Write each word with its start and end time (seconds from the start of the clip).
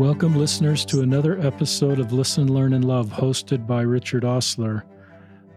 Welcome, 0.00 0.34
listeners, 0.34 0.84
to 0.86 1.02
another 1.02 1.38
episode 1.38 2.00
of 2.00 2.12
Listen, 2.12 2.52
Learn, 2.52 2.72
and 2.72 2.84
Love, 2.84 3.10
hosted 3.10 3.64
by 3.64 3.82
Richard 3.82 4.24
Ostler. 4.24 4.82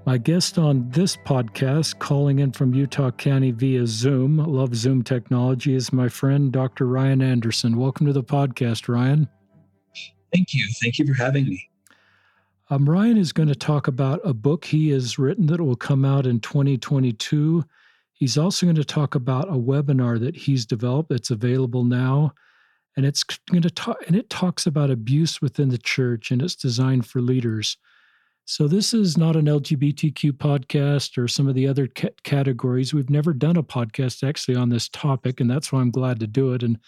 My 0.06 0.20
guest 0.20 0.60
on 0.60 0.88
this 0.92 1.18
podcast, 1.18 1.98
calling 1.98 2.38
in 2.38 2.52
from 2.52 2.76
Utah 2.76 3.10
County 3.10 3.50
via 3.50 3.88
Zoom, 3.88 4.38
love 4.38 4.76
Zoom 4.76 5.04
technology, 5.04 5.74
is 5.74 5.92
my 5.92 6.08
friend 6.08 6.52
Dr. 6.52 6.86
Ryan 6.86 7.24
Anderson. 7.24 7.78
Welcome 7.78 8.06
to 8.06 8.14
the 8.14 8.24
podcast, 8.24 8.88
Ryan. 8.88 9.28
Thank 10.32 10.54
you. 10.54 10.68
Thank 10.84 11.00
you 11.00 11.08
for 11.08 11.16
having 11.16 11.46
me. 11.46 11.68
Um, 12.70 12.88
Ryan 12.88 13.18
is 13.18 13.34
going 13.34 13.50
to 13.50 13.56
talk 13.56 13.88
about 13.88 14.22
a 14.24 14.36
book 14.36 14.66
he 14.66 14.90
has 14.90 15.18
written 15.18 15.48
that 15.48 15.62
will 15.62 15.76
come 15.76 16.06
out 16.06 16.28
in 16.28 16.42
2022. 16.42 17.66
He's 18.14 18.38
also 18.38 18.68
going 18.68 18.76
to 18.76 18.86
talk 18.86 19.16
about 19.16 19.50
a 19.50 19.54
webinar 19.54 20.20
that 20.20 20.36
he's 20.36 20.68
developed 20.68 21.10
that's 21.10 21.32
available 21.32 21.84
now 21.84 22.36
and 22.98 23.06
it's 23.06 23.24
going 23.24 23.62
to 23.62 23.70
talk 23.70 23.98
and 24.08 24.16
it 24.16 24.30
talks 24.30 24.66
about 24.66 24.90
abuse 24.90 25.40
within 25.40 25.70
the 25.70 25.78
church 25.78 26.32
and 26.32 26.42
it's 26.42 26.56
designed 26.56 27.06
for 27.06 27.22
leaders. 27.22 27.78
So 28.46 28.68
this 28.68 28.94
is 28.94 29.18
not 29.18 29.36
an 29.36 29.46
lgbtq 29.46 30.32
podcast 30.34 31.18
or 31.18 31.28
some 31.28 31.48
of 31.48 31.54
the 31.54 31.68
other 31.68 31.88
c- 31.96 32.10
categories. 32.24 32.94
We've 32.94 33.10
never 33.10 33.34
done 33.34 33.56
a 33.56 33.64
podcast 33.64 34.28
actually 34.28 34.56
on 34.56 34.70
this 34.70 34.90
topic 34.90 35.40
and 35.40 35.50
that's 35.50 35.72
why 35.72 35.80
i'm 35.80 35.92
glad 35.92 36.20
to 36.20 36.28
do 36.28 36.54
it 36.54 36.64
and 36.64 36.80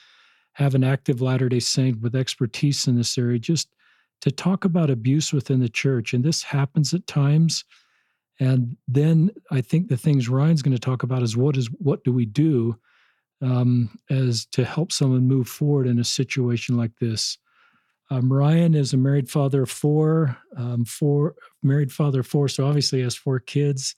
have 0.54 0.73
an 0.73 0.84
active 0.84 1.22
latter 1.22 1.48
day 1.48 1.59
saint 1.59 2.02
with 2.02 2.16
expertise 2.16 2.88
in 2.88 2.96
this 2.96 3.18
area 3.18 3.38
just 3.38 3.70
to 4.21 4.32
talk 4.32 4.66
about 4.66 4.90
abuse 4.90 5.32
within 5.32 5.62
the 5.62 5.70
church. 5.70 6.13
And 6.13 6.26
this 6.26 6.44
happens 6.44 6.94
at 6.94 7.07
times. 7.07 7.63
And 8.40 8.76
then 8.88 9.30
i 9.52 9.62
think 9.62 9.90
the 9.90 9.98
things 9.98 10.27
ryan's 10.27 10.63
going 10.63 10.76
to 10.76 10.82
talk 10.82 11.04
about 11.04 11.21
is 11.21 11.38
what 11.38 11.55
is 11.55 11.68
what 11.77 12.04
do 12.04 12.12
we 12.12 12.26
do 12.26 12.80
um, 13.41 13.89
as 14.09 14.45
to 14.48 14.66
help 14.66 14.91
someone 14.91 15.27
move 15.27 15.48
forward 15.48 15.88
in 15.88 15.99
a 15.99 16.03
situation 16.03 16.77
like 16.77 16.95
this. 16.99 17.37
Um, 18.12 18.31
Ryan 18.31 18.73
is 18.73 18.93
a 18.93 18.98
married 18.98 19.29
father 19.29 19.63
of 19.63 19.70
four, 19.70 20.35
um, 20.57 20.84
four 20.85 21.35
married 21.62 21.91
father 21.91 22.21
of 22.21 22.27
four, 22.27 22.48
so 22.48 22.65
obviously 22.65 23.01
has 23.04 23.15
four 23.15 23.40
kids. 23.40 23.96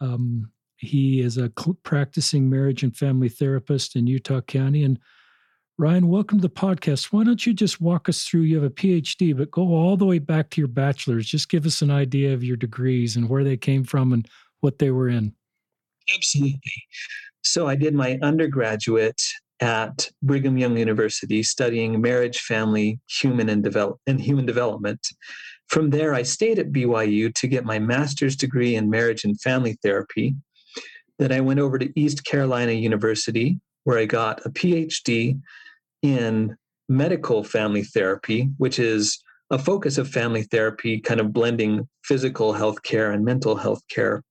Um, 0.00 0.50
he 0.76 1.20
is 1.20 1.36
a 1.36 1.50
practicing 1.82 2.48
marriage 2.48 2.82
and 2.82 2.96
family 2.96 3.28
therapist 3.28 3.96
in 3.96 4.06
Utah 4.06 4.40
County. 4.40 4.82
And 4.82 4.98
Ryan, 5.76 6.08
welcome 6.08 6.38
to 6.38 6.42
the 6.42 6.48
podcast. 6.48 7.06
Why 7.06 7.24
don't 7.24 7.44
you 7.44 7.52
just 7.52 7.80
walk 7.80 8.08
us 8.08 8.24
through? 8.24 8.42
You 8.42 8.56
have 8.56 8.70
a 8.70 8.74
PhD, 8.74 9.36
but 9.36 9.50
go 9.50 9.62
all 9.74 9.96
the 9.96 10.06
way 10.06 10.18
back 10.18 10.50
to 10.50 10.60
your 10.60 10.68
bachelor's. 10.68 11.26
Just 11.26 11.48
give 11.48 11.66
us 11.66 11.82
an 11.82 11.90
idea 11.90 12.32
of 12.32 12.44
your 12.44 12.56
degrees 12.56 13.16
and 13.16 13.28
where 13.28 13.44
they 13.44 13.56
came 13.56 13.84
from 13.84 14.12
and 14.12 14.28
what 14.60 14.78
they 14.78 14.90
were 14.90 15.08
in. 15.08 15.34
Absolutely. 16.12 16.60
So 17.42 17.68
I 17.68 17.76
did 17.76 17.94
my 17.94 18.18
undergraduate 18.22 19.22
at 19.60 20.10
Brigham 20.22 20.58
Young 20.58 20.76
University 20.76 21.42
studying 21.42 22.00
marriage, 22.00 22.40
family, 22.40 23.00
human 23.06 23.48
and 23.48 23.62
develop 23.62 23.98
and 24.06 24.20
human 24.20 24.46
development. 24.46 25.06
From 25.68 25.90
there, 25.90 26.14
I 26.14 26.22
stayed 26.22 26.58
at 26.58 26.72
BYU 26.72 27.34
to 27.34 27.46
get 27.46 27.64
my 27.64 27.78
master's 27.78 28.36
degree 28.36 28.76
in 28.76 28.90
marriage 28.90 29.24
and 29.24 29.40
family 29.40 29.78
therapy. 29.82 30.34
Then 31.18 31.32
I 31.32 31.40
went 31.40 31.60
over 31.60 31.78
to 31.78 31.98
East 31.98 32.24
Carolina 32.24 32.72
University, 32.72 33.60
where 33.84 33.98
I 33.98 34.04
got 34.04 34.44
a 34.44 34.50
PhD 34.50 35.40
in 36.02 36.56
medical 36.88 37.44
family 37.44 37.82
therapy, 37.82 38.50
which 38.58 38.78
is 38.78 39.22
a 39.50 39.58
focus 39.58 39.96
of 39.98 40.08
family 40.08 40.42
therapy, 40.42 41.00
kind 41.00 41.20
of 41.20 41.32
blending 41.32 41.88
physical 42.02 42.52
health 42.52 42.82
care 42.82 43.12
and 43.12 43.24
mental 43.24 43.56
health 43.56 43.80
care. 43.88 44.22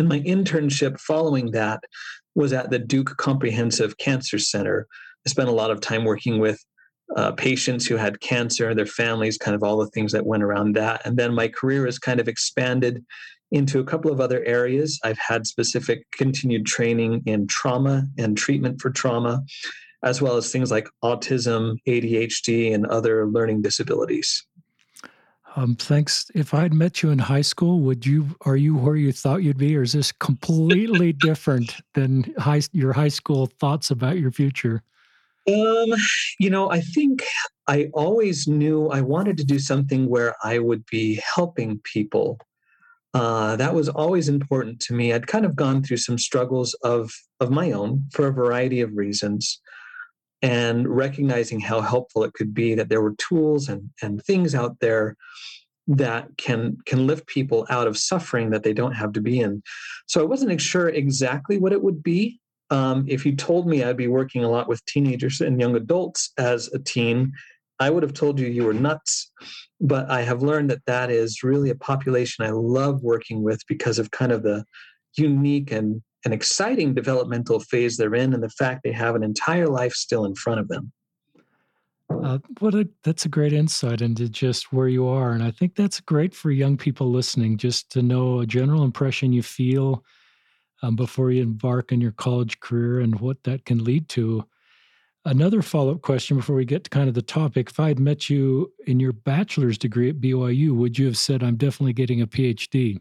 And 0.00 0.08
my 0.08 0.20
internship 0.20 0.98
following 0.98 1.50
that 1.50 1.84
was 2.34 2.54
at 2.54 2.70
the 2.70 2.78
Duke 2.78 3.18
Comprehensive 3.18 3.98
Cancer 3.98 4.38
Center. 4.38 4.86
I 5.26 5.28
spent 5.28 5.50
a 5.50 5.52
lot 5.52 5.70
of 5.70 5.82
time 5.82 6.04
working 6.04 6.38
with 6.38 6.58
uh, 7.16 7.32
patients 7.32 7.86
who 7.86 7.96
had 7.96 8.22
cancer, 8.22 8.74
their 8.74 8.86
families, 8.86 9.36
kind 9.36 9.54
of 9.54 9.62
all 9.62 9.76
the 9.76 9.88
things 9.88 10.12
that 10.12 10.24
went 10.24 10.42
around 10.42 10.74
that. 10.76 11.02
And 11.04 11.18
then 11.18 11.34
my 11.34 11.48
career 11.48 11.84
has 11.84 11.98
kind 11.98 12.18
of 12.18 12.28
expanded 12.28 13.04
into 13.52 13.78
a 13.78 13.84
couple 13.84 14.10
of 14.10 14.22
other 14.22 14.42
areas. 14.44 14.98
I've 15.04 15.18
had 15.18 15.46
specific 15.46 16.06
continued 16.12 16.64
training 16.64 17.22
in 17.26 17.46
trauma 17.46 18.06
and 18.16 18.38
treatment 18.38 18.80
for 18.80 18.88
trauma, 18.88 19.42
as 20.02 20.22
well 20.22 20.38
as 20.38 20.50
things 20.50 20.70
like 20.70 20.88
autism, 21.04 21.76
ADHD, 21.86 22.72
and 22.72 22.86
other 22.86 23.26
learning 23.26 23.60
disabilities. 23.60 24.46
Um, 25.56 25.74
thanks. 25.74 26.30
If 26.34 26.54
I'd 26.54 26.72
met 26.72 27.02
you 27.02 27.10
in 27.10 27.18
high 27.18 27.40
school, 27.40 27.80
would 27.80 28.06
you 28.06 28.28
are 28.42 28.56
you 28.56 28.76
where 28.76 28.96
you 28.96 29.12
thought 29.12 29.42
you'd 29.42 29.58
be, 29.58 29.76
or 29.76 29.82
is 29.82 29.92
this 29.92 30.12
completely 30.12 31.12
different 31.20 31.76
than 31.94 32.32
high 32.38 32.62
your 32.72 32.92
high 32.92 33.08
school 33.08 33.46
thoughts 33.46 33.90
about 33.90 34.18
your 34.18 34.30
future? 34.30 34.82
Um, 35.48 35.92
you 36.38 36.50
know, 36.50 36.70
I 36.70 36.80
think 36.80 37.24
I 37.66 37.90
always 37.94 38.46
knew 38.46 38.88
I 38.88 39.00
wanted 39.00 39.36
to 39.38 39.44
do 39.44 39.58
something 39.58 40.08
where 40.08 40.36
I 40.44 40.58
would 40.58 40.84
be 40.86 41.20
helping 41.34 41.80
people. 41.82 42.38
Uh, 43.12 43.56
that 43.56 43.74
was 43.74 43.88
always 43.88 44.28
important 44.28 44.78
to 44.80 44.94
me. 44.94 45.12
I'd 45.12 45.26
kind 45.26 45.44
of 45.44 45.56
gone 45.56 45.82
through 45.82 45.96
some 45.96 46.18
struggles 46.18 46.74
of 46.84 47.12
of 47.40 47.50
my 47.50 47.72
own 47.72 48.04
for 48.12 48.28
a 48.28 48.32
variety 48.32 48.80
of 48.80 48.96
reasons 48.96 49.60
and 50.42 50.88
recognizing 50.88 51.60
how 51.60 51.80
helpful 51.80 52.24
it 52.24 52.32
could 52.32 52.54
be 52.54 52.74
that 52.74 52.88
there 52.88 53.02
were 53.02 53.14
tools 53.16 53.68
and, 53.68 53.90
and 54.02 54.22
things 54.24 54.54
out 54.54 54.78
there 54.80 55.16
that 55.86 56.28
can 56.36 56.78
can 56.86 57.06
lift 57.06 57.26
people 57.26 57.66
out 57.68 57.86
of 57.86 57.98
suffering 57.98 58.50
that 58.50 58.62
they 58.62 58.72
don't 58.72 58.92
have 58.92 59.12
to 59.12 59.20
be 59.20 59.40
in. 59.40 59.62
So 60.06 60.20
i 60.20 60.24
wasn't 60.24 60.60
sure 60.60 60.88
exactly 60.88 61.58
what 61.58 61.72
it 61.72 61.82
would 61.82 62.02
be. 62.02 62.40
Um, 62.70 63.04
if 63.08 63.26
you 63.26 63.34
told 63.34 63.66
me 63.66 63.82
i'd 63.82 63.96
be 63.96 64.06
working 64.06 64.44
a 64.44 64.50
lot 64.50 64.68
with 64.68 64.84
teenagers 64.84 65.40
and 65.40 65.60
young 65.60 65.74
adults 65.74 66.32
as 66.38 66.68
a 66.72 66.78
teen 66.78 67.32
i 67.80 67.90
would 67.90 68.04
have 68.04 68.14
told 68.14 68.38
you 68.38 68.46
you 68.46 68.64
were 68.64 68.72
nuts. 68.72 69.30
But 69.80 70.08
i 70.10 70.22
have 70.22 70.42
learned 70.42 70.70
that 70.70 70.84
that 70.86 71.10
is 71.10 71.42
really 71.42 71.70
a 71.70 71.74
population 71.74 72.44
i 72.44 72.50
love 72.50 73.02
working 73.02 73.42
with 73.42 73.60
because 73.66 73.98
of 73.98 74.12
kind 74.12 74.30
of 74.30 74.42
the 74.42 74.64
unique 75.16 75.72
and 75.72 76.02
an 76.24 76.32
exciting 76.32 76.94
developmental 76.94 77.60
phase 77.60 77.96
they're 77.96 78.14
in 78.14 78.34
and 78.34 78.42
the 78.42 78.50
fact 78.50 78.82
they 78.82 78.92
have 78.92 79.14
an 79.14 79.22
entire 79.22 79.66
life 79.66 79.92
still 79.92 80.24
in 80.24 80.34
front 80.34 80.60
of 80.60 80.68
them. 80.68 80.92
Uh, 82.22 82.38
what 82.58 82.74
a 82.74 82.88
that's 83.04 83.24
a 83.24 83.28
great 83.28 83.52
insight 83.52 84.02
into 84.02 84.28
just 84.28 84.72
where 84.72 84.88
you 84.88 85.06
are, 85.06 85.30
and 85.30 85.42
I 85.42 85.50
think 85.52 85.74
that's 85.74 86.00
great 86.00 86.34
for 86.34 86.50
young 86.50 86.76
people 86.76 87.10
listening, 87.10 87.56
just 87.56 87.90
to 87.92 88.02
know 88.02 88.40
a 88.40 88.46
general 88.46 88.82
impression 88.82 89.32
you 89.32 89.42
feel 89.42 90.04
um, 90.82 90.96
before 90.96 91.30
you 91.30 91.42
embark 91.42 91.92
on 91.92 92.00
your 92.00 92.12
college 92.12 92.58
career 92.60 93.00
and 93.00 93.20
what 93.20 93.42
that 93.44 93.64
can 93.64 93.84
lead 93.84 94.08
to. 94.10 94.44
Another 95.24 95.62
follow 95.62 95.92
up 95.92 96.02
question 96.02 96.36
before 96.36 96.56
we 96.56 96.64
get 96.64 96.84
to 96.84 96.90
kind 96.90 97.08
of 97.08 97.14
the 97.14 97.22
topic: 97.22 97.70
If 97.70 97.78
I 97.78 97.88
had 97.88 98.00
met 98.00 98.28
you 98.28 98.72
in 98.86 98.98
your 98.98 99.12
bachelor's 99.12 99.78
degree 99.78 100.10
at 100.10 100.20
BYU, 100.20 100.72
would 100.72 100.98
you 100.98 101.06
have 101.06 101.18
said, 101.18 101.44
"I'm 101.44 101.56
definitely 101.56 101.92
getting 101.92 102.22
a 102.22 102.26
PhD"? 102.26 103.00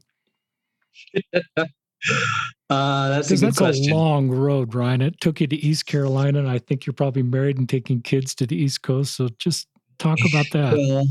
Uh, 2.70 3.10
that's 3.10 3.32
a 3.32 3.36
good 3.36 3.48
that's 3.48 3.58
question. 3.58 3.92
a 3.92 3.96
long 3.96 4.30
road, 4.30 4.76
Ryan. 4.76 5.02
It 5.02 5.20
took 5.20 5.42
you 5.42 5.48
to 5.48 5.56
East 5.56 5.88
Carolina, 5.88 6.40
and 6.40 6.50
I 6.50 6.60
think 6.60 6.86
you're 6.86 6.94
probably 6.94 7.24
married 7.24 7.58
and 7.58 7.68
taking 7.68 8.02
kids 8.02 8.36
to 8.36 8.46
the 8.46 8.56
East 8.56 8.84
Coast. 8.84 9.16
So 9.16 9.30
just 9.40 9.68
talk 9.98 10.20
about 10.28 10.46
that. 10.54 10.74
Well, 10.74 11.08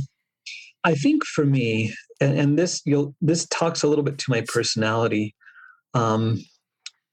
I 0.84 0.94
think 0.94 1.24
for 1.24 1.44
me, 1.44 1.92
and, 2.20 2.38
and 2.38 2.58
this 2.58 2.82
you'll 2.84 3.14
this 3.20 3.46
talks 3.48 3.82
a 3.82 3.88
little 3.88 4.04
bit 4.04 4.18
to 4.18 4.30
my 4.30 4.42
personality. 4.46 5.34
Um, 5.94 6.38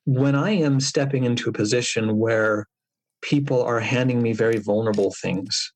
when 0.06 0.36
I 0.36 0.52
am 0.52 0.80
stepping 0.80 1.24
into 1.24 1.50
a 1.50 1.54
position 1.54 2.18
where 2.18 2.68
people 3.24 3.64
are 3.64 3.80
handing 3.80 4.22
me 4.22 4.34
very 4.34 4.60
vulnerable 4.60 5.16
things, 5.20 5.74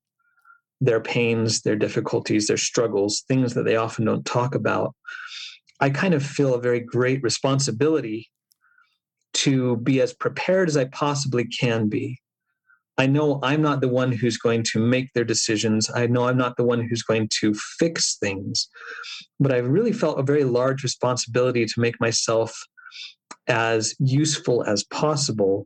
their 0.80 1.02
pains, 1.02 1.62
their 1.62 1.76
difficulties, 1.76 2.46
their 2.46 2.58
struggles, 2.58 3.24
things 3.28 3.56
that 3.56 3.64
they 3.64 3.78
often 3.78 4.06
don't 4.06 4.26
talk 4.26 4.54
about, 4.54 4.94
I 5.80 5.90
kind 5.90 6.14
of 6.14 6.24
feel 6.24 6.54
a 6.54 6.62
very 6.62 6.80
great 6.80 7.24
responsibility 7.24 8.30
to 9.34 9.78
be 9.78 10.02
as 10.02 10.14
prepared 10.14 10.70
as 10.70 10.78
I 10.78 10.86
possibly 10.86 11.46
can 11.46 11.88
be. 11.88 12.20
I 12.98 13.08
know 13.08 13.40
I'm 13.44 13.62
not 13.62 13.80
the 13.80 13.88
one 13.88 14.12
who's 14.12 14.38
going 14.38 14.64
to 14.74 14.80
make 14.80 15.14
their 15.14 15.24
decisions. 15.24 15.90
I 15.90 16.06
know 16.08 16.28
I'm 16.28 16.38
not 16.38 16.58
the 16.58 16.66
one 16.66 16.86
who's 16.86 17.02
going 17.02 17.30
to 17.40 17.54
fix 17.80 18.18
things. 18.18 18.68
But 19.40 19.54
I've 19.54 19.70
really 19.70 19.94
felt 19.94 20.20
a 20.20 20.24
very 20.24 20.44
large 20.44 20.84
responsibility 20.84 21.66
to 21.66 21.80
make 21.80 22.00
myself 22.02 22.54
as 23.48 23.96
useful 24.00 24.64
as 24.66 24.84
possible. 24.84 25.66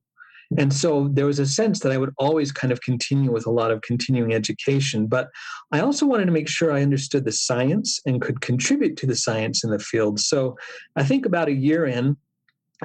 And 0.59 0.71
so 0.71 1.09
there 1.11 1.25
was 1.25 1.39
a 1.39 1.47
sense 1.47 1.79
that 1.79 1.91
I 1.91 1.97
would 1.97 2.13
always 2.19 2.51
kind 2.51 2.71
of 2.71 2.81
continue 2.81 3.31
with 3.31 3.47
a 3.47 3.51
lot 3.51 3.71
of 3.71 3.81
continuing 3.81 4.33
education. 4.33 5.07
But 5.07 5.29
I 5.71 5.79
also 5.79 6.05
wanted 6.05 6.25
to 6.25 6.31
make 6.31 6.47
sure 6.47 6.71
I 6.71 6.83
understood 6.83 7.25
the 7.25 7.31
science 7.31 7.99
and 8.05 8.21
could 8.21 8.41
contribute 8.41 8.95
to 8.97 9.07
the 9.07 9.15
science 9.15 9.63
in 9.63 9.71
the 9.71 9.79
field. 9.79 10.19
So 10.19 10.55
I 10.95 11.03
think 11.03 11.25
about 11.25 11.47
a 11.47 11.53
year 11.53 11.87
in, 11.87 12.15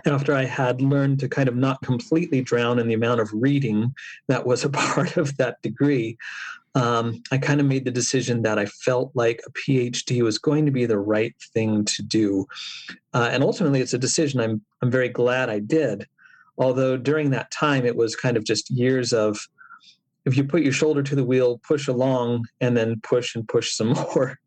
after 0.06 0.34
I 0.34 0.44
had 0.44 0.80
learned 0.80 1.20
to 1.20 1.28
kind 1.28 1.48
of 1.48 1.56
not 1.56 1.82
completely 1.82 2.42
drown 2.42 2.78
in 2.78 2.88
the 2.88 2.94
amount 2.94 3.20
of 3.20 3.30
reading 3.32 3.94
that 4.28 4.46
was 4.46 4.64
a 4.64 4.70
part 4.70 5.16
of 5.16 5.36
that 5.38 5.60
degree, 5.62 6.16
um, 6.74 7.22
I 7.32 7.38
kind 7.38 7.60
of 7.60 7.66
made 7.66 7.84
the 7.84 7.90
decision 7.90 8.42
that 8.42 8.58
I 8.58 8.66
felt 8.66 9.10
like 9.14 9.40
a 9.46 9.50
PhD 9.52 10.22
was 10.22 10.38
going 10.38 10.66
to 10.66 10.72
be 10.72 10.86
the 10.86 10.98
right 10.98 11.34
thing 11.54 11.84
to 11.86 12.02
do. 12.02 12.46
Uh, 13.14 13.28
and 13.32 13.42
ultimately, 13.42 13.80
it's 13.80 13.94
a 13.94 13.98
decision 13.98 14.40
I'm, 14.40 14.62
I'm 14.82 14.90
very 14.90 15.08
glad 15.08 15.50
I 15.50 15.58
did. 15.58 16.06
Although 16.58 16.96
during 16.96 17.30
that 17.30 17.50
time, 17.50 17.86
it 17.86 17.96
was 17.96 18.16
kind 18.16 18.36
of 18.36 18.44
just 18.44 18.70
years 18.70 19.12
of 19.12 19.38
if 20.24 20.36
you 20.36 20.44
put 20.44 20.62
your 20.62 20.72
shoulder 20.72 21.02
to 21.02 21.14
the 21.14 21.24
wheel, 21.24 21.60
push 21.66 21.88
along, 21.88 22.44
and 22.60 22.76
then 22.76 23.00
push 23.02 23.34
and 23.34 23.48
push 23.48 23.72
some 23.72 23.88
more. 24.14 24.38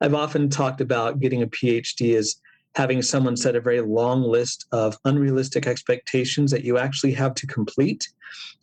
I've 0.00 0.14
often 0.14 0.48
talked 0.48 0.80
about 0.80 1.20
getting 1.20 1.42
a 1.42 1.48
PhD 1.48 2.16
as 2.16 2.36
having 2.76 3.00
someone 3.00 3.36
set 3.36 3.56
a 3.56 3.60
very 3.60 3.80
long 3.80 4.22
list 4.22 4.66
of 4.70 4.98
unrealistic 5.06 5.66
expectations 5.66 6.50
that 6.50 6.62
you 6.62 6.76
actually 6.76 7.12
have 7.12 7.34
to 7.34 7.46
complete. 7.46 8.06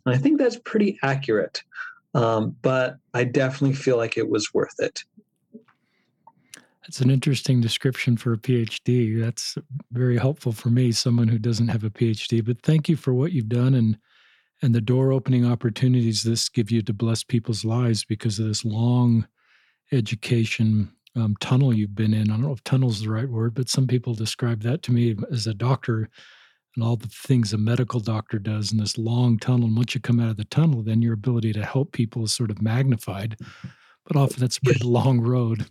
And 0.06 0.14
I 0.14 0.20
think 0.20 0.38
that's 0.38 0.60
pretty 0.64 1.00
accurate. 1.02 1.64
Um, 2.14 2.56
but 2.62 2.98
I 3.16 3.24
definitely 3.24 3.76
feel 3.76 3.98
like 3.98 4.16
it 4.16 4.30
was 4.30 4.54
worth 4.54 4.76
it. 4.78 5.04
That's 6.84 7.02
an 7.02 7.10
interesting 7.10 7.60
description 7.60 8.16
for 8.16 8.34
a 8.34 8.38
PhD. 8.38 9.20
That's 9.20 9.58
very 9.92 10.18
helpful 10.18 10.52
for 10.52 10.70
me, 10.70 10.92
someone 10.92 11.28
who 11.28 11.40
doesn't 11.40 11.70
have 11.70 11.84
a 11.84 11.90
PhD. 11.90 12.46
But 12.46 12.62
thank 12.62 12.88
you 12.88 12.96
for 12.96 13.16
what 13.16 13.32
you've 13.32 13.50
done 13.50 13.74
and 13.74 13.98
and 14.62 14.74
the 14.74 14.80
door 14.80 15.12
opening 15.12 15.46
opportunities 15.46 16.24
this 16.24 16.48
give 16.48 16.72
you 16.72 16.82
to 16.84 16.94
bless 16.94 17.22
people's 17.22 17.66
lives 17.66 18.06
because 18.06 18.40
of 18.40 18.48
this 18.48 18.64
long 18.64 19.28
education 19.92 20.90
um, 21.16 21.36
tunnel 21.40 21.74
you've 21.74 21.96
been 21.96 22.14
in. 22.14 22.30
I 22.30 22.34
don't 22.34 22.42
know 22.42 22.52
if 22.52 22.64
tunnel 22.64 22.90
is 22.90 23.02
the 23.02 23.10
right 23.10 23.30
word, 23.30 23.54
but 23.54 23.70
some 23.70 23.88
people 23.88 24.14
describe 24.14 24.62
that 24.64 24.82
to 24.84 24.92
me 24.92 25.16
as 25.32 25.48
a 25.48 25.54
doctor 25.54 26.10
and 26.76 26.84
all 26.84 26.96
the 26.96 27.08
things 27.08 27.54
a 27.54 27.58
medical 27.58 28.00
doctor 28.00 28.40
does 28.40 28.72
in 28.72 28.80
this 28.80 28.98
long 28.98 29.38
tunnel. 29.38 29.68
And 29.68 29.78
once 29.78 29.94
you 29.94 30.02
come 30.02 30.20
out 30.20 30.30
of 30.30 30.38
the 30.38 30.46
tunnel, 30.46 30.82
then 30.82 31.02
your 31.02 31.14
ability 31.14 31.54
to 31.54 31.64
help 31.64 31.92
people 31.92 32.24
is 32.24 32.34
sort 32.34 32.50
of 32.50 32.62
magnified. 32.62 33.38
But 34.06 34.18
often 34.18 34.40
that's 34.40 34.58
a 34.58 34.62
pretty 34.62 34.84
long 34.84 35.22
road. 35.22 35.66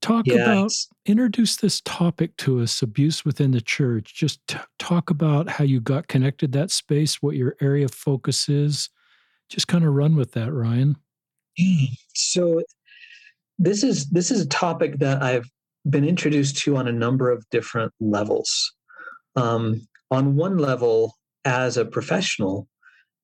Talk 0.00 0.26
yeah, 0.26 0.42
about, 0.42 0.72
introduce 1.04 1.56
this 1.56 1.82
topic 1.82 2.36
to 2.38 2.60
us 2.60 2.80
abuse 2.80 3.24
within 3.24 3.50
the 3.50 3.60
church. 3.60 4.14
Just 4.14 4.40
t- 4.46 4.56
talk 4.78 5.10
about 5.10 5.48
how 5.48 5.64
you 5.64 5.80
got 5.80 6.08
connected 6.08 6.52
that 6.52 6.70
space, 6.70 7.20
what 7.20 7.36
your 7.36 7.56
area 7.60 7.84
of 7.84 7.92
focus 7.92 8.48
is. 8.48 8.88
Just 9.50 9.68
kind 9.68 9.84
of 9.84 9.92
run 9.92 10.16
with 10.16 10.32
that, 10.32 10.52
Ryan. 10.52 10.96
So, 12.14 12.62
this 13.60 13.84
is 13.84 14.08
this 14.08 14.30
is 14.30 14.40
a 14.40 14.48
topic 14.48 14.98
that 14.98 15.22
I've 15.22 15.48
been 15.88 16.04
introduced 16.04 16.56
to 16.58 16.76
on 16.76 16.88
a 16.88 16.92
number 16.92 17.30
of 17.30 17.44
different 17.50 17.92
levels. 18.00 18.72
Um, 19.36 19.86
on 20.10 20.34
one 20.34 20.58
level, 20.58 21.14
as 21.44 21.76
a 21.76 21.84
professional, 21.84 22.66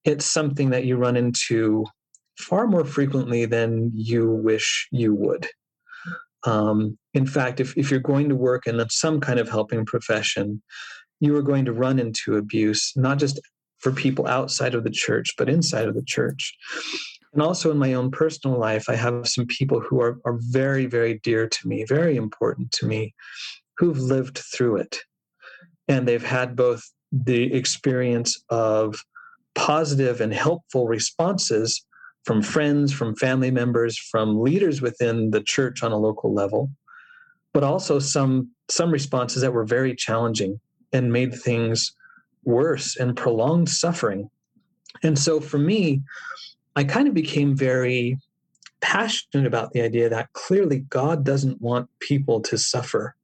it's 0.04 0.26
something 0.26 0.70
that 0.70 0.84
you 0.84 0.96
run 0.96 1.16
into 1.16 1.86
far 2.38 2.66
more 2.66 2.84
frequently 2.84 3.46
than 3.46 3.90
you 3.94 4.30
wish 4.30 4.88
you 4.92 5.14
would. 5.14 5.48
Um, 6.44 6.98
in 7.14 7.26
fact, 7.26 7.58
if, 7.58 7.76
if 7.76 7.90
you're 7.90 7.98
going 7.98 8.28
to 8.28 8.36
work 8.36 8.66
in 8.66 8.88
some 8.90 9.20
kind 9.20 9.40
of 9.40 9.48
helping 9.48 9.84
profession, 9.84 10.62
you 11.18 11.34
are 11.36 11.42
going 11.42 11.64
to 11.64 11.72
run 11.72 11.98
into 11.98 12.36
abuse, 12.36 12.92
not 12.94 13.18
just 13.18 13.40
for 13.78 13.90
people 13.90 14.26
outside 14.26 14.74
of 14.74 14.84
the 14.84 14.90
church, 14.90 15.34
but 15.36 15.48
inside 15.48 15.88
of 15.88 15.94
the 15.94 16.04
church. 16.04 16.54
And 17.36 17.42
also 17.42 17.70
in 17.70 17.76
my 17.76 17.92
own 17.92 18.10
personal 18.10 18.58
life, 18.58 18.88
I 18.88 18.94
have 18.94 19.28
some 19.28 19.44
people 19.44 19.78
who 19.78 20.00
are, 20.00 20.18
are 20.24 20.38
very, 20.40 20.86
very 20.86 21.20
dear 21.22 21.46
to 21.46 21.68
me, 21.68 21.84
very 21.84 22.16
important 22.16 22.72
to 22.72 22.86
me, 22.86 23.14
who've 23.76 23.98
lived 23.98 24.38
through 24.38 24.76
it. 24.78 24.96
And 25.86 26.08
they've 26.08 26.24
had 26.24 26.56
both 26.56 26.82
the 27.12 27.52
experience 27.52 28.42
of 28.48 29.04
positive 29.54 30.22
and 30.22 30.32
helpful 30.32 30.88
responses 30.88 31.84
from 32.24 32.40
friends, 32.40 32.90
from 32.90 33.14
family 33.16 33.50
members, 33.50 33.98
from 33.98 34.40
leaders 34.40 34.80
within 34.80 35.30
the 35.30 35.42
church 35.42 35.82
on 35.82 35.92
a 35.92 35.98
local 35.98 36.32
level, 36.32 36.70
but 37.52 37.62
also 37.62 37.98
some 37.98 38.50
some 38.70 38.90
responses 38.90 39.42
that 39.42 39.52
were 39.52 39.66
very 39.66 39.94
challenging 39.94 40.58
and 40.94 41.12
made 41.12 41.34
things 41.34 41.92
worse 42.44 42.96
and 42.96 43.14
prolonged 43.14 43.68
suffering. 43.68 44.30
And 45.02 45.18
so 45.18 45.38
for 45.38 45.58
me, 45.58 46.00
I 46.76 46.84
kind 46.84 47.08
of 47.08 47.14
became 47.14 47.56
very 47.56 48.18
passionate 48.80 49.46
about 49.46 49.72
the 49.72 49.80
idea 49.80 50.10
that 50.10 50.32
clearly 50.34 50.80
God 50.80 51.24
doesn't 51.24 51.60
want 51.60 51.88
people 52.00 52.40
to 52.42 52.58
suffer. 52.58 53.16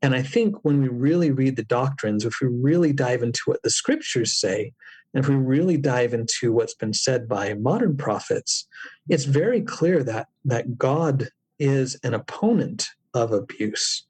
And 0.00 0.14
I 0.14 0.22
think 0.22 0.64
when 0.64 0.80
we 0.80 0.88
really 0.88 1.32
read 1.32 1.56
the 1.56 1.64
doctrines, 1.64 2.24
if 2.24 2.34
we 2.40 2.48
really 2.48 2.92
dive 2.92 3.22
into 3.22 3.42
what 3.46 3.62
the 3.62 3.70
scriptures 3.70 4.40
say, 4.40 4.72
and 5.12 5.22
if 5.22 5.28
we 5.28 5.34
really 5.34 5.76
dive 5.76 6.14
into 6.14 6.52
what's 6.52 6.74
been 6.74 6.94
said 6.94 7.28
by 7.28 7.54
modern 7.54 7.96
prophets, 7.96 8.66
it's 9.08 9.24
very 9.24 9.60
clear 9.60 10.04
that, 10.04 10.28
that 10.44 10.78
God 10.78 11.28
is 11.58 11.98
an 12.04 12.14
opponent 12.14 12.86
of 13.12 13.32
abuse. 13.32 14.04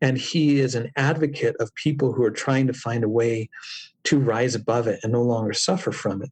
And 0.00 0.16
he 0.16 0.60
is 0.60 0.76
an 0.76 0.92
advocate 0.96 1.56
of 1.58 1.74
people 1.74 2.12
who 2.12 2.22
are 2.22 2.30
trying 2.30 2.68
to 2.68 2.72
find 2.72 3.02
a 3.02 3.08
way 3.08 3.50
to 4.04 4.18
rise 4.18 4.54
above 4.54 4.86
it 4.86 5.00
and 5.02 5.12
no 5.12 5.22
longer 5.22 5.52
suffer 5.52 5.90
from 5.90 6.22
it. 6.22 6.30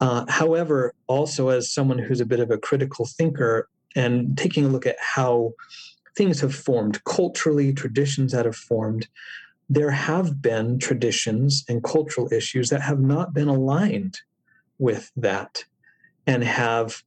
Uh, 0.00 0.24
however, 0.28 0.92
also 1.06 1.48
as 1.48 1.72
someone 1.72 1.98
who's 1.98 2.20
a 2.20 2.26
bit 2.26 2.40
of 2.40 2.50
a 2.50 2.58
critical 2.58 3.06
thinker 3.06 3.68
and 3.94 4.36
taking 4.36 4.64
a 4.64 4.68
look 4.68 4.86
at 4.86 4.96
how 4.98 5.52
things 6.16 6.40
have 6.40 6.54
formed 6.54 7.02
culturally, 7.04 7.72
traditions 7.72 8.32
that 8.32 8.44
have 8.44 8.56
formed, 8.56 9.06
there 9.68 9.90
have 9.90 10.42
been 10.42 10.78
traditions 10.78 11.64
and 11.68 11.82
cultural 11.82 12.32
issues 12.32 12.68
that 12.68 12.82
have 12.82 13.00
not 13.00 13.32
been 13.32 13.48
aligned 13.48 14.18
with 14.78 15.10
that 15.16 15.64
and 16.26 16.44
have 16.44 17.02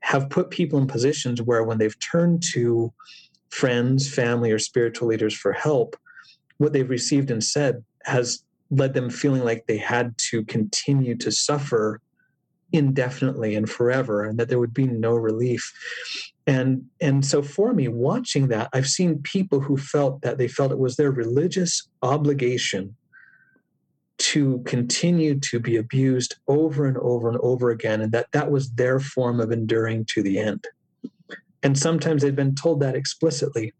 have 0.00 0.30
put 0.30 0.50
people 0.50 0.78
in 0.78 0.86
positions 0.86 1.42
where 1.42 1.64
when 1.64 1.78
they've 1.78 1.98
turned 1.98 2.42
to 2.52 2.92
friends 3.50 4.12
family 4.12 4.52
or 4.52 4.58
spiritual 4.58 5.08
leaders 5.08 5.34
for 5.34 5.52
help 5.52 5.96
what 6.58 6.72
they've 6.72 6.90
received 6.90 7.30
and 7.30 7.42
said 7.42 7.82
has 8.04 8.44
led 8.70 8.94
them 8.94 9.10
feeling 9.10 9.42
like 9.42 9.66
they 9.66 9.78
had 9.78 10.16
to 10.18 10.44
continue 10.44 11.16
to 11.16 11.32
suffer 11.32 12.00
indefinitely 12.72 13.54
and 13.54 13.68
forever 13.68 14.24
and 14.24 14.38
that 14.38 14.48
there 14.48 14.58
would 14.58 14.74
be 14.74 14.86
no 14.86 15.14
relief. 15.14 15.72
And 16.46 16.84
and 17.00 17.24
so 17.24 17.42
for 17.42 17.74
me 17.74 17.88
watching 17.88 18.48
that 18.48 18.70
i've 18.72 18.88
seen 18.88 19.20
people 19.22 19.60
who 19.60 19.76
felt 19.76 20.22
that 20.22 20.38
they 20.38 20.48
felt 20.48 20.72
it 20.72 20.78
was 20.78 20.96
their 20.96 21.10
religious 21.10 21.86
obligation 22.02 22.96
to 24.18 24.60
continue 24.66 25.38
to 25.38 25.60
be 25.60 25.76
abused 25.76 26.36
over 26.48 26.86
and 26.86 26.96
over 26.98 27.28
and 27.28 27.38
over 27.42 27.70
again 27.70 28.00
and 28.00 28.12
that 28.12 28.26
that 28.32 28.50
was 28.50 28.70
their 28.72 28.98
form 28.98 29.40
of 29.40 29.52
enduring 29.52 30.04
to 30.06 30.22
the 30.22 30.38
end. 30.38 30.64
And 31.62 31.78
sometimes 31.78 32.22
they'd 32.22 32.34
been 32.34 32.54
told 32.54 32.80
that 32.80 32.96
explicitly. 32.96 33.72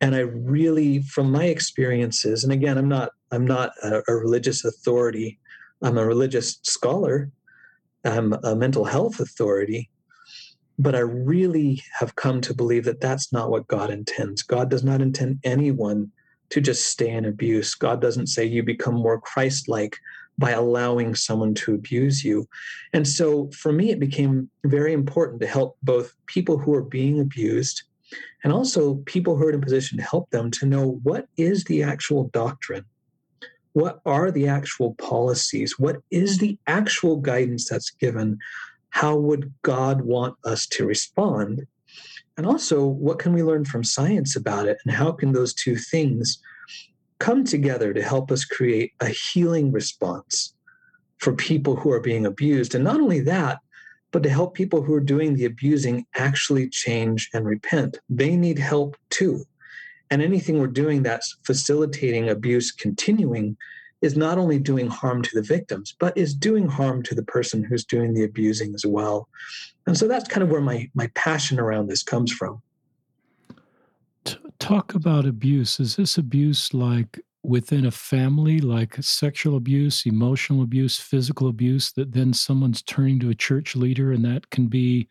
And 0.00 0.14
i 0.14 0.20
really 0.20 1.02
from 1.02 1.32
my 1.32 1.44
experiences 1.44 2.44
and 2.44 2.52
again 2.52 2.76
i'm 2.76 2.88
not 2.88 3.12
i'm 3.32 3.46
not 3.46 3.70
a, 3.82 4.02
a 4.08 4.14
religious 4.14 4.62
authority 4.62 5.38
i'm 5.82 5.96
a 5.96 6.04
religious 6.04 6.58
scholar 6.64 7.30
I'm 8.06 8.32
a 8.44 8.54
mental 8.54 8.84
health 8.84 9.20
authority, 9.20 9.90
but 10.78 10.94
I 10.94 11.00
really 11.00 11.82
have 11.98 12.16
come 12.16 12.40
to 12.42 12.54
believe 12.54 12.84
that 12.84 13.00
that's 13.00 13.32
not 13.32 13.50
what 13.50 13.66
God 13.66 13.90
intends. 13.90 14.42
God 14.42 14.70
does 14.70 14.84
not 14.84 15.00
intend 15.00 15.40
anyone 15.44 16.12
to 16.50 16.60
just 16.60 16.86
stay 16.86 17.10
in 17.10 17.24
abuse. 17.24 17.74
God 17.74 18.00
doesn't 18.00 18.28
say 18.28 18.44
you 18.44 18.62
become 18.62 18.94
more 18.94 19.20
Christ 19.20 19.68
like 19.68 19.96
by 20.38 20.50
allowing 20.50 21.14
someone 21.14 21.54
to 21.54 21.74
abuse 21.74 22.22
you. 22.24 22.46
And 22.92 23.08
so 23.08 23.50
for 23.50 23.72
me, 23.72 23.90
it 23.90 23.98
became 23.98 24.50
very 24.64 24.92
important 24.92 25.40
to 25.40 25.46
help 25.46 25.76
both 25.82 26.12
people 26.26 26.58
who 26.58 26.74
are 26.74 26.82
being 26.82 27.20
abused 27.20 27.82
and 28.44 28.52
also 28.52 28.96
people 29.06 29.36
who 29.36 29.46
are 29.46 29.50
in 29.50 29.56
a 29.56 29.64
position 29.64 29.98
to 29.98 30.04
help 30.04 30.30
them 30.30 30.50
to 30.52 30.66
know 30.66 31.00
what 31.02 31.26
is 31.36 31.64
the 31.64 31.82
actual 31.82 32.28
doctrine 32.28 32.84
what 33.76 34.00
are 34.06 34.30
the 34.30 34.48
actual 34.48 34.94
policies? 34.94 35.78
What 35.78 35.96
is 36.10 36.38
the 36.38 36.58
actual 36.66 37.16
guidance 37.16 37.68
that's 37.68 37.90
given? 37.90 38.38
How 38.88 39.16
would 39.16 39.52
God 39.60 40.00
want 40.00 40.34
us 40.46 40.66
to 40.68 40.86
respond? 40.86 41.66
And 42.38 42.46
also, 42.46 42.86
what 42.86 43.18
can 43.18 43.34
we 43.34 43.42
learn 43.42 43.66
from 43.66 43.84
science 43.84 44.34
about 44.34 44.66
it? 44.66 44.78
And 44.86 44.94
how 44.94 45.12
can 45.12 45.32
those 45.32 45.52
two 45.52 45.76
things 45.76 46.38
come 47.18 47.44
together 47.44 47.92
to 47.92 48.02
help 48.02 48.32
us 48.32 48.46
create 48.46 48.92
a 49.00 49.10
healing 49.10 49.70
response 49.70 50.54
for 51.18 51.34
people 51.34 51.76
who 51.76 51.92
are 51.92 52.00
being 52.00 52.24
abused? 52.24 52.74
And 52.74 52.82
not 52.82 52.98
only 52.98 53.20
that, 53.20 53.58
but 54.10 54.22
to 54.22 54.30
help 54.30 54.54
people 54.54 54.80
who 54.80 54.94
are 54.94 55.00
doing 55.00 55.34
the 55.34 55.44
abusing 55.44 56.06
actually 56.14 56.70
change 56.70 57.28
and 57.34 57.44
repent. 57.44 57.98
They 58.08 58.36
need 58.36 58.58
help 58.58 58.96
too. 59.10 59.44
And 60.10 60.22
anything 60.22 60.58
we're 60.58 60.68
doing 60.68 61.02
that's 61.02 61.36
facilitating 61.44 62.28
abuse 62.28 62.70
continuing 62.70 63.56
is 64.02 64.16
not 64.16 64.38
only 64.38 64.58
doing 64.58 64.88
harm 64.88 65.22
to 65.22 65.30
the 65.34 65.42
victims, 65.42 65.94
but 65.98 66.16
is 66.16 66.34
doing 66.34 66.68
harm 66.68 67.02
to 67.02 67.14
the 67.14 67.22
person 67.24 67.64
who's 67.64 67.84
doing 67.84 68.14
the 68.14 68.24
abusing 68.24 68.74
as 68.74 68.84
well. 68.86 69.28
And 69.86 69.96
so 69.96 70.06
that's 70.06 70.28
kind 70.28 70.42
of 70.42 70.50
where 70.50 70.60
my, 70.60 70.88
my 70.94 71.08
passion 71.14 71.58
around 71.58 71.88
this 71.88 72.02
comes 72.02 72.32
from. 72.32 72.62
Talk 74.58 74.94
about 74.94 75.26
abuse. 75.26 75.80
Is 75.80 75.96
this 75.96 76.18
abuse 76.18 76.74
like 76.74 77.20
within 77.42 77.86
a 77.86 77.90
family, 77.90 78.58
like 78.58 78.96
sexual 79.00 79.56
abuse, 79.56 80.04
emotional 80.04 80.62
abuse, 80.62 80.98
physical 80.98 81.48
abuse, 81.48 81.92
that 81.92 82.12
then 82.12 82.32
someone's 82.32 82.82
turning 82.82 83.20
to 83.20 83.30
a 83.30 83.34
church 83.34 83.76
leader 83.76 84.12
and 84.12 84.24
that 84.24 84.50
can 84.50 84.66
be 84.66 85.08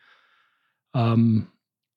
um, 0.93 1.49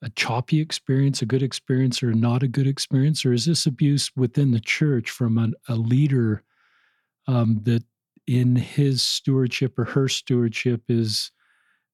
a 0.03 0.11
choppy 0.11 0.61
experience, 0.61 1.23
a 1.23 1.27
good 1.27 1.43
experience, 1.43 2.03
or 2.03 2.13
not 2.13 2.43
a 2.43 2.49
good 2.49 2.67
experience? 2.67 3.25
Or 3.25 3.33
is 3.33 3.47
this 3.47 3.67
abuse 3.67 4.11
within 4.17 4.53
the 4.53 4.61
church 4.61 5.11
from 5.11 5.39
a, 5.39 5.73
a 5.73 5.75
leader 5.75 6.43
um, 7.27 7.61
that 7.65 7.83
in 8.27 8.57
his 8.57 9.03
stewardship 9.03 9.79
or 9.79 9.85
her 9.85 10.09
stewardship 10.09 10.83
is 10.89 11.33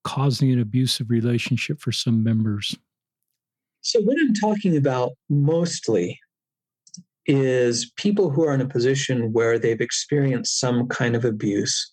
causing 0.02 0.52
an 0.52 0.60
abusive 0.60 1.08
relationship 1.08 1.80
for 1.80 1.92
some 1.92 2.22
members? 2.22 2.76
So, 3.80 4.00
what 4.00 4.16
I'm 4.18 4.34
talking 4.34 4.76
about 4.76 5.12
mostly 5.28 6.18
is 7.26 7.90
people 7.96 8.30
who 8.30 8.44
are 8.44 8.54
in 8.54 8.60
a 8.60 8.68
position 8.68 9.32
where 9.32 9.58
they've 9.58 9.80
experienced 9.80 10.60
some 10.60 10.88
kind 10.88 11.16
of 11.16 11.24
abuse. 11.24 11.90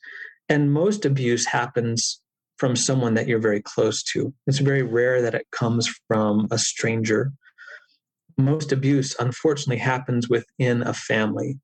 And 0.49 0.73
most 0.73 1.05
abuse 1.05 1.45
happens 1.45 2.20
from 2.61 2.75
someone 2.75 3.15
that 3.15 3.27
you're 3.27 3.39
very 3.39 3.59
close 3.59 4.03
to. 4.03 4.31
It's 4.45 4.59
very 4.59 4.83
rare 4.83 5.19
that 5.23 5.33
it 5.33 5.47
comes 5.49 5.91
from 6.07 6.47
a 6.51 6.59
stranger. 6.59 7.31
Most 8.37 8.71
abuse, 8.71 9.15
unfortunately, 9.19 9.79
happens 9.79 10.29
within 10.29 10.83
a 10.83 10.93
family, 10.93 11.59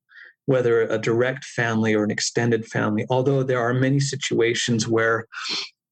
whether 0.46 0.80
a 0.80 0.98
direct 0.98 1.44
family 1.44 1.94
or 1.94 2.02
an 2.02 2.10
extended 2.10 2.66
family. 2.66 3.06
Although 3.10 3.44
there 3.44 3.60
are 3.60 3.72
many 3.72 4.00
situations 4.00 4.88
where, 4.88 5.28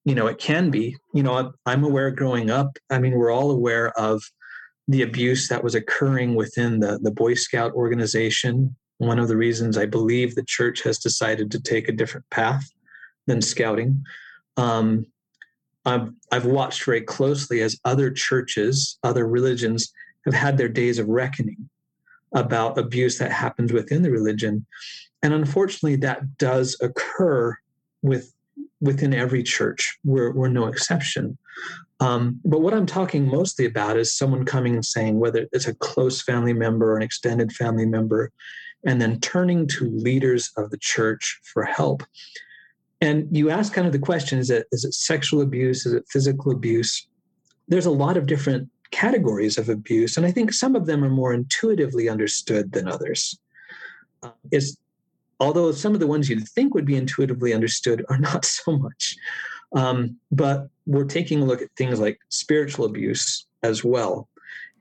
you 0.05 0.17
know, 0.17 0.27
it 0.27 0.39
can 0.39 0.71
be. 0.71 0.97
You 1.15 1.23
know, 1.23 1.53
I'm 1.67 1.85
aware 1.85 2.11
growing 2.11 2.51
up, 2.51 2.77
I 2.91 2.99
mean, 2.99 3.13
we're 3.13 3.31
all 3.31 3.53
aware 3.53 3.97
of 3.97 4.25
the 4.89 5.03
abuse 5.03 5.47
that 5.47 5.63
was 5.63 5.77
occurring 5.77 6.35
within 6.35 6.81
the, 6.81 6.99
the 7.01 7.13
Boy 7.13 7.35
Scout 7.35 7.73
organization. 7.75 8.75
One 8.99 9.21
of 9.21 9.29
the 9.29 9.37
reasons 9.37 9.79
I 9.79 9.87
believe 9.87 10.35
the 10.35 10.43
church 10.43 10.83
has 10.83 10.99
decided 10.99 11.53
to 11.53 11.61
take 11.63 11.89
a 11.89 11.93
different 11.93 12.29
path 12.31 12.73
than 13.29 13.41
scouting. 13.41 14.05
Um, 14.57 15.07
I've, 15.85 16.11
I've 16.33 16.47
watched 16.47 16.85
very 16.85 17.03
closely 17.03 17.63
as 17.63 17.79
other 17.85 18.11
churches, 18.11 18.99
other 19.03 19.27
religions 19.27 19.93
have 20.25 20.35
had 20.35 20.59
their 20.59 20.69
days 20.69 20.99
of 20.99 21.09
reckoning 21.09 21.69
about 22.33 22.79
abuse 22.79 23.19
that 23.19 23.31
happens 23.31 23.73
within 23.73 24.03
the 24.03 24.11
religion. 24.11 24.67
And 25.23 25.33
unfortunately, 25.33 25.97
that 25.97 26.39
does 26.39 26.77
occur 26.81 27.57
with 28.03 28.33
within 28.81 29.15
every 29.15 29.43
church. 29.43 29.99
We're, 30.05 30.33
we're 30.33 30.49
no 30.49 30.67
exception. 30.67 31.39
Um, 32.01 32.41
but 32.45 32.61
what 32.61 32.75
I'm 32.75 32.85
talking 32.85 33.27
mostly 33.27 33.65
about 33.65 33.97
is 33.97 34.13
someone 34.13 34.45
coming 34.45 34.75
and 34.75 34.85
saying, 34.85 35.19
whether 35.19 35.47
it's 35.53 35.67
a 35.67 35.75
close 35.75 36.21
family 36.21 36.53
member 36.53 36.93
or 36.93 36.97
an 36.97 37.03
extended 37.03 37.53
family 37.53 37.87
member, 37.87 38.33
and 38.85 39.01
then 39.01 39.19
turning 39.21 39.67
to 39.69 39.91
leaders 39.91 40.51
of 40.57 40.71
the 40.71 40.77
church 40.79 41.41
for 41.43 41.65
help. 41.65 42.03
And 43.01 43.29
you 43.37 43.51
ask 43.51 43.73
kind 43.73 43.87
of 43.87 43.93
the 43.93 43.99
question 43.99 44.39
is 44.39 44.51
it, 44.51 44.67
is 44.73 44.85
it 44.85 44.95
sexual 44.95 45.43
abuse? 45.43 45.85
Is 45.85 45.93
it 45.93 46.05
physical 46.09 46.53
abuse? 46.53 47.07
There's 47.69 47.87
a 47.87 47.91
lot 47.91 48.17
of 48.17 48.27
different 48.27 48.71
categories 48.91 49.59
of 49.59 49.69
abuse, 49.69 50.17
and 50.17 50.25
I 50.25 50.31
think 50.31 50.53
some 50.53 50.77
of 50.77 50.87
them 50.87 51.05
are 51.05 51.11
more 51.11 51.33
intuitively 51.35 52.09
understood 52.09 52.73
than 52.73 52.89
others. 52.89 53.39
Uh, 54.23 54.31
it's 54.51 54.77
although 55.41 55.73
some 55.73 55.95
of 55.95 56.01
the 56.01 56.07
ones 56.07 56.29
you'd 56.29 56.49
think 56.49 56.75
would 56.75 56.87
be 56.87 56.97
intuitively 56.97 57.53
understood 57.53 58.05
are 58.09 58.19
not 58.31 58.45
so 58.45 58.79
much. 58.79 59.17
Um, 59.75 60.17
but 60.31 60.69
we're 60.87 61.05
taking 61.05 61.43
a 61.43 61.45
look 61.45 61.61
at 61.61 61.69
things 61.77 62.01
like 62.01 62.19
spiritual 62.29 62.87
abuse 62.87 63.47
as 63.63 63.85
well. 63.85 64.29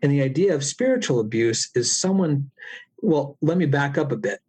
And 0.02 0.12
the 0.12 0.22
idea 0.22 0.54
of 0.54 0.64
spiritual 0.64 1.20
abuse 1.20 1.72
is 1.76 1.96
someone, 1.96 2.52
well, 3.02 3.38
let 3.42 3.58
me 3.58 3.66
back 3.66 3.98
up 3.98 4.12
a 4.12 4.18
bit. 4.18 4.40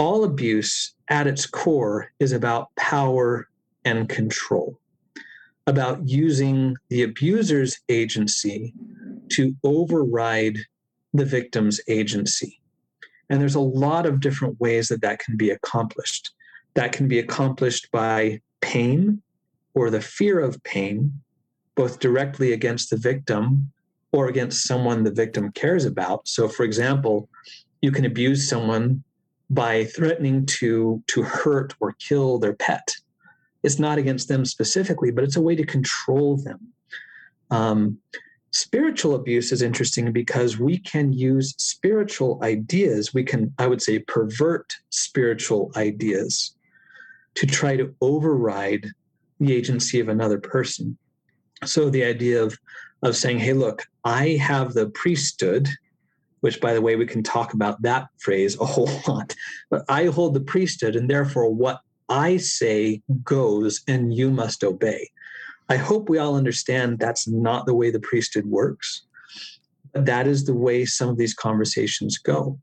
All 0.00 0.24
abuse 0.24 0.94
at 1.08 1.26
its 1.26 1.44
core 1.44 2.10
is 2.20 2.32
about 2.32 2.74
power 2.76 3.50
and 3.84 4.08
control, 4.08 4.80
about 5.66 6.08
using 6.08 6.74
the 6.88 7.02
abuser's 7.02 7.78
agency 7.90 8.72
to 9.32 9.54
override 9.62 10.56
the 11.12 11.26
victim's 11.26 11.82
agency. 11.86 12.62
And 13.28 13.42
there's 13.42 13.56
a 13.56 13.60
lot 13.60 14.06
of 14.06 14.20
different 14.20 14.58
ways 14.58 14.88
that 14.88 15.02
that 15.02 15.18
can 15.18 15.36
be 15.36 15.50
accomplished. 15.50 16.30
That 16.72 16.92
can 16.92 17.06
be 17.06 17.18
accomplished 17.18 17.92
by 17.92 18.40
pain 18.62 19.20
or 19.74 19.90
the 19.90 20.00
fear 20.00 20.40
of 20.40 20.64
pain, 20.64 21.12
both 21.74 22.00
directly 22.00 22.54
against 22.54 22.88
the 22.88 22.96
victim 22.96 23.70
or 24.12 24.28
against 24.28 24.66
someone 24.66 25.04
the 25.04 25.12
victim 25.12 25.52
cares 25.52 25.84
about. 25.84 26.26
So, 26.26 26.48
for 26.48 26.64
example, 26.64 27.28
you 27.82 27.92
can 27.92 28.06
abuse 28.06 28.48
someone 28.48 29.04
by 29.50 29.84
threatening 29.84 30.46
to, 30.46 31.02
to 31.08 31.22
hurt 31.22 31.74
or 31.80 31.92
kill 31.92 32.38
their 32.38 32.54
pet. 32.54 32.94
It's 33.62 33.78
not 33.78 33.98
against 33.98 34.28
them 34.28 34.44
specifically, 34.44 35.10
but 35.10 35.24
it's 35.24 35.36
a 35.36 35.40
way 35.40 35.56
to 35.56 35.66
control 35.66 36.36
them. 36.36 36.60
Um, 37.50 37.98
spiritual 38.52 39.16
abuse 39.16 39.52
is 39.52 39.60
interesting 39.60 40.12
because 40.12 40.58
we 40.58 40.78
can 40.78 41.12
use 41.12 41.54
spiritual 41.58 42.40
ideas, 42.42 43.12
we 43.12 43.24
can, 43.24 43.52
I 43.58 43.66
would 43.66 43.82
say, 43.82 43.98
pervert 43.98 44.72
spiritual 44.90 45.72
ideas 45.76 46.54
to 47.34 47.46
try 47.46 47.76
to 47.76 47.94
override 48.00 48.86
the 49.40 49.52
agency 49.52 50.00
of 50.00 50.08
another 50.08 50.38
person. 50.38 50.96
So 51.64 51.90
the 51.90 52.04
idea 52.04 52.42
of 52.42 52.58
of 53.02 53.16
saying, 53.16 53.38
"Hey, 53.38 53.54
look, 53.54 53.86
I 54.04 54.30
have 54.32 54.74
the 54.74 54.90
priesthood," 54.90 55.68
which, 56.40 56.60
by 56.60 56.74
the 56.74 56.80
way, 56.80 56.96
we 56.96 57.06
can 57.06 57.22
talk 57.22 57.54
about 57.54 57.80
that 57.82 58.08
phrase 58.18 58.58
a 58.60 58.64
whole 58.64 58.90
lot. 59.08 59.34
But 59.70 59.84
I 59.88 60.06
hold 60.06 60.34
the 60.34 60.40
priesthood, 60.40 60.96
and 60.96 61.08
therefore, 61.08 61.52
what 61.52 61.80
I 62.08 62.38
say 62.38 63.02
goes, 63.22 63.82
and 63.86 64.12
you 64.12 64.30
must 64.30 64.64
obey. 64.64 65.10
I 65.68 65.76
hope 65.76 66.08
we 66.08 66.18
all 66.18 66.34
understand 66.34 66.98
that's 66.98 67.28
not 67.28 67.66
the 67.66 67.74
way 67.74 67.90
the 67.90 68.00
priesthood 68.00 68.46
works. 68.46 69.02
That 69.92 70.26
is 70.26 70.44
the 70.44 70.54
way 70.54 70.84
some 70.84 71.08
of 71.08 71.16
these 71.16 71.34
conversations 71.34 72.18
go. 72.18 72.58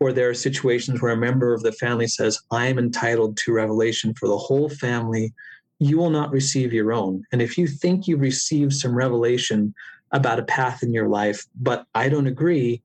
Or 0.00 0.12
there 0.12 0.28
are 0.28 0.34
situations 0.34 1.00
where 1.00 1.12
a 1.12 1.16
member 1.16 1.52
of 1.52 1.62
the 1.62 1.72
family 1.72 2.06
says, 2.06 2.38
I 2.50 2.66
am 2.66 2.78
entitled 2.78 3.36
to 3.38 3.52
revelation 3.52 4.14
for 4.14 4.28
the 4.28 4.36
whole 4.36 4.68
family 4.68 5.32
you 5.78 5.98
will 5.98 6.10
not 6.10 6.30
receive 6.30 6.72
your 6.72 6.92
own. 6.92 7.24
And 7.32 7.42
if 7.42 7.58
you 7.58 7.66
think 7.66 8.06
you've 8.06 8.20
received 8.20 8.72
some 8.72 8.94
revelation 8.94 9.74
about 10.12 10.38
a 10.38 10.44
path 10.44 10.82
in 10.82 10.92
your 10.92 11.08
life, 11.08 11.44
but 11.56 11.86
I 11.94 12.08
don't 12.08 12.26
agree, 12.26 12.82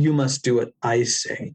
you 0.00 0.12
must 0.12 0.42
do 0.42 0.56
what 0.56 0.72
I 0.82 1.04
say. 1.04 1.54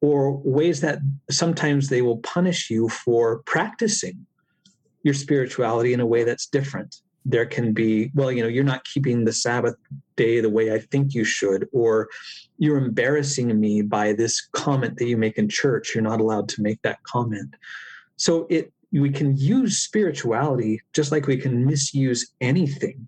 Or 0.00 0.36
ways 0.38 0.80
that 0.80 0.98
sometimes 1.30 1.88
they 1.88 2.02
will 2.02 2.18
punish 2.18 2.70
you 2.70 2.88
for 2.88 3.42
practicing 3.44 4.26
your 5.02 5.14
spirituality 5.14 5.92
in 5.92 6.00
a 6.00 6.06
way 6.06 6.24
that's 6.24 6.46
different. 6.46 6.96
There 7.26 7.44
can 7.46 7.74
be, 7.74 8.10
well, 8.14 8.32
you 8.32 8.42
know, 8.42 8.48
you're 8.48 8.64
not 8.64 8.84
keeping 8.84 9.24
the 9.24 9.32
Sabbath 9.32 9.76
day 10.16 10.40
the 10.40 10.48
way 10.48 10.72
I 10.72 10.78
think 10.78 11.14
you 11.14 11.24
should, 11.24 11.68
or 11.72 12.08
you're 12.56 12.78
embarrassing 12.78 13.58
me 13.60 13.82
by 13.82 14.14
this 14.14 14.48
comment 14.52 14.96
that 14.98 15.06
you 15.06 15.18
make 15.18 15.36
in 15.36 15.48
church. 15.48 15.94
You're 15.94 16.02
not 16.02 16.20
allowed 16.20 16.48
to 16.50 16.62
make 16.62 16.80
that 16.82 17.02
comment. 17.02 17.54
So 18.16 18.46
it 18.48 18.72
we 18.92 19.10
can 19.10 19.36
use 19.36 19.78
spirituality 19.78 20.80
just 20.92 21.12
like 21.12 21.26
we 21.26 21.36
can 21.36 21.64
misuse 21.64 22.32
anything 22.40 23.06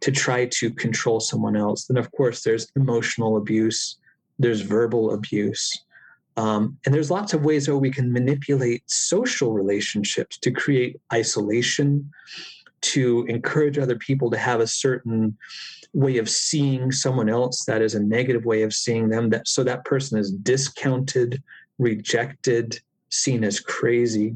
to 0.00 0.12
try 0.12 0.46
to 0.46 0.70
control 0.70 1.20
someone 1.20 1.56
else. 1.56 1.86
Then, 1.86 1.96
of 1.96 2.12
course, 2.12 2.42
there's 2.42 2.70
emotional 2.76 3.36
abuse, 3.38 3.96
there's 4.38 4.62
verbal 4.62 5.12
abuse, 5.14 5.84
um, 6.36 6.78
and 6.84 6.94
there's 6.94 7.10
lots 7.10 7.34
of 7.34 7.44
ways 7.44 7.68
where 7.68 7.76
we 7.76 7.90
can 7.90 8.12
manipulate 8.12 8.82
social 8.90 9.52
relationships 9.52 10.38
to 10.38 10.50
create 10.50 11.00
isolation, 11.12 12.10
to 12.80 13.24
encourage 13.28 13.78
other 13.78 13.96
people 13.96 14.30
to 14.30 14.38
have 14.38 14.60
a 14.60 14.66
certain 14.66 15.36
way 15.92 16.16
of 16.16 16.28
seeing 16.28 16.90
someone 16.90 17.28
else 17.28 17.64
that 17.66 17.82
is 17.82 17.94
a 17.94 18.02
negative 18.02 18.44
way 18.46 18.62
of 18.62 18.72
seeing 18.72 19.08
them 19.08 19.28
that 19.28 19.46
so 19.46 19.62
that 19.62 19.84
person 19.84 20.18
is 20.18 20.32
discounted 20.32 21.42
rejected 21.78 22.80
seen 23.10 23.44
as 23.44 23.60
crazy. 23.60 24.34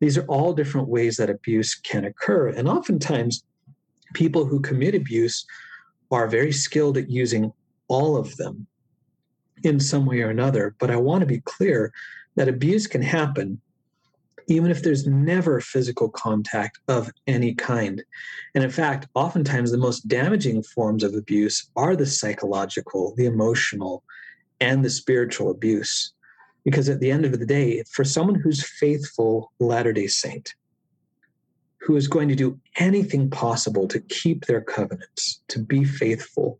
These 0.00 0.16
are 0.16 0.24
all 0.26 0.54
different 0.54 0.88
ways 0.88 1.16
that 1.18 1.28
abuse 1.28 1.74
can 1.74 2.04
occur. 2.04 2.48
And 2.48 2.68
oftentimes, 2.68 3.44
people 4.14 4.46
who 4.46 4.60
commit 4.60 4.94
abuse 4.94 5.44
are 6.10 6.26
very 6.26 6.52
skilled 6.52 6.96
at 6.96 7.10
using 7.10 7.52
all 7.88 8.16
of 8.16 8.34
them 8.36 8.66
in 9.64 9.80
some 9.80 10.06
way 10.06 10.20
or 10.20 10.30
another. 10.30 10.74
But 10.78 10.90
I 10.90 10.96
want 10.96 11.20
to 11.20 11.26
be 11.26 11.40
clear 11.40 11.92
that 12.36 12.48
abuse 12.48 12.86
can 12.86 13.02
happen 13.02 13.60
even 14.48 14.70
if 14.70 14.82
there's 14.82 15.06
never 15.06 15.60
physical 15.60 16.08
contact 16.08 16.78
of 16.88 17.10
any 17.26 17.54
kind. 17.54 18.02
And 18.54 18.64
in 18.64 18.70
fact, 18.70 19.06
oftentimes 19.14 19.70
the 19.70 19.78
most 19.78 20.08
damaging 20.08 20.62
forms 20.62 21.04
of 21.04 21.14
abuse 21.14 21.70
are 21.76 21.94
the 21.94 22.06
psychological, 22.06 23.14
the 23.16 23.26
emotional, 23.26 24.02
and 24.60 24.84
the 24.84 24.90
spiritual 24.90 25.50
abuse. 25.50 26.12
Because 26.64 26.88
at 26.88 27.00
the 27.00 27.10
end 27.10 27.24
of 27.24 27.38
the 27.38 27.46
day, 27.46 27.84
for 27.90 28.04
someone 28.04 28.34
who's 28.34 28.66
faithful 28.66 29.52
Latter 29.60 29.92
day 29.92 30.06
Saint, 30.06 30.54
who 31.80 31.96
is 31.96 32.08
going 32.08 32.28
to 32.28 32.34
do 32.34 32.58
anything 32.78 33.30
possible 33.30 33.86
to 33.88 34.00
keep 34.00 34.46
their 34.46 34.60
covenants, 34.60 35.42
to 35.48 35.58
be 35.58 35.84
faithful, 35.84 36.58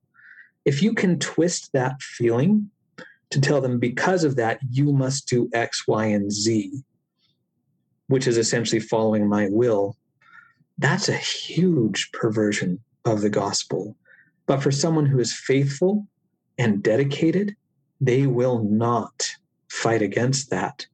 if 0.65 0.83
you 0.83 0.93
can 0.93 1.19
twist 1.19 1.71
that 1.73 2.01
feeling 2.03 2.71
to 3.31 3.41
tell 3.41 3.61
them 3.61 3.79
because 3.79 4.25
of 4.25 4.37
that, 4.37 4.59
you 4.71 4.93
must 4.93 5.29
do 5.29 5.51
X, 5.53 5.87
Y, 5.87 6.07
and 6.07 6.33
Z, 6.33 6.83
which 8.07 8.27
is 8.27 8.39
essentially 8.39 8.81
following 8.81 9.29
my 9.29 9.49
will, 9.51 9.97
that's 10.79 11.09
a 11.09 11.17
huge 11.17 12.11
perversion 12.13 12.81
of 13.05 13.21
the 13.21 13.31
gospel. 13.31 13.97
But 14.47 14.63
for 14.63 14.71
someone 14.71 15.07
who 15.07 15.19
is 15.19 15.33
faithful 15.33 16.07
and 16.57 16.83
dedicated, 16.83 17.55
they 18.01 18.27
will 18.27 18.63
not 18.65 19.29
fight 19.69 20.03
against 20.03 20.51
that. 20.51 20.87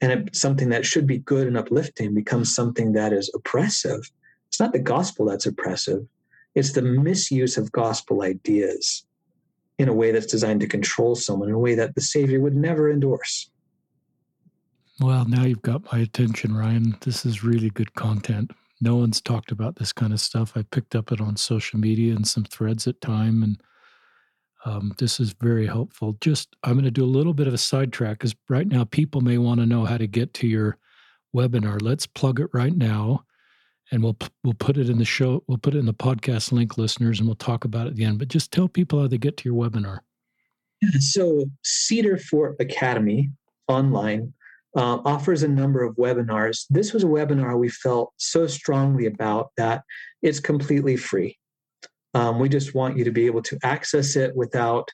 And 0.00 0.12
it, 0.12 0.36
something 0.36 0.70
that 0.70 0.84
should 0.84 1.06
be 1.06 1.18
good 1.18 1.46
and 1.46 1.56
uplifting 1.56 2.14
becomes 2.14 2.54
something 2.54 2.92
that 2.92 3.12
is 3.12 3.30
oppressive 3.34 4.10
it's 4.48 4.60
not 4.60 4.72
the 4.72 4.78
gospel 4.78 5.26
that's 5.26 5.46
oppressive, 5.46 6.06
it's 6.54 6.72
the 6.72 6.82
misuse 6.82 7.56
of 7.56 7.72
gospel 7.72 8.22
ideas 8.22 9.04
in 9.78 9.88
a 9.88 9.94
way 9.94 10.10
that's 10.10 10.26
designed 10.26 10.60
to 10.60 10.66
control 10.66 11.14
someone 11.14 11.48
in 11.48 11.54
a 11.54 11.58
way 11.58 11.74
that 11.74 11.94
the 11.94 12.00
Savior 12.00 12.40
would 12.40 12.56
never 12.56 12.90
endorse. 12.90 13.50
Well, 15.00 15.26
now 15.26 15.44
you've 15.44 15.62
got 15.62 15.92
my 15.92 15.98
attention, 15.98 16.56
Ryan. 16.56 16.96
This 17.02 17.26
is 17.26 17.44
really 17.44 17.68
good 17.68 17.94
content. 17.94 18.52
No 18.80 18.96
one's 18.96 19.20
talked 19.20 19.52
about 19.52 19.76
this 19.76 19.92
kind 19.92 20.12
of 20.12 20.20
stuff. 20.20 20.52
I 20.56 20.62
picked 20.62 20.94
up 20.94 21.12
it 21.12 21.20
on 21.20 21.36
social 21.36 21.78
media 21.78 22.14
and 22.14 22.26
some 22.26 22.44
threads 22.44 22.86
at 22.86 23.00
time, 23.02 23.42
and 23.42 23.62
um, 24.64 24.94
this 24.98 25.20
is 25.20 25.34
very 25.34 25.66
helpful. 25.66 26.16
Just 26.22 26.56
I'm 26.64 26.72
going 26.72 26.84
to 26.84 26.90
do 26.90 27.04
a 27.04 27.06
little 27.06 27.34
bit 27.34 27.46
of 27.46 27.54
a 27.54 27.58
sidetrack 27.58 28.18
because 28.18 28.34
right 28.48 28.66
now 28.66 28.84
people 28.84 29.20
may 29.20 29.36
want 29.36 29.60
to 29.60 29.66
know 29.66 29.84
how 29.84 29.98
to 29.98 30.06
get 30.06 30.32
to 30.34 30.46
your 30.46 30.78
webinar. 31.34 31.80
Let's 31.82 32.06
plug 32.06 32.40
it 32.40 32.48
right 32.54 32.74
now, 32.74 33.25
and 33.92 34.02
we'll 34.02 34.16
we'll 34.42 34.54
put 34.54 34.76
it 34.76 34.88
in 34.88 34.98
the 34.98 35.04
show. 35.04 35.42
We'll 35.46 35.58
put 35.58 35.74
it 35.74 35.78
in 35.78 35.86
the 35.86 35.94
podcast 35.94 36.52
link, 36.52 36.76
listeners, 36.78 37.18
and 37.18 37.28
we'll 37.28 37.36
talk 37.36 37.64
about 37.64 37.86
it 37.86 37.90
at 37.90 37.96
the 37.96 38.04
end. 38.04 38.18
But 38.18 38.28
just 38.28 38.52
tell 38.52 38.68
people 38.68 39.00
how 39.00 39.08
they 39.08 39.18
get 39.18 39.36
to 39.38 39.48
your 39.48 39.68
webinar. 39.68 40.00
So 41.00 41.46
Cedar 41.62 42.18
Fort 42.18 42.56
Academy 42.60 43.30
online 43.68 44.34
uh, 44.76 44.98
offers 45.04 45.42
a 45.42 45.48
number 45.48 45.82
of 45.82 45.96
webinars. 45.96 46.66
This 46.68 46.92
was 46.92 47.02
a 47.02 47.08
webinar 47.08 47.58
we 47.58 47.70
felt 47.70 48.12
so 48.18 48.46
strongly 48.46 49.06
about 49.06 49.50
that 49.56 49.82
it's 50.22 50.40
completely 50.40 50.96
free. 50.96 51.38
Um, 52.14 52.38
we 52.38 52.48
just 52.48 52.74
want 52.74 52.96
you 52.96 53.04
to 53.04 53.10
be 53.10 53.26
able 53.26 53.42
to 53.42 53.58
access 53.62 54.16
it 54.16 54.34
without 54.34 54.88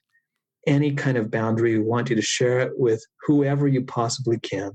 any 0.66 0.92
kind 0.92 1.16
of 1.16 1.30
boundary. 1.30 1.78
We 1.78 1.84
want 1.84 2.10
you 2.10 2.16
to 2.16 2.22
share 2.22 2.60
it 2.60 2.72
with 2.76 3.04
whoever 3.22 3.66
you 3.66 3.82
possibly 3.82 4.38
can. 4.38 4.72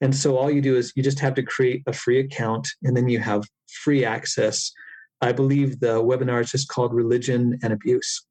And 0.00 0.14
so 0.14 0.36
all 0.36 0.50
you 0.50 0.60
do 0.60 0.76
is 0.76 0.92
you 0.94 1.02
just 1.02 1.20
have 1.20 1.34
to 1.34 1.42
create 1.42 1.82
a 1.86 1.92
free 1.92 2.20
account 2.20 2.68
and 2.82 2.96
then 2.96 3.08
you 3.08 3.18
have 3.18 3.44
free 3.82 4.04
access. 4.04 4.72
I 5.20 5.32
believe 5.32 5.80
the 5.80 6.02
webinar 6.02 6.40
is 6.40 6.50
just 6.50 6.68
called 6.68 6.92
Religion 6.92 7.58
and 7.62 7.72
Abuse. 7.72 8.24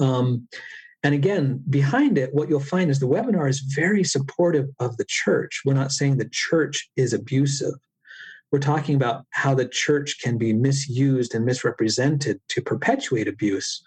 Um, 0.00 0.48
and 1.04 1.14
again, 1.14 1.62
behind 1.70 2.18
it, 2.18 2.34
what 2.34 2.48
you'll 2.48 2.60
find 2.60 2.90
is 2.90 2.98
the 2.98 3.06
webinar 3.06 3.48
is 3.48 3.60
very 3.60 4.02
supportive 4.02 4.66
of 4.80 4.96
the 4.96 5.06
church. 5.08 5.62
We're 5.64 5.74
not 5.74 5.92
saying 5.92 6.16
the 6.16 6.28
church 6.30 6.90
is 6.96 7.12
abusive. 7.12 7.74
We're 8.50 8.58
talking 8.58 8.96
about 8.96 9.24
how 9.30 9.54
the 9.54 9.68
church 9.68 10.20
can 10.22 10.38
be 10.38 10.52
misused 10.52 11.34
and 11.34 11.44
misrepresented 11.44 12.40
to 12.48 12.62
perpetuate 12.62 13.28
abuse, 13.28 13.82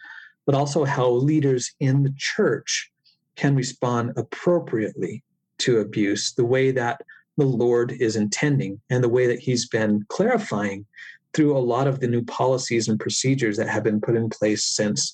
but 0.45 0.55
also 0.55 0.85
how 0.85 1.09
leaders 1.09 1.73
in 1.79 2.03
the 2.03 2.13
church 2.17 2.89
can 3.35 3.55
respond 3.55 4.13
appropriately 4.15 5.23
to 5.61 5.79
abuse, 5.79 6.33
the 6.33 6.45
way 6.45 6.71
that 6.71 7.01
the 7.37 7.45
Lord 7.45 7.91
is 7.93 8.15
intending, 8.15 8.79
and 8.89 9.03
the 9.03 9.09
way 9.09 9.27
that 9.27 9.39
He's 9.39 9.67
been 9.67 10.05
clarifying 10.09 10.85
through 11.33 11.57
a 11.57 11.59
lot 11.59 11.87
of 11.87 11.99
the 11.99 12.07
new 12.07 12.23
policies 12.23 12.87
and 12.87 12.99
procedures 12.99 13.57
that 13.57 13.69
have 13.69 13.83
been 13.83 14.01
put 14.01 14.15
in 14.15 14.29
place 14.29 14.63
since 14.63 15.13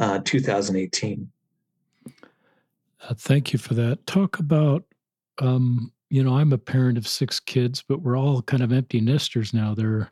uh, 0.00 0.20
2018. 0.24 1.30
Uh, 2.06 3.14
thank 3.14 3.52
you 3.52 3.58
for 3.58 3.74
that. 3.74 4.06
Talk 4.06 4.38
about, 4.38 4.84
um, 5.38 5.92
you 6.10 6.22
know, 6.22 6.36
I'm 6.36 6.52
a 6.52 6.58
parent 6.58 6.98
of 6.98 7.06
six 7.06 7.40
kids, 7.40 7.82
but 7.86 8.02
we're 8.02 8.18
all 8.18 8.42
kind 8.42 8.62
of 8.62 8.72
empty 8.72 9.00
nesters 9.00 9.52
now. 9.52 9.74
They're 9.74 10.10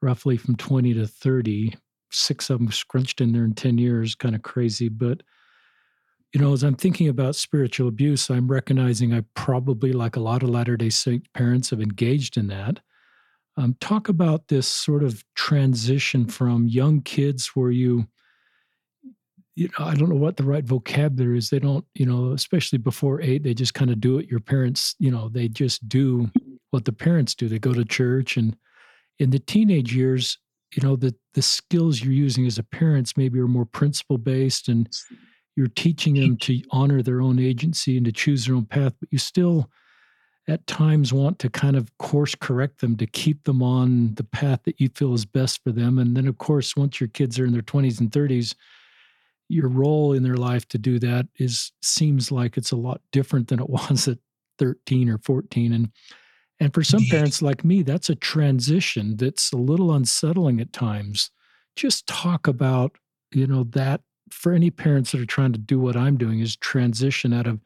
roughly 0.00 0.36
from 0.36 0.56
20 0.56 0.94
to 0.94 1.06
30, 1.06 1.74
six 2.10 2.50
of 2.50 2.58
them 2.58 2.70
scrunched 2.72 3.20
in 3.20 3.32
there 3.32 3.44
in 3.44 3.54
10 3.54 3.78
years, 3.78 4.14
kind 4.14 4.34
of 4.34 4.42
crazy. 4.42 4.88
But, 4.88 5.22
you 6.32 6.40
know, 6.40 6.52
as 6.52 6.62
I'm 6.62 6.74
thinking 6.74 7.08
about 7.08 7.36
spiritual 7.36 7.88
abuse, 7.88 8.30
I'm 8.30 8.48
recognizing 8.48 9.12
I 9.12 9.22
probably, 9.34 9.92
like 9.92 10.16
a 10.16 10.20
lot 10.20 10.42
of 10.42 10.48
Latter 10.48 10.76
day 10.76 10.88
Saint 10.88 11.30
parents, 11.34 11.70
have 11.70 11.80
engaged 11.80 12.38
in 12.38 12.46
that. 12.48 12.80
Um, 13.58 13.76
talk 13.80 14.08
about 14.08 14.48
this 14.48 14.66
sort 14.66 15.02
of 15.02 15.22
transition 15.34 16.24
from 16.26 16.66
young 16.66 17.02
kids 17.02 17.50
where 17.54 17.70
you, 17.70 18.06
you 19.54 19.68
know, 19.78 19.84
I 19.84 19.94
don't 19.94 20.08
know 20.08 20.16
what 20.16 20.38
the 20.38 20.44
right 20.44 20.64
vocabulary 20.64 21.36
is. 21.36 21.50
They 21.50 21.58
don't, 21.58 21.84
you 21.94 22.06
know, 22.06 22.32
especially 22.32 22.78
before 22.78 23.20
eight, 23.20 23.42
they 23.42 23.52
just 23.52 23.74
kind 23.74 23.90
of 23.90 24.00
do 24.00 24.18
it. 24.18 24.26
Your 24.28 24.40
parents, 24.40 24.94
you 24.98 25.10
know, 25.10 25.28
they 25.28 25.48
just 25.48 25.86
do 25.86 26.30
what 26.70 26.86
the 26.86 26.92
parents 26.92 27.34
do. 27.34 27.46
They 27.46 27.58
go 27.58 27.74
to 27.74 27.84
church, 27.84 28.38
and 28.38 28.56
in 29.18 29.28
the 29.28 29.38
teenage 29.38 29.94
years, 29.94 30.38
you 30.74 30.82
know, 30.82 30.96
the 30.96 31.14
the 31.34 31.42
skills 31.42 32.00
you're 32.00 32.14
using 32.14 32.46
as 32.46 32.56
a 32.56 32.62
parents 32.62 33.18
maybe 33.18 33.38
are 33.38 33.46
more 33.46 33.66
principle 33.66 34.16
based, 34.16 34.68
and 34.68 34.88
you're 35.56 35.68
teaching 35.68 36.14
them 36.14 36.36
to 36.38 36.62
honor 36.70 37.02
their 37.02 37.20
own 37.20 37.38
agency 37.38 37.96
and 37.96 38.06
to 38.06 38.12
choose 38.12 38.46
their 38.46 38.54
own 38.54 38.66
path. 38.66 38.94
But 38.98 39.08
you 39.12 39.18
still, 39.18 39.70
at 40.48 40.66
times, 40.66 41.12
want 41.12 41.38
to 41.40 41.50
kind 41.50 41.76
of 41.76 41.96
course 41.98 42.34
correct 42.34 42.80
them 42.80 42.96
to 42.96 43.06
keep 43.06 43.44
them 43.44 43.62
on 43.62 44.14
the 44.14 44.24
path 44.24 44.60
that 44.64 44.80
you 44.80 44.88
feel 44.94 45.14
is 45.14 45.24
best 45.24 45.62
for 45.62 45.72
them. 45.72 45.98
And 45.98 46.16
then, 46.16 46.26
of 46.26 46.38
course, 46.38 46.76
once 46.76 47.00
your 47.00 47.08
kids 47.08 47.38
are 47.38 47.44
in 47.44 47.52
their 47.52 47.62
20s 47.62 48.00
and 48.00 48.10
30s 48.10 48.54
your 49.52 49.68
role 49.68 50.14
in 50.14 50.22
their 50.22 50.36
life 50.36 50.66
to 50.68 50.78
do 50.78 50.98
that 50.98 51.26
is 51.38 51.72
seems 51.82 52.32
like 52.32 52.56
it's 52.56 52.72
a 52.72 52.76
lot 52.76 53.02
different 53.12 53.48
than 53.48 53.60
it 53.60 53.68
was 53.70 54.08
at 54.08 54.18
13 54.58 55.08
or 55.08 55.18
14 55.18 55.72
and 55.72 55.90
and 56.60 56.72
for 56.72 56.84
some 56.84 57.04
parents 57.10 57.42
like 57.42 57.64
me 57.64 57.82
that's 57.82 58.08
a 58.08 58.14
transition 58.14 59.16
that's 59.16 59.52
a 59.52 59.56
little 59.56 59.92
unsettling 59.92 60.60
at 60.60 60.72
times 60.72 61.30
just 61.76 62.06
talk 62.06 62.46
about 62.46 62.96
you 63.32 63.46
know 63.46 63.64
that 63.64 64.00
for 64.32 64.52
any 64.52 64.70
parents 64.70 65.12
that 65.12 65.20
are 65.20 65.26
trying 65.26 65.52
to 65.52 65.58
do 65.58 65.78
what 65.78 65.96
i'm 65.96 66.16
doing 66.16 66.40
is 66.40 66.56
transition 66.56 67.32
out 67.32 67.46
of 67.46 67.60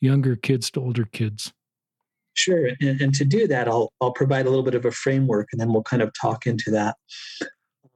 younger 0.00 0.36
kids 0.36 0.70
to 0.70 0.80
older 0.80 1.04
kids 1.04 1.52
sure 2.34 2.70
and, 2.80 3.00
and 3.00 3.14
to 3.14 3.24
do 3.24 3.46
that 3.46 3.68
i'll 3.68 3.92
i'll 4.00 4.12
provide 4.12 4.46
a 4.46 4.48
little 4.48 4.64
bit 4.64 4.74
of 4.74 4.84
a 4.84 4.90
framework 4.90 5.48
and 5.52 5.60
then 5.60 5.72
we'll 5.72 5.82
kind 5.82 6.02
of 6.02 6.12
talk 6.20 6.46
into 6.46 6.70
that 6.70 6.96